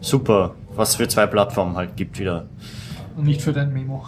[0.00, 0.54] Super.
[0.74, 2.46] Was für zwei Plattformen halt gibt wieder.
[3.16, 4.04] Und nicht für dein Memo.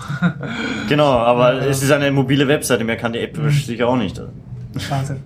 [0.88, 4.20] Genau, aber es ist eine mobile Webseite, mehr kann die App sicher auch nicht.
[4.88, 5.16] Wahnsinn.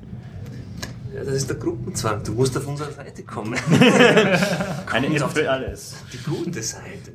[1.15, 3.55] Ja, das ist der Gruppenzwang, du musst auf unsere Seite kommen.
[4.93, 5.97] Eine App für alles.
[6.13, 7.13] Die gute Seite.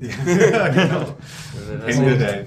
[1.85, 2.45] Kennen wir den.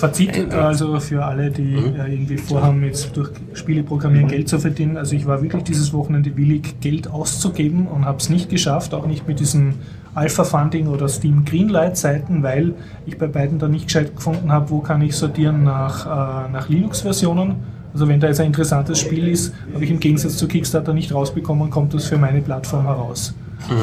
[0.00, 4.96] Fazit, also für alle, die äh, irgendwie vorhaben, jetzt durch Spieleprogrammieren Geld zu verdienen.
[4.96, 9.06] Also ich war wirklich dieses Wochenende willig, Geld auszugeben und habe es nicht geschafft, auch
[9.06, 9.74] nicht mit diesen
[10.14, 15.02] Alpha-Funding oder Steam Greenlight-Seiten, weil ich bei beiden da nicht gescheit gefunden habe, wo kann
[15.02, 17.56] ich sortieren nach, äh, nach Linux-Versionen.
[17.92, 21.12] Also wenn da jetzt ein interessantes Spiel ist, habe ich im Gegensatz zu Kickstarter nicht
[21.12, 23.34] rausbekommen, kommt das für meine Plattform heraus.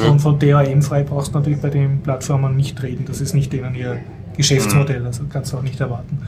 [0.08, 3.04] Und von DRM-frei brauchst du natürlich bei den Plattformen nicht reden.
[3.06, 3.98] Das ist nicht denen ihr
[4.36, 6.18] Geschäftsmodell, also kannst du auch nicht erwarten.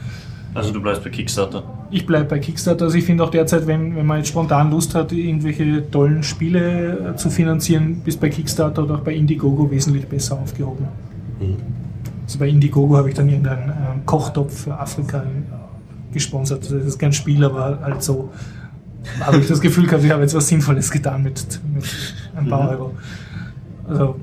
[0.53, 1.63] Also du bleibst bei Kickstarter.
[1.91, 2.85] Ich bleibe bei Kickstarter.
[2.85, 7.13] Also ich finde auch derzeit, wenn, wenn man jetzt spontan Lust hat, irgendwelche tollen Spiele
[7.13, 10.87] äh, zu finanzieren, bist bei Kickstarter oder auch bei Indiegogo wesentlich besser aufgehoben.
[12.25, 15.40] Also bei Indiegogo habe ich dann irgendeinen ähm, Kochtopf für Afrika äh,
[16.11, 16.63] gesponsert.
[16.63, 18.31] Das ist kein Spiel, aber halt so
[19.19, 21.85] habe ich das Gefühl gehabt, ich habe jetzt was Sinnvolles getan mit, mit
[22.35, 22.95] ein paar Euro.
[23.87, 24.15] Also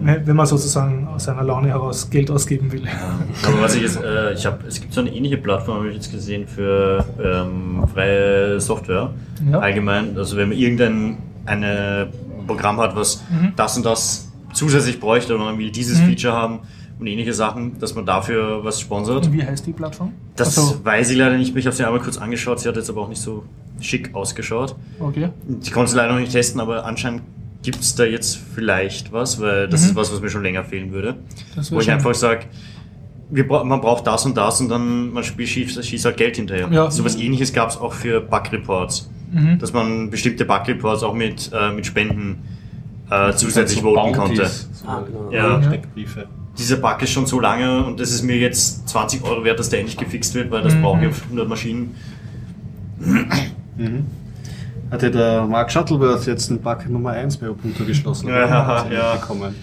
[0.00, 2.82] ne, wenn man sozusagen aus einer Laune heraus Geld ausgeben will.
[3.46, 5.96] Aber was ich jetzt, äh, ich habe, es gibt so eine ähnliche Plattform, habe ich
[5.96, 9.10] jetzt gesehen, für ähm, freie Software
[9.50, 9.58] Ja.
[9.58, 10.16] allgemein.
[10.16, 12.08] Also wenn man irgendein eine
[12.46, 13.22] Programm hat, was
[13.56, 16.60] das und das zusätzlich bräuchte oder man will dieses Feature haben
[17.02, 19.26] und ähnliche Sachen, dass man dafür was sponsert.
[19.26, 20.12] Und wie heißt die Plattform?
[20.36, 21.54] Das Also, weiß ich leider nicht.
[21.56, 22.60] Ich habe sie einmal kurz angeschaut.
[22.60, 23.44] Sie hat jetzt aber auch nicht so
[23.80, 24.76] schick ausgeschaut.
[25.00, 25.28] okay.
[25.62, 27.22] Ich konnte sie leider noch nicht testen, aber anscheinend
[27.62, 30.92] gibt es da jetzt vielleicht was, weil das ist was, was mir schon länger fehlen
[30.92, 31.12] würde.
[31.14, 31.62] Mhm.
[31.70, 31.94] Wo ich schön.
[31.94, 32.46] einfach sage,
[33.30, 36.68] bra man braucht das und das und dann man spielt, schießt, schießt halt Geld hinterher.
[36.70, 36.90] Ja.
[36.90, 39.10] So was ähnliches gab es auch für Bug Reports.
[39.32, 39.58] Mhm.
[39.58, 42.42] Dass man bestimmte Bug Reports auch mit, äh, mit Spenden
[43.10, 44.42] äh, zusätzlich So voten konnte.
[44.42, 45.30] Bounties, so Ah, genau.
[45.32, 45.62] Ja.
[45.62, 46.26] Steckbriefe.
[46.58, 49.70] Dieser Bug ist schon so lange und das ist mir jetzt 20 Euro wert, dass
[49.70, 50.82] der endlich gefixt wird, weil das Mhm.
[50.82, 51.94] brauche ich auf 100 Maschinen.
[54.90, 58.28] Hatte der Mark Shuttleworth jetzt den Bug Nummer 1 bei Ubuntu geschlossen?
[58.28, 59.14] Ja, ja.
[59.14, 59.54] Bekommen.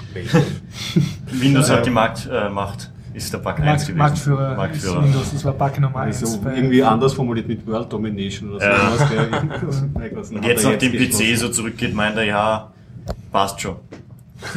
[1.31, 3.97] Windows hat die Marktmacht, ist der Bug 1 Markt, gewesen.
[3.97, 4.97] Marktführer, Marktführer.
[4.97, 6.23] ist Windows, das war Bug Nummer 1.
[6.23, 8.65] Also irgendwie anders formuliert mit World Domination oder so.
[8.65, 8.91] Ja.
[10.15, 12.71] Was, Und jetzt, er nachdem PC so zurückgeht, meint er, ja,
[13.31, 13.75] passt schon.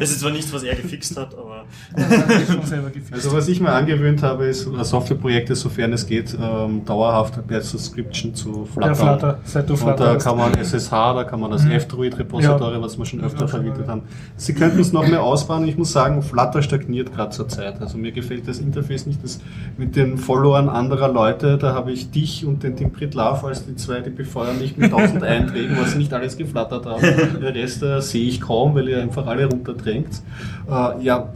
[0.00, 1.59] Das ist zwar nichts, was er gefixt hat, aber.
[1.94, 3.12] Gefixt.
[3.12, 7.60] Also was ich mir angewöhnt habe, ist äh, Softwareprojekte, sofern es geht, ähm, dauerhaft per
[7.60, 8.86] Subscription zu Flutter.
[8.88, 10.24] Der Flutter, seit du Und Flutter da hast.
[10.24, 11.72] kann man SSH, da kann man das Mhm.
[11.72, 12.82] F-Druid-Repository, Ja.
[12.82, 14.02] was wir schon öfter Ja, verwendet haben.
[14.36, 15.66] Sie könnten es noch mehr ausbauen.
[15.66, 17.80] Ich muss sagen, Flutter stagniert gerade zur Zeit.
[17.80, 19.22] Also mir gefällt das Interface nicht.
[19.22, 19.40] Das
[19.76, 23.76] mit den Followern anderer Leute, da habe ich dich und den Tim Pritlove als die
[23.76, 27.00] zwei, die befeuern mich mit 1000 Einträgen, was sie nicht alles geflattert haben.
[27.02, 30.08] Den Rest äh, sehe ich kaum, weil ihr einfach alle runterdrängt.
[30.68, 31.28] Äh, ja,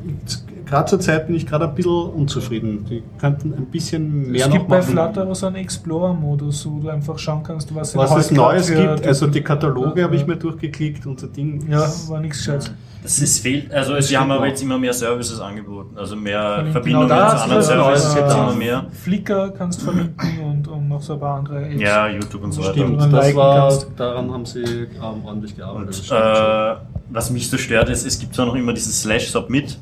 [0.66, 2.84] gerade zur Zeit bin ich gerade ein bisschen unzufrieden.
[2.88, 4.90] Die könnten ein bisschen mehr es noch gibt bei machen.
[4.92, 8.68] Flutter aber so einen Explorer-Modus, wo du einfach schauen kannst, was, was in es Neues
[8.68, 9.06] für- gibt.
[9.06, 11.66] Also die Kataloge Ja, habe ich mir durchgeklickt und so Ding.
[11.70, 12.72] Ja, war nichts Gescheites.
[13.02, 14.46] Das ist fehlt, also Das sie haben aber auch.
[14.46, 16.72] jetzt immer mehr Services angeboten, also mehr Verlinken.
[16.72, 18.86] Verbindungen Genau zu anderen Services gibt es immer mehr.
[18.92, 21.82] Flickr kannst du verlinken und, und noch so ein paar andere Apps.
[21.82, 22.72] Ja, YouTube und so weiter.
[22.72, 23.88] Stimmt, das liken war, kannst.
[23.98, 26.02] daran haben sie ähm, ordentlich gearbeitet.
[26.10, 26.76] Und äh,
[27.10, 29.78] was mich so stört, ist, es gibt zwar noch immer dieses Slash Submit,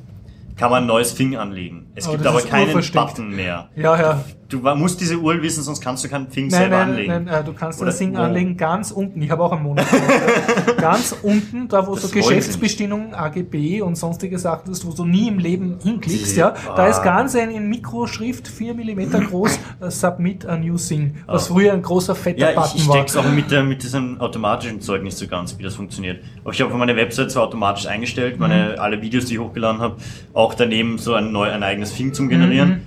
[0.62, 1.90] kann man ein neues Thing anlegen.
[1.96, 2.72] Es Aber gibt aber keinen.
[2.92, 3.68] Button mehr.
[3.74, 4.24] Ja, ja.
[4.52, 7.24] Du musst diese URL wissen, sonst kannst du kein Thing Nein, selber nein, anlegen.
[7.24, 9.20] nein, äh, du kannst Oder das Ding anlegen ganz unten.
[9.22, 9.86] Ich habe auch einen Monat.
[10.78, 15.28] ganz unten, da wo Das so Geschäftsbestimmungen, AGB und sonstige Sachen hast, wo du nie
[15.28, 16.54] im Leben hinklickst, Die- ja.
[16.76, 21.44] Da ist ganz ein in Mikroschrift, 4 mm groß, äh, Submit a New Thing, was
[21.50, 21.54] Ah.
[21.54, 22.96] früher ein großer fetter Ja, ich, Button ich war.
[22.96, 26.22] check's auch mit, der, mit diesem automatischen Zeug nicht so ganz, wie das funktioniert.
[26.44, 29.96] Aber ich habe meine Website zwar automatisch eingestellt, meine, alle Videos, die ich hochgeladen habe,
[30.34, 32.82] auch daneben so ein, neu, ein eigenes Thing zum Generieren.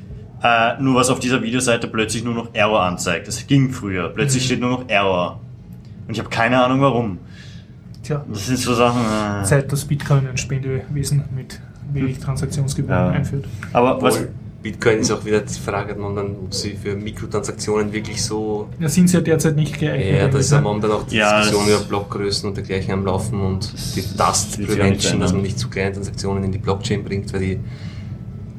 [0.45, 3.27] Äh, nur was auf dieser Videoseite plötzlich nur noch Error anzeigt.
[3.27, 4.09] Das ging früher.
[4.09, 5.39] Plötzlich steht nur noch Error.
[6.07, 7.17] Und ich habe keine Ahnung warum.
[8.03, 9.01] Tja, Das sind so Sachen.
[9.01, 9.43] Äh.
[9.43, 11.59] Zeit, dass Bitcoin ein Spendewesen mit
[11.91, 13.09] wenig Transaktionsgebühren Ja.
[13.09, 13.45] einführt.
[13.73, 14.29] Aber was, Obwohl,
[14.61, 18.69] Bitcoin ist auch wieder die Frage, man dann, ob sie für Mikrotransaktionen wirklich so.
[18.79, 20.19] Da sind sie ja derzeit nicht geeignet.
[20.19, 23.39] Ja, da ist ja momentan auch die Ja, Diskussion über Blockgrößen und dergleichen am Laufen
[23.41, 27.39] und die Dust Prevention, dass man nicht zu kleine Transaktionen in die Blockchain bringt, weil
[27.39, 27.59] die,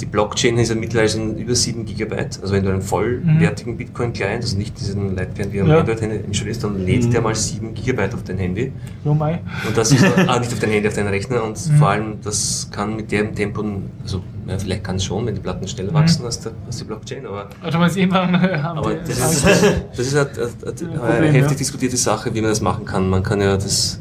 [0.01, 2.39] die Blockchain ist ja mittlerweile schon über 7 Gigabyte.
[2.43, 5.79] Also wenn du einen vollwertigen Bitcoin-Client, also nicht diesen Lightclient wie am Ja.
[5.81, 7.11] Android-Handy installierst, dann lädt Mhm.
[7.13, 8.73] der mal 7 Gigabyte auf dein Handy.
[9.05, 9.41] Jo, mei.
[9.67, 11.43] Und das ist, ah, nicht auf dein Handy, auf deinen Rechner.
[11.43, 11.77] Und Mhm.
[11.79, 13.65] vor allem, das kann mit dem Tempo,
[14.03, 16.85] also ja, vielleicht kann es schon, wenn die Platten schneller wachsen als, der, als die
[16.85, 21.01] Blockchain, aber, Also man irgendwann haben aber das ist, das ist eine, eine, eine, Problem,
[21.17, 21.57] eine heftig ja.
[21.59, 23.09] diskutierte Sache, wie man das machen kann.
[23.09, 23.99] Man kann ja das,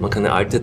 [0.00, 0.62] man kann ja alte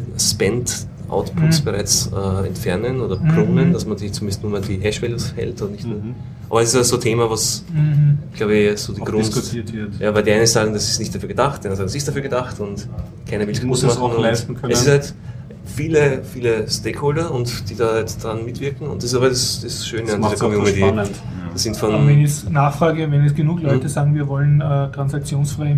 [1.10, 1.66] Spend-Outputs Mhm.
[1.66, 3.28] bereits äh, entfernen oder Mhm.
[3.30, 5.98] prunen, dass man die zumindest nur mal die Hash-Values hält und nicht nur.
[5.98, 6.16] Mhm.
[6.50, 8.18] Aber es ist ja so ein Thema, was, Mhm.
[8.36, 9.26] glaube ich, so die Auch Grund...
[9.28, 10.00] diskutiert wird.
[10.00, 12.08] Ja, weil die einen sagen, das ist nicht dafür gedacht, der andere sagt, das ist
[12.08, 12.88] dafür gedacht und
[13.30, 14.72] keiner will es Muss es auch leisten können.
[14.74, 15.14] Es ist halt
[15.66, 19.88] viele, viele Stakeholder und die da jetzt dran mitwirken und das ist aber das, das
[19.88, 20.80] Schöne Das an dieser es Community.
[20.80, 21.12] spannend.
[21.54, 23.90] Das sind Aber wenn von, ich nachfrage, wenn jetzt genug Leute Mhm.
[23.90, 25.76] sagen, wir wollen äh, transaktionsfreie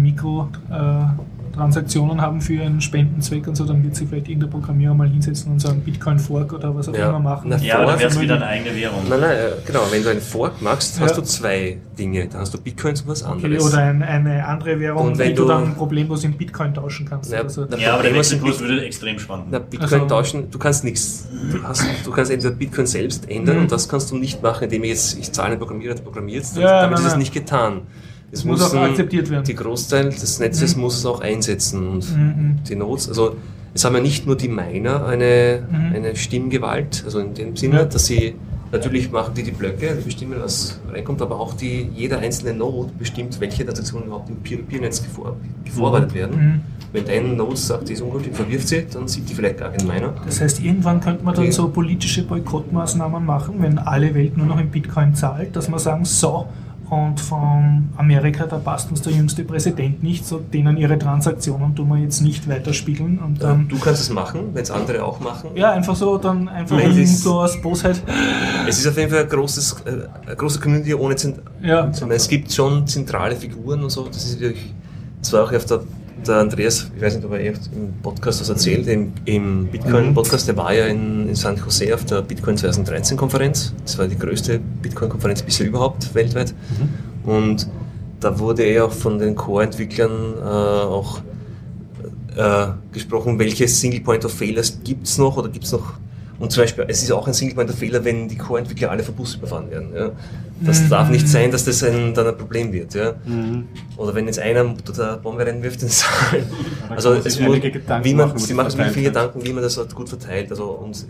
[1.55, 5.51] Mikrotransaktionen haben für einen Spendenzweck und so, dann wird sich vielleicht irgendein Programmierer mal hinsetzen
[5.51, 7.09] und so einen Bitcoin-Fork oder was auch Ja.
[7.09, 7.47] immer machen.
[7.49, 8.99] Na, ja, aber dann Fork- wäre es wieder eine eigene Währung.
[9.09, 11.15] nein, nein, genau, wenn du einen Fork machst, hast Ja.
[11.17, 12.27] du zwei Dinge.
[12.27, 13.65] Dann hast du Bitcoins und was Okay, anderes.
[13.65, 17.05] oder ein, eine andere Währung, Und wenn die du, du- dann problemlos in Bitcoin tauschen
[17.07, 17.31] kannst.
[17.31, 19.47] Ja, also, na, Ja, aber der Wechselkurs würde extrem spannend.
[19.51, 21.27] Na, Bitcoin Also- tauschen, du kannst nichts.
[21.51, 23.61] Du, hast, du kannst entweder Bitcoin selbst ändern Mhm.
[23.63, 26.45] und das kannst du nicht machen, indem ich jetzt, ich zahle einen Programmierer, der programmiert,
[26.55, 27.81] Ja, damit nein, ist es nicht getan.
[28.31, 29.43] Es muss auch akzeptiert werden.
[29.43, 30.81] Die Großteil des Netzes Mhm.
[30.83, 32.55] muss es auch einsetzen und Mhm.
[32.67, 33.35] die Nodes, also
[33.73, 35.95] es haben ja nicht nur die Miner eine, Mhm.
[35.95, 38.35] eine Stimmgewalt, also in dem Sinne, dass sie
[38.71, 42.91] natürlich machen die die Blöcke, die bestimmen, was reinkommt, aber auch die, jeder einzelne Node
[42.97, 45.35] bestimmt, welche Transaktionen überhaupt im Peer-to-Peer-Netz gefor
[45.65, 46.35] geforwardet werden.
[46.39, 46.61] Mhm.
[46.93, 49.87] Wenn dein Node sagt, die ist ungültig, verwirft sie, dann sieht die vielleicht gar keinen
[49.87, 50.13] Miner.
[50.25, 54.59] Das heißt, irgendwann könnte man dann so politische Boykottmaßnahmen machen, wenn alle Welt nur noch
[54.59, 56.47] in Bitcoin zahlt, dass man sagen, so,
[56.91, 61.88] und von Amerika, da passt uns der jüngste Präsident nicht, so denen ihre Transaktionen tun
[61.88, 65.51] wir jetzt nicht weiterspiegeln und dann, du kannst es machen, wenn es andere auch machen.
[65.55, 68.03] ja, einfach so, dann einfach um das- so aus Bosheit,
[68.68, 69.89] Es ist auf jeden Fall ein großes, äh,
[70.27, 74.05] eine große Community ohne Zent ja, es gibt schon zentrale Figuren und so.
[74.07, 74.73] Das ist wirklich,
[75.22, 75.80] das war auch auf der,
[76.27, 80.57] der Andreas, ich weiß nicht, ob er im Podcast was erzählt, im, im Bitcoin-Podcast, der
[80.57, 83.73] war ja in, in San Jose auf der Bitcoin 2013-Konferenz.
[83.84, 86.53] Das war die größte Bitcoin-Konferenz bisher überhaupt weltweit.
[87.23, 87.68] Und
[88.19, 91.22] da wurde er auch von den Core-Entwicklern äh, auch
[92.35, 95.93] äh, gesprochen, welche Single Point of Failures gibt es noch oder gibt es noch.
[96.41, 99.03] Und zum Beispiel, es ist auch ein Single Point of Failure, wenn die Core-Entwickler alle
[99.03, 99.89] vom Bus überfahren werden.
[99.95, 100.09] Ja.
[100.59, 100.89] Das Mhm.
[100.89, 102.93] darf nicht sein, dass das ein, dann ein Problem wird.
[102.95, 103.13] Ja.
[103.26, 103.68] Mhm.
[103.97, 106.43] Oder wenn jetzt einer der Bombe reinwirft in den Saal.
[106.89, 109.53] Also es muss, wie man, machen, wie sie man machen sich wirklich viele Gedanken, wie
[109.53, 110.49] man das halt gut verteilt.
[110.51, 111.05] Also, und ist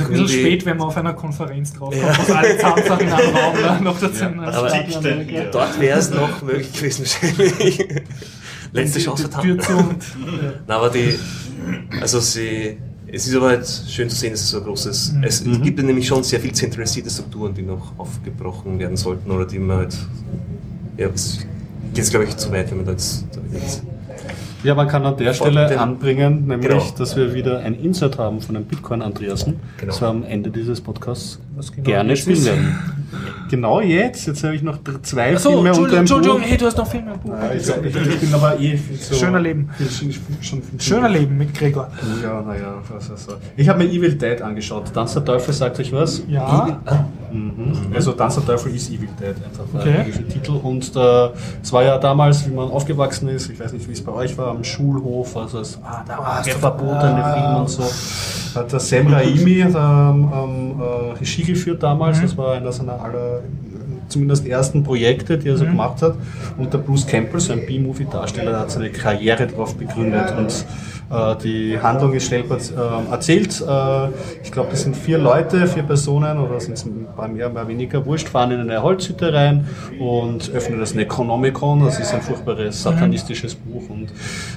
[0.00, 3.36] ein bisschen die- spät, wenn man auf einer Konferenz draufkommt, wo alle Zahnsachen in einem
[3.36, 4.42] Raum noch dazu Ja.
[4.42, 7.88] Aber denke, Dort wäre es noch möglich gewesen wahrscheinlich.
[8.72, 9.58] Letzte Chance vertan.
[9.58, 10.52] Ja.
[10.66, 11.18] Na, aber die,
[12.00, 12.76] also sie,
[13.16, 15.12] Es ist aber halt schön zu sehen, dass es so ein großes.
[15.14, 15.24] Mhm.
[15.24, 19.46] Es gibt ja nämlich schon sehr viel zentralisierte Strukturen, die noch aufgebrochen werden sollten oder
[19.46, 19.96] die man halt.
[20.98, 23.24] Ja, es geht jetzt, glaube ich, zu weit, wenn man da jetzt.
[23.54, 23.82] Jetzt
[24.64, 26.84] Ja, man kann an der Stelle den- anbringen, nämlich, Genau.
[26.98, 29.92] dass wir wieder ein Insert haben von einem Bitcoin-Andreasen, Genau.
[29.92, 31.38] das wir am Ende dieses Podcasts
[31.74, 32.78] genau gerne jetzt spielen.
[33.48, 36.46] Genau jetzt, jetzt habe ich noch zwei Achso, Filme unter Entschuldigung, dem Entschuldigung, Buch.
[36.48, 37.30] hey, du hast noch Filme im Buch.
[37.30, 39.14] Ja, ich, ich, ich bin aber eh viel zu...
[39.14, 39.70] Schöner Leben.
[39.78, 40.12] Viel, schon,
[40.42, 41.88] schon viel zu- Schöner Leben mit Gregor.
[42.20, 43.34] Ja, naja, was ist so.
[43.56, 44.92] Ich habe mir Evil Dead angeschaut.
[44.92, 46.22] Tanz der Teufel sagt euch was?
[46.26, 46.80] Ja,
[47.32, 47.92] Mhm.
[47.94, 49.96] Also Tanz der Teufel ist Evil Dead, einfach der Okay.
[50.00, 50.52] englische Titel.
[50.62, 51.28] Und äh,
[51.62, 54.36] es war ja damals, wie man aufgewachsen ist, ich weiß nicht, wie es bei euch
[54.38, 57.32] war, am Schulhof, also es, ah, da war der verbotene Ah.
[57.34, 58.58] Film und so.
[58.58, 63.42] Hat der Sam Raimi ähm, ähm, äh, Regie geführt damals, das war einer seiner aller
[64.08, 66.14] zumindest ersten Projekte, die er so gemacht hat.
[66.56, 70.32] Und der Bruce Campbell, so ein B-Movie-Darsteller, hat seine Karriere darauf begründet.
[70.36, 70.64] Und
[71.42, 73.60] die Handlung ist schnell äh, erzählt.
[73.60, 74.08] Äh,
[74.42, 77.54] ich glaube, das sind vier Leute, vier Personen, oder sind es ein paar mehr, ein
[77.54, 79.68] paar weniger, wurscht, fahren in eine Holzhütte rein
[80.00, 81.84] und öffnen das Necronomicon.
[81.84, 83.88] Das ist ein furchtbares satanistisches Buch.
[83.88, 84.08] Und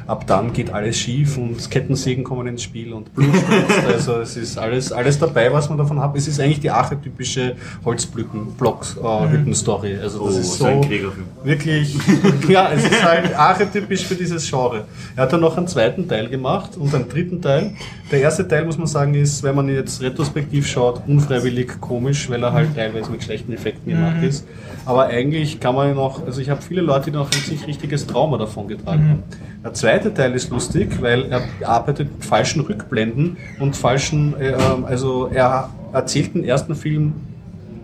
[0.07, 3.84] ab dann geht alles schief und Kettensägen kommen ins Spiel und Blut spritzt.
[3.99, 6.15] Also es ist alles, alles dabei, was man davon hat.
[6.15, 7.55] Es ist eigentlich die archetypische
[7.85, 9.97] Holzblücken-Block-Hütten-Story.
[10.01, 11.26] also das Oh, ist so ein Kriegerfilm.
[11.43, 11.95] Wirklich,
[12.47, 14.85] ja, es ist halt archetypisch für dieses Genre.
[15.15, 16.38] Er hat dann noch einen zweiten Teil gemacht
[16.77, 17.73] und einen dritten Teil.
[18.11, 22.43] Der erste Teil, muss man sagen, ist, wenn man jetzt retrospektiv schaut, unfreiwillig komisch, weil
[22.43, 24.47] er halt teilweise mit schlechten Effekten gemacht ist.
[24.85, 27.67] Aber eigentlich kann man ja noch, also ich habe viele Leute, die noch ein sich
[27.67, 29.23] richtiges Trauma davon getragen haben.
[29.63, 34.85] Der zweite Teil ist lustig, weil er arbeitet mit falschen Rückblenden und falschen, äh, ähm,
[34.85, 37.13] also er erzählt den ersten Film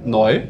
[0.05, 0.41] neu,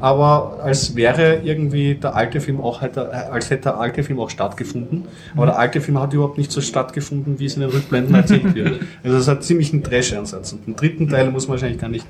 [0.00, 5.04] aber als wäre irgendwie der alte Film auch als hätte der alte Film auch stattgefunden.
[5.34, 8.54] Aber der alte Film hat überhaupt nicht so stattgefunden, wie es in den Rückblenden erzählt
[8.54, 8.80] wird.
[9.02, 10.52] Also es hat ziemlich einen Trash-Ansatz.
[10.52, 12.06] Und den dritten Teil muss man wahrscheinlich gar nicht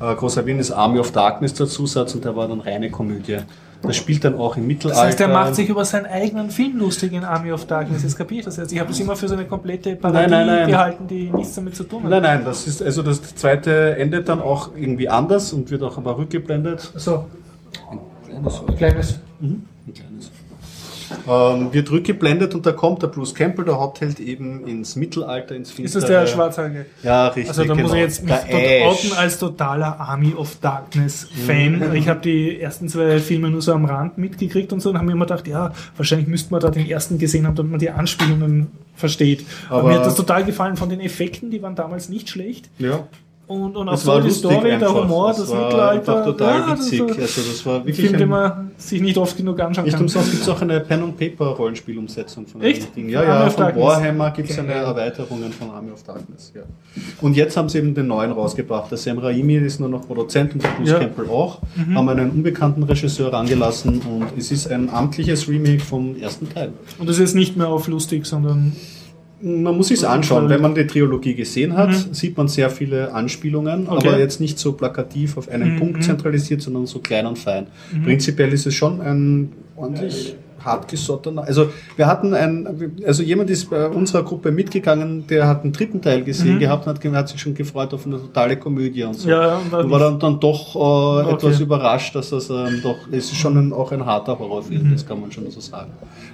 [0.00, 3.38] äh, groß erwähnen, ist Army of Darkness der Zusatz und der war dann reine Komödie.
[3.82, 5.00] Das spielt dann auch im Mittelalter.
[5.00, 8.02] Das heißt, er macht sich über seinen eigenen Film lustig in Army of Darkness.
[8.02, 8.72] Jetzt kapiert das jetzt.
[8.72, 10.68] Ich habe das immer für so eine komplette Parodie Nein, nein, nein.
[10.68, 12.10] gehalten, die nichts damit zu tun hat.
[12.10, 15.96] Nein, nein, das ist, also das zweite endet dann auch irgendwie anders und wird auch
[15.96, 16.92] aber rückgeblendet.
[16.94, 17.24] So,
[18.30, 19.18] Kleines kleines.
[19.40, 20.29] Ein kleines.
[21.28, 25.70] Ähm, wird rückgeblendet und da kommt der Bruce Campbell, der Hauptheld, eben ins Mittelalter, ins
[25.70, 26.00] Ist Finstere.
[26.02, 26.86] das der Schwarzhaarige?
[27.02, 27.48] Ja, richtig.
[27.48, 27.94] Also da muss genau.
[27.94, 31.94] ich jetzt mich Der dort outen als totaler Army of Darkness Fan.
[31.94, 35.06] Ich habe die ersten zwei Filme nur so am Rand mitgekriegt und so und habe
[35.06, 37.90] mir immer gedacht, ja, wahrscheinlich müsste man da den ersten gesehen haben, damit man die
[37.90, 39.44] Anspielungen versteht.
[39.68, 42.68] Aber, Aber- mir hat das total gefallen von den Effekten, die waren damals nicht schlecht.
[42.78, 43.06] Ja.
[43.50, 44.94] Und, und auch Das so die Story, der einfach.
[45.02, 46.24] Humor, das das war Mittelalter.
[46.24, 47.00] total ja, das witzig.
[47.00, 49.94] war also das war wirklich Film, ein, den man sich nicht oft genug anschauen Nicht
[49.94, 50.02] kann.
[50.02, 52.84] umsonst gibt es auch eine Pen and Paper Rollenspielumsetzung von Echt?
[52.84, 53.08] dem Ding.
[53.08, 53.64] Ja, ja, von.
[53.74, 56.52] Warhammer gibt es eine Erweiterungen von Army of Darkness.
[56.54, 56.62] Ja.
[57.20, 58.88] Und jetzt haben sie eben den neuen rausgebracht.
[58.92, 60.98] Der Sam Raimi ist nur noch Produzent und der Bruce Ja.
[61.00, 61.58] Campbell auch.
[61.92, 66.72] Haben einen unbekannten Regisseur rangelassen und es ist ein amtliches Remake vom ersten Teil.
[67.00, 68.76] Und das ist nicht mehr auf lustig, sondern
[69.42, 70.48] Man muss sich anschauen.
[70.48, 73.88] Wenn man die Trilogie gesehen hat, sieht man sehr viele Anspielungen, Mhm.
[73.88, 74.08] Okay.
[74.08, 75.78] aber jetzt nicht so plakativ auf einen Mhm.
[75.78, 77.66] Punkt zentralisiert, sondern so klein und fein.
[78.04, 81.42] Prinzipiell ist es schon ein ordentlich hartgesottener.
[81.44, 82.68] Also wir hatten ein,
[83.06, 86.94] also jemand ist bei unserer Gruppe mitgegangen, der hat einen dritten Teil gesehen gehabt und
[87.04, 89.26] hat, hat sich schon gefreut auf eine totale Komödie und so.
[89.28, 89.32] Mhm.
[89.32, 91.34] Ja, und war dann, dann doch äh, Okay.
[91.34, 94.92] etwas überrascht, dass das ähm, doch, es ist schon ein, auch ein harter Horrorfilm, Mhm.
[94.92, 95.90] das kann man schon so sagen.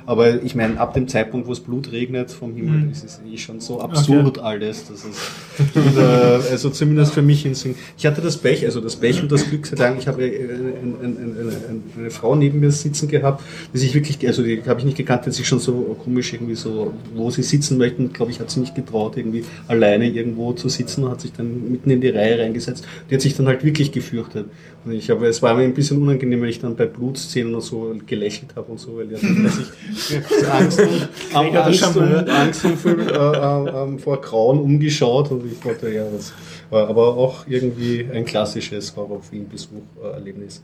[0.07, 2.91] Aber ich meine, ab dem Zeitpunkt, wo es Blut regnet vom Himmel, Mhm.
[2.91, 4.85] ist es eh schon so absurd alles.
[4.89, 7.75] Das ist, und, äh, also zumindest für mich in Sing.
[7.99, 10.45] Ich hatte das Pech, also das Pech und das Glück, sei Dank, ich habe äh,
[10.45, 11.37] ein, ein, ein,
[11.69, 13.43] ein, eine Frau neben mir sitzen gehabt,
[13.75, 16.33] die sich wirklich, also die habe ich nicht gekannt, die hat sich schon so komisch
[16.33, 20.53] irgendwie so, wo sie sitzen möchten, glaube ich, hat sie nicht getraut, irgendwie alleine irgendwo
[20.53, 22.87] zu sitzen und hat sich dann mitten in die Reihe reingesetzt.
[23.11, 24.47] Die hat sich dann halt wirklich gefürchtet.
[24.85, 27.61] Und ich habe, es war mir ein bisschen unangenehm, wenn ich dann bei Blutszenen und
[27.61, 32.65] so gelächelt habe und so, weil die hat dann sich Angst, und, Angst, und, Angst
[32.65, 36.33] und vor, äh, äh, vor Grauen umgeschaut und ich dachte, ja, das
[36.71, 40.63] war aber auch irgendwie ein klassisches Horrorfilm-Besuch-Erlebnis.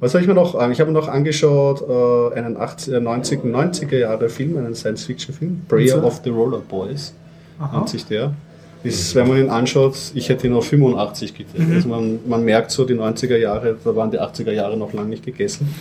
[0.00, 0.72] Was habe ich mir noch an?
[0.72, 5.62] Ich habe mir noch angeschaut äh, einen 80, äh, 90, 90er Jahre Film, einen Science-Fiction-Film,
[5.68, 7.14] Prayer of the Roller Boys,
[7.58, 7.78] Aha.
[7.78, 8.32] nennt sich der.
[8.84, 11.58] Ist, wenn man ihn anschaut, ich hätte ihn auf 85 getippt.
[11.58, 11.74] Mhm.
[11.74, 15.08] Also man, man merkt so, die 90er Jahre, da waren die 80er Jahre noch lange
[15.08, 15.74] nicht gegessen.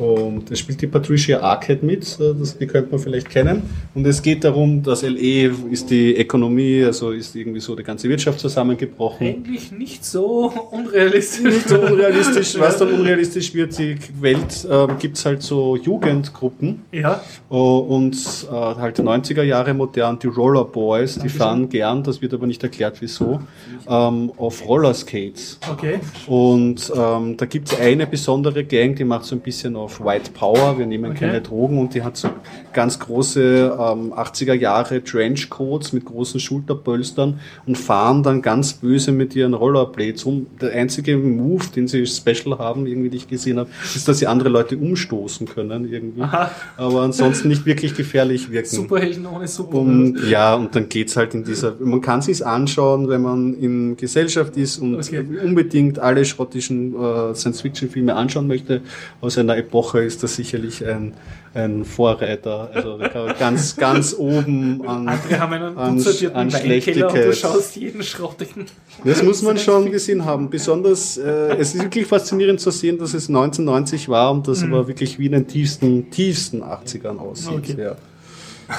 [0.00, 3.62] Und es spielt die Patricia Arquette mit, das, die könnte man vielleicht kennen.
[3.94, 8.08] Und es geht darum, dass LE ist die Ökonomie, also ist irgendwie so die ganze
[8.08, 9.26] Wirtschaft zusammengebrochen.
[9.26, 11.44] Eigentlich nicht so unrealistisch.
[11.44, 16.82] Nicht so unrealistisch, was dann unrealistisch wird, die Welt äh, gibt es halt so Jugendgruppen.
[16.92, 17.20] Ja.
[17.50, 18.16] Oh, und
[18.50, 22.62] äh, halt 90er Jahre modern, die Roller Boys, die fahren gern, das wird aber nicht
[22.62, 23.40] erklärt wieso,
[23.86, 25.58] ähm, auf Rollerskates.
[25.70, 26.00] Okay.
[26.26, 30.30] Und ähm, da gibt es eine besondere Gang, die macht so ein bisschen auf White
[30.32, 31.26] Power, wir nehmen Okay.
[31.26, 32.28] keine Drogen und die hat so
[32.72, 39.34] ganz große ähm, 80er Jahre Trenchcoats mit großen Schulterpölstern und fahren dann ganz böse mit
[39.34, 40.46] ihren Rollerblades um.
[40.60, 44.26] Der einzige Move, den sie special haben, irgendwie, die ich gesehen habe, ist, dass sie
[44.26, 46.22] andere Leute umstoßen können irgendwie.
[46.22, 46.50] Aha.
[46.76, 48.68] Aber ansonsten nicht wirklich gefährlich wirken.
[48.68, 49.78] Superhelden ohne Super.
[49.78, 53.96] Und ja, und dann geht's halt in dieser, man kann sich's anschauen, wenn man in
[53.96, 55.24] Gesellschaft ist und Okay.
[55.42, 58.82] unbedingt alle schrottischen äh, Science-Fiction-Filme anschauen möchte.
[59.22, 61.14] Aus einer Epoche ist das sicherlich ein,
[61.54, 62.98] ein Vorreiter, also
[63.38, 68.66] ganz, ganz oben an, Andere haben einen an, an Weinkeller und du schaust jeden schrottigen.
[69.04, 70.50] Das muss man schon gesehen haben.
[70.50, 74.86] Besonders, äh, es ist wirklich faszinierend zu sehen, dass es 1990 war und das aber
[74.86, 77.58] wirklich wie in den tiefsten, tiefsten 80ern aussieht.
[77.58, 77.76] Okay.
[77.78, 77.96] Ja.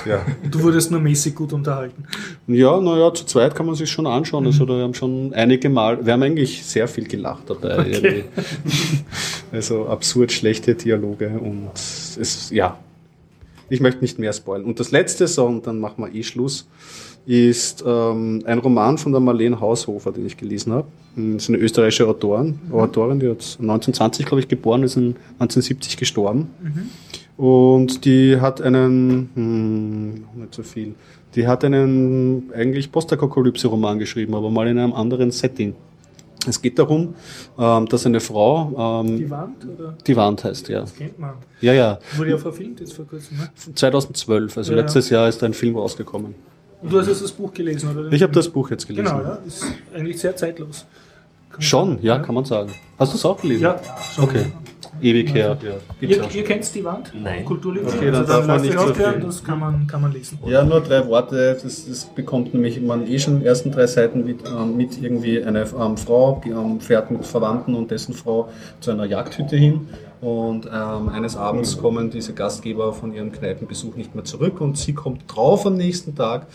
[0.05, 0.25] Ja.
[0.49, 2.05] Du wurdest nur mäßig gut unterhalten.
[2.47, 4.45] Ja, naja, zu zweit kann man sich schon anschauen.
[4.45, 7.87] Also da haben schon einige Mal, wir haben eigentlich sehr viel gelacht dabei.
[7.87, 8.23] irgendwie.
[9.51, 12.77] Also absurd schlechte Dialoge und es, ja,
[13.69, 14.65] ich möchte nicht mehr spoilen.
[14.65, 16.67] Und das letzte, so, und dann machen wir eh Schluss,
[17.25, 20.87] ist ähm, ein Roman von der Marlene Haushofer, den ich gelesen habe.
[21.15, 25.97] Das ist eine österreichische Autorin, Autorin die hat 1920, glaube ich, geboren, ist in 1970
[25.97, 26.49] gestorben.
[27.41, 30.93] Und die hat einen, hm, nicht so viel,
[31.33, 35.73] die hat einen eigentlich Postapokalypse-Roman geschrieben, aber mal in einem anderen Setting.
[36.47, 37.15] Es geht darum,
[37.57, 39.97] ähm, dass eine Frau, ähm, Die Wand, oder?
[40.05, 40.85] die Wand heißt, ja.
[40.95, 41.33] Kennt man.
[41.61, 43.49] Ja, ja, Wurde ja verfilmt jetzt vor kurzem, ne?
[43.73, 44.83] 2012, also Ja, ja.
[44.83, 46.35] letztes Jahr ist ein Film rausgekommen.
[46.83, 48.11] Und du hast jetzt das Buch gelesen, oder?
[48.11, 49.05] Ich habe das Buch jetzt gelesen.
[49.05, 49.39] Genau, ja.
[49.47, 49.65] Ist
[49.95, 50.85] eigentlich sehr zeitlos.
[51.49, 51.99] Kann Schon, sagen.
[52.05, 52.71] ja, kann man sagen.
[52.99, 53.63] Hast du es auch gelesen?
[53.63, 53.79] Ja,
[54.13, 54.25] schon.
[54.25, 54.45] Okay.
[55.01, 55.57] Ewig her.
[55.61, 56.07] Ja.
[56.07, 57.11] Ihr, ihr kennt die Wand?
[57.13, 57.45] Nein.
[57.45, 57.87] Kulturliebe?
[57.87, 59.23] Okay, dann also darf man nicht so aufhören, viel.
[59.23, 60.39] das kann man, kann man lesen.
[60.45, 61.57] Ja, nur drei Worte.
[61.61, 65.01] Das, das bekommt nämlich man eh schon in den ersten drei Seiten mit, ähm, mit
[65.01, 68.49] irgendwie eine ähm, Frau, die ähm, fährt mit Verwandten und dessen Frau
[68.79, 69.87] zu einer Jagdhütte hin.
[70.21, 74.93] Und ähm, eines Abends kommen diese Gastgeber von ihrem Kneipenbesuch nicht mehr zurück und sie
[74.93, 76.45] kommt drauf am nächsten Tag,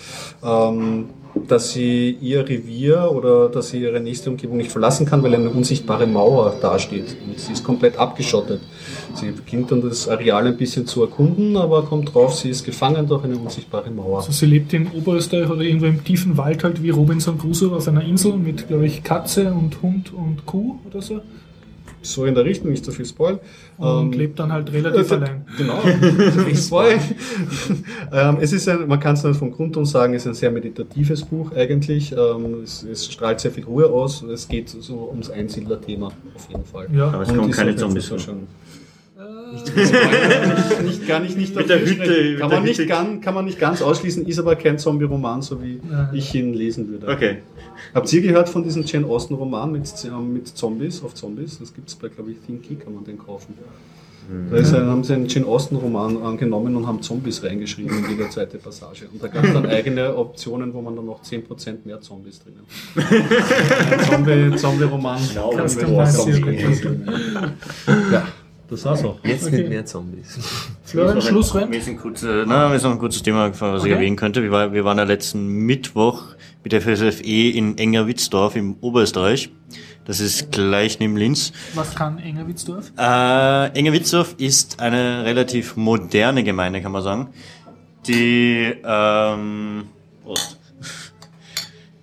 [0.44, 1.06] ähm,
[1.48, 5.51] dass sie ihr Revier oder dass sie ihre nächste Umgebung nicht verlassen kann, weil eine
[5.51, 7.16] unsichtbare Mauer dasteht.
[7.26, 8.60] Und sie ist komplett abgeschottet.
[9.14, 13.09] Sie beginnt dann das Areal ein bisschen zu erkunden, aber kommt drauf, sie ist gefangen
[13.09, 14.18] durch eine unsichtbare Mauer.
[14.18, 17.88] Also sie lebt in Oberösterreich oder irgendwo im tiefen Wald halt wie Robinson Crusoe auf
[17.88, 21.20] einer Insel mit, glaube ich, Katze und Hund und Kuh oder so.
[22.06, 23.38] So in der Richtung, nicht so viel Spoil.
[23.78, 25.44] Und Ähm, lebt dann halt relativ äh, allein.
[25.58, 25.80] Genau,
[26.46, 26.98] nicht Spoil.
[28.12, 30.34] ähm, es ist ein, man kann es nicht vom Grund und sagen, es ist ein
[30.34, 32.12] sehr meditatives Buch eigentlich.
[32.12, 34.22] Ähm, es, es strahlt sehr viel Ruhe aus.
[34.22, 36.86] Es geht so ums Einsiedler-Thema auf jeden Fall.
[36.94, 37.08] Ja.
[37.08, 38.18] Aber es Und kommen ist keine nicht Zombies so vor.
[38.18, 38.46] schön.
[39.52, 42.88] nicht, nicht, gar nicht, nicht Mit der Hütte, mit kann, der man nicht Hütte.
[42.88, 46.10] ganz, kann man nicht ganz ausschließen, ist aber kein Zombie-Roman, so wie Ja.
[46.12, 47.08] ich ihn lesen würde.
[47.08, 47.38] Okay.
[47.94, 51.59] Habt ihr gehört von diesem Jane Austen-Roman mit, ähm, mit Zombies, auf Zombies?
[51.59, 53.55] Das gibt es bei, glaube ich, Thinky, kann man den kaufen.
[54.51, 58.28] Da ist ein, haben sie einen Jane Austen-Roman angenommen und haben Zombies reingeschrieben in jede
[58.28, 59.07] zweite Passage.
[59.12, 62.62] Und da gab es dann eigene Optionen, wo man dann noch 10% mehr Zombies drinnen
[62.97, 65.20] Ein Zombie- Zombie-Roman.
[65.20, 66.97] Customize
[68.12, 68.27] ja,
[68.68, 69.18] das war's auch.
[69.24, 69.59] Jetzt Okay.
[69.59, 70.38] mit mehr Zombies.
[70.84, 71.70] Florian, Schluss rein.
[71.70, 73.94] Mir ist ein, kurze, na, mir ist noch ein kurzes Thema, gefallen, was ich Okay.
[74.01, 74.43] erwähnen könnte.
[74.43, 76.22] Wir, war, wir waren ja letzten Mittwoch
[76.64, 79.51] mit der FSFE in Engerwitzdorf im Oberösterreich.
[80.05, 81.52] Das ist gleich neben Linz.
[81.74, 82.93] Was kann Engerwitzdorf?
[82.97, 87.28] Äh, Engerwitzdorf ist eine relativ moderne Gemeinde, kann man sagen,
[88.06, 89.84] die, ähm,
[90.24, 90.59] Prost.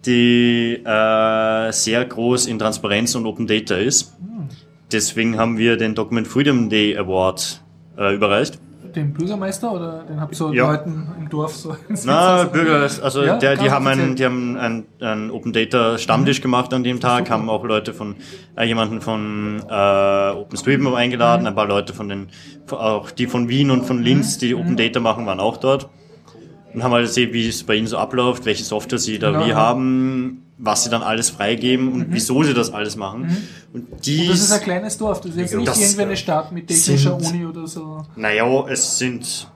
[0.06, 4.14] die äh, sehr groß in Transparenz und Open Data ist.
[4.94, 7.62] Deswegen haben wir den Document Freedom Day Award
[7.98, 8.60] äh, überreicht.
[8.96, 10.70] Den Bürgermeister oder den habt ihr so Ja.
[10.72, 11.76] Leuten im Dorf so
[12.06, 16.42] Na, Bürger, also Ja, der, die haben, einen, die haben einen, einen Open Data Stammtisch
[16.42, 18.16] gemacht an dem Tag, haben auch Leute von,
[18.56, 22.28] äh, jemanden von äh, OpenStreetMap eingeladen, ein paar Leute von den,
[22.70, 25.90] auch die von Wien und von Linz, die Open Data machen, waren auch dort.
[26.76, 29.46] Und haben halt gesehen, wie es bei ihnen so abläuft, welche Software sie da Genau.
[29.48, 33.36] wie haben, was sie dann alles freigeben und wieso sie das alles machen.
[33.74, 36.18] Und die Und das ist ein kleines Dorf, das ist jetzt nicht Das irgendwie eine
[36.18, 38.06] Stadt mit technischer sind- Uni oder so.
[38.16, 39.48] Naja, es sind.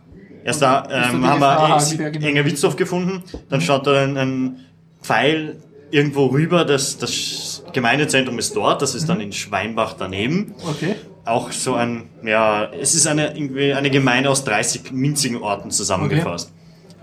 [0.44, 4.60] Erst da ähm, haben wir genau- Engerwitzdorf gefunden, dann schaut da ein, ein
[5.02, 5.58] Pfeil
[5.92, 10.54] irgendwo rüber, das, das Gemeindezentrum ist dort, das ist dann in Schweinbach daneben.
[10.68, 10.96] Okay.
[11.26, 16.52] auch so ein, ja, es ist eine, irgendwie eine Gemeinde aus 30 minzigen Orten zusammengefasst.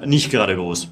[0.04, 0.88] Nicht gerade groß.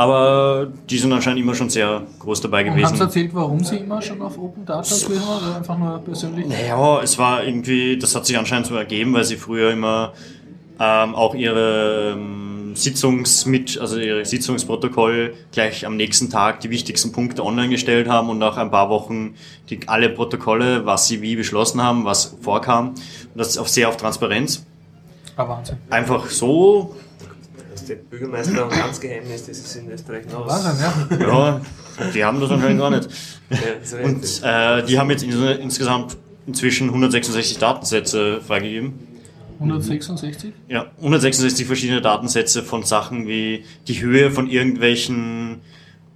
[0.00, 3.00] Aber die sind anscheinend immer schon sehr groß dabei Und haben Sie gewesen.
[3.02, 6.46] erzählt, warum Sie immer schon auf Open Data gewesen waren oder einfach nur persönlich?
[6.46, 10.14] Naja, es war irgendwie, das hat sich anscheinend so ergeben, weil sie früher immer
[10.78, 17.44] ähm, auch ihre ähm, Sitzungsmit, also ihre Sitzungsprotokoll gleich am nächsten Tag die wichtigsten Punkte
[17.44, 19.34] online gestellt haben und nach ein paar Wochen
[19.68, 22.88] die, alle Protokolle, was sie wie beschlossen haben, was vorkam.
[22.88, 22.96] Und
[23.34, 24.64] das ist auch sehr auf Transparenz.
[25.36, 25.76] Ah, Wahnsinn.
[25.90, 26.94] Einfach so,
[27.90, 31.26] der Bürgermeister und ganz Geheimnis, das ist in Österreich noch Wahnsinn, ja.
[31.28, 31.60] ja,
[32.14, 33.08] die haben das anscheinend gar nicht.
[34.02, 38.94] Und äh, die haben jetzt ins- insgesamt inzwischen 166 Datensätze freigegeben.
[39.58, 40.52] 166?
[40.68, 45.60] Ja, 166 verschiedene Datensätze von Sachen wie die Höhe von irgendwelchen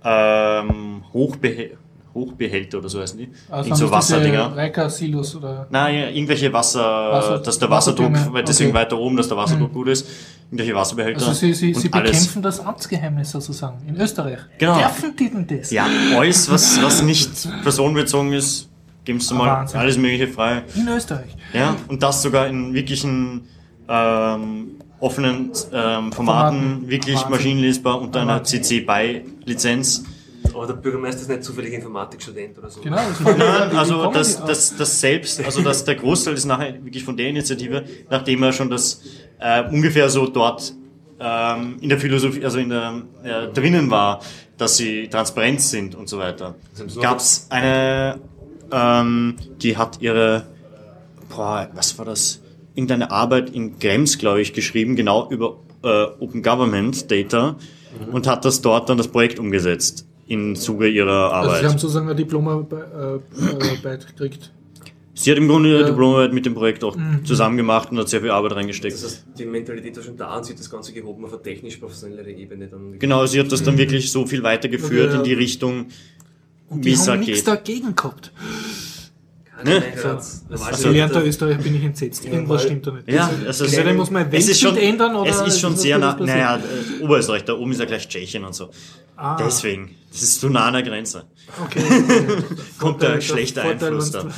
[0.02, 1.72] ähm, Hochbeh
[2.14, 3.28] Hochbehälter oder so heißen die.
[3.50, 4.88] Also Irgend so Wasserdinger.
[4.88, 5.66] Silos oder.
[5.70, 6.80] Nein, ja, irgendwelche Wasser,
[7.10, 8.12] Wasser- dass der Wasserdruck,
[8.46, 8.78] deswegen okay.
[8.78, 10.06] weiter oben, dass der Wasserdruck gut ist.
[10.54, 11.26] Irgendwelche Wasserbehälter.
[11.26, 14.38] Also Sie, Sie, Sie bekämpfen das Amtsgeheimnis sozusagen in Österreich.
[14.56, 14.78] Genau.
[14.78, 15.72] Dürfen die denn das?
[15.72, 15.84] Ja,
[16.16, 18.68] alles, was, was nicht personenbezogen ist,
[19.04, 19.80] gibst du mal Wahnsinn.
[19.80, 20.62] alles mögliche frei.
[20.76, 21.36] In Österreich.
[21.52, 23.48] Ja, und das sogar in wirklichen
[23.88, 26.88] ähm, offenen ähm, Formaten, Formaten.
[26.88, 27.30] wirklich Wahnsinn.
[27.32, 28.44] maschinenlesbar unter einer.
[28.44, 30.04] CC-BY-Lizenz.
[30.52, 32.80] Aber der Bürgermeister ist nicht zufällig Informatikstudent oder so.
[32.80, 32.96] Genau.
[32.96, 37.04] Das war Nein, also das, das, das selbst, also das, der Großteil ist nachher wirklich
[37.04, 39.00] von der Initiative, nachdem er schon das
[39.38, 40.74] äh, ungefähr so dort
[41.20, 44.20] ähm, in der Philosophie, also in der äh, drinnen war,
[44.56, 46.54] dass sie transparent sind und so weiter.
[47.00, 48.20] Gab es eine,
[48.70, 50.46] ähm, die hat ihre,
[51.28, 52.40] boah, was war das?
[52.74, 57.56] Irgendeine Arbeit in Krems, glaube ich, geschrieben, genau über äh, Open Government Data
[58.10, 61.50] und hat das dort dann das Projekt umgesetzt im Zuge ihrer Arbeit.
[61.50, 64.50] Also Sie haben sozusagen eine Diplomarbeit äh, gekriegt.
[65.16, 65.86] Sie hat im Grunde ihre Ja.
[65.86, 68.94] Diplomarbeit mit dem Projekt auch zusammen gemacht und hat sehr viel Arbeit reingesteckt.
[68.94, 71.42] Das heißt, die Mentalität war schon da und sie hat das Ganze gehoben auf eine
[71.42, 72.66] technisch-professionelle Ebene.
[72.66, 75.18] Dann Genau, sie hat das dann wirklich so viel weitergeführt Ja.
[75.18, 75.86] in die Richtung,
[76.68, 77.46] Und wie die es haben da nichts geht.
[77.48, 78.32] dagegen gehabt.
[79.62, 79.82] Ne?
[80.02, 80.42] Als
[80.82, 82.24] gelernter Österreicher bin ich entsetzt.
[82.24, 83.08] Irgendwas stimmt da nicht.
[83.08, 85.96] Ja, also Entweder muss man es ist schon, ändern oder es ist schon ist sehr
[85.98, 88.70] nah, naja, äh, Oberösterreich, da oben ist ja gleich Tschechien und so.
[89.16, 91.24] Ah, Deswegen, das ist so nah an der Grenze.
[91.64, 91.80] okay.
[92.78, 94.26] Kommt der Vorteil- schlechte Vorteil, Einfluss da.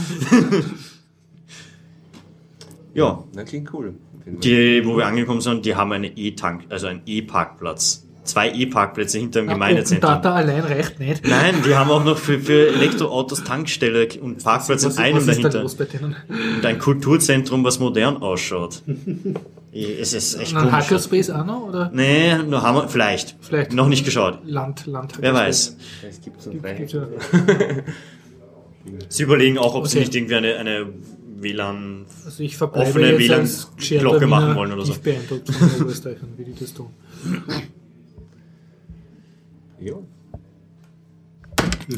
[2.95, 3.95] Ja, Na, klingt cool.
[4.25, 8.06] die, wo wir angekommen sind, die haben eine E-Tank, also einen E-Parkplatz.
[8.27, 10.11] Zwei E-Parkplätze hinter dem Open Gemeindezentrum.
[10.13, 11.27] Data allein reicht nicht.
[11.27, 15.29] Nein, die haben auch noch für, für Elektroautos Tankstelle und Parkplatz in einem was ist
[15.29, 15.63] da dahinter.
[15.63, 16.17] los bei denen?
[16.57, 18.83] Und ein Kulturzentrum, was modern ausschaut.
[19.73, 20.73] es ist echt Und komisch.
[20.73, 21.69] Hackerspace auch noch?
[21.69, 23.37] Oder Nee, noch haben wir, vielleicht.
[23.41, 23.73] Vielleicht.
[23.73, 24.41] Noch nicht geschaut.
[24.45, 25.77] Land, Land Wer weiß.
[26.09, 26.53] Es gibt so.
[29.09, 30.05] Sie überlegen auch, ob sie Okay.
[30.07, 30.87] nicht irgendwie eine, eine
[31.39, 32.07] WLAN.
[32.25, 34.93] Also ich Offene jetzt WLAN als geschärter Glocke machen wollen oder so.
[34.93, 36.89] tief beeindruckt von den Oberösterreichern, wie die das tun.
[39.81, 39.95] Ja.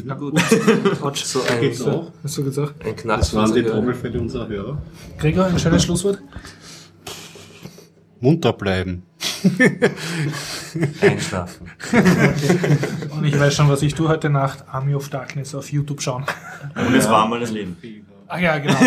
[0.03, 0.39] Na gut.
[1.01, 1.23] Autsch.
[1.23, 2.11] So ein, Geht's auch?
[2.23, 2.85] Hast du gesagt?
[2.85, 3.63] ein Knacks Das waren die.
[3.63, 4.81] Trommelfälle unserer Hörer.
[5.17, 6.21] Gregor, ein schönes Schlusswort.
[8.19, 9.03] Munter bleiben.
[11.01, 11.71] Einschlafen.
[13.11, 14.65] Und ich weiß schon, was ich tue heute Nacht.
[14.67, 16.25] Army of Darkness auf YouTube schauen.
[16.75, 17.77] Und es war mal das Leben.
[18.27, 18.77] Ah ja, genau.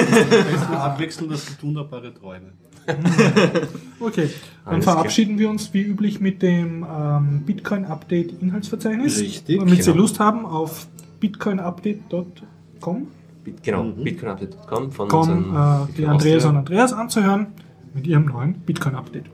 [0.75, 2.53] Abwechselnd das wunderbare Träume.
[4.03, 4.29] Okay,
[4.65, 9.21] dann Alles verabschieden wir uns wie üblich mit dem ähm, Bitcoin-Update-Inhaltsverzeichnis.
[9.21, 10.03] Richtig, Damit Sie genau.
[10.03, 10.89] Lust haben auf
[11.21, 13.07] bitcoinupdate.com,
[13.45, 17.49] Bit, genau, bitcoinupdate.com von com, unseren äh, die Andreas und Andreas anzuhören
[17.95, 19.27] mit ihrem neuen Bitcoin-Update.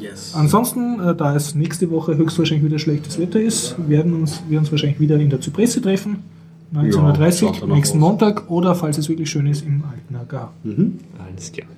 [0.00, 0.34] Yes.
[0.34, 4.72] Ansonsten, äh, da es nächste Woche höchstwahrscheinlich wieder schlechtes Wetter ist, werden uns, wir uns
[4.72, 6.24] wahrscheinlich wieder in der Zypresse treffen.
[6.72, 8.02] Ja, 19.30 schaut danach nächsten aus.
[8.02, 10.52] Montag oder falls es wirklich schön ist, im alten AGA.
[10.64, 11.68] Alles klar.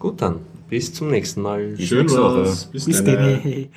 [0.00, 0.40] Gut dann,
[0.70, 1.74] bis zum nächsten Mal.
[1.76, 2.64] Bis Schön war's.
[2.64, 3.68] Bis Bis dann.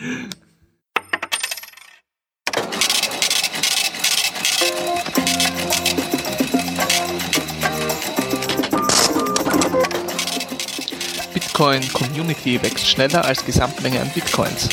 [11.33, 14.69] Bitcoin Community wächst schneller als Gesamtmenge an Bitcoins.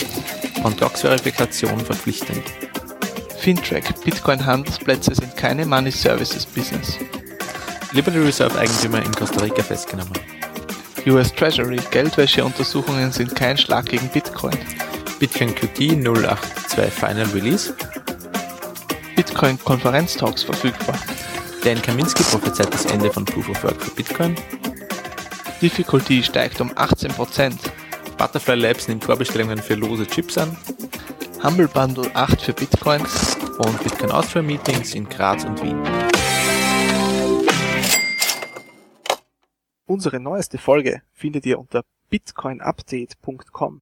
[0.62, 2.44] Und Docs-Verifikation verpflichtend.
[3.38, 6.96] Fintrack, Bitcoin-Handelsplätze sind keine Money Services Business.
[7.92, 10.12] Liberty Reserve-Eigentümer in Costa Rica festgenommen.
[11.06, 14.56] US Treasury, Geldwäscheuntersuchungen sind kein Schlag gegen Bitcoin.
[15.18, 17.74] Bitcoin QT 082 Final Release.
[19.16, 20.98] Bitcoin Konferenztalks verfügbar.
[21.64, 24.34] Dan Kaminski prophezeit das Ende von Proof of Work für Bitcoin.
[25.62, 27.52] Difficulty steigt um 18%.
[28.16, 30.56] Butterfly Labs nimmt Vorbestellungen für lose Chips an.
[31.42, 33.02] Humble Bundle 8 für Bitcoin.
[33.58, 35.99] Und Bitcoin Austria Meetings in Graz und Wien.
[39.90, 43.78] Unsere neueste Folge findet ihr unter bitcoinupdate.com.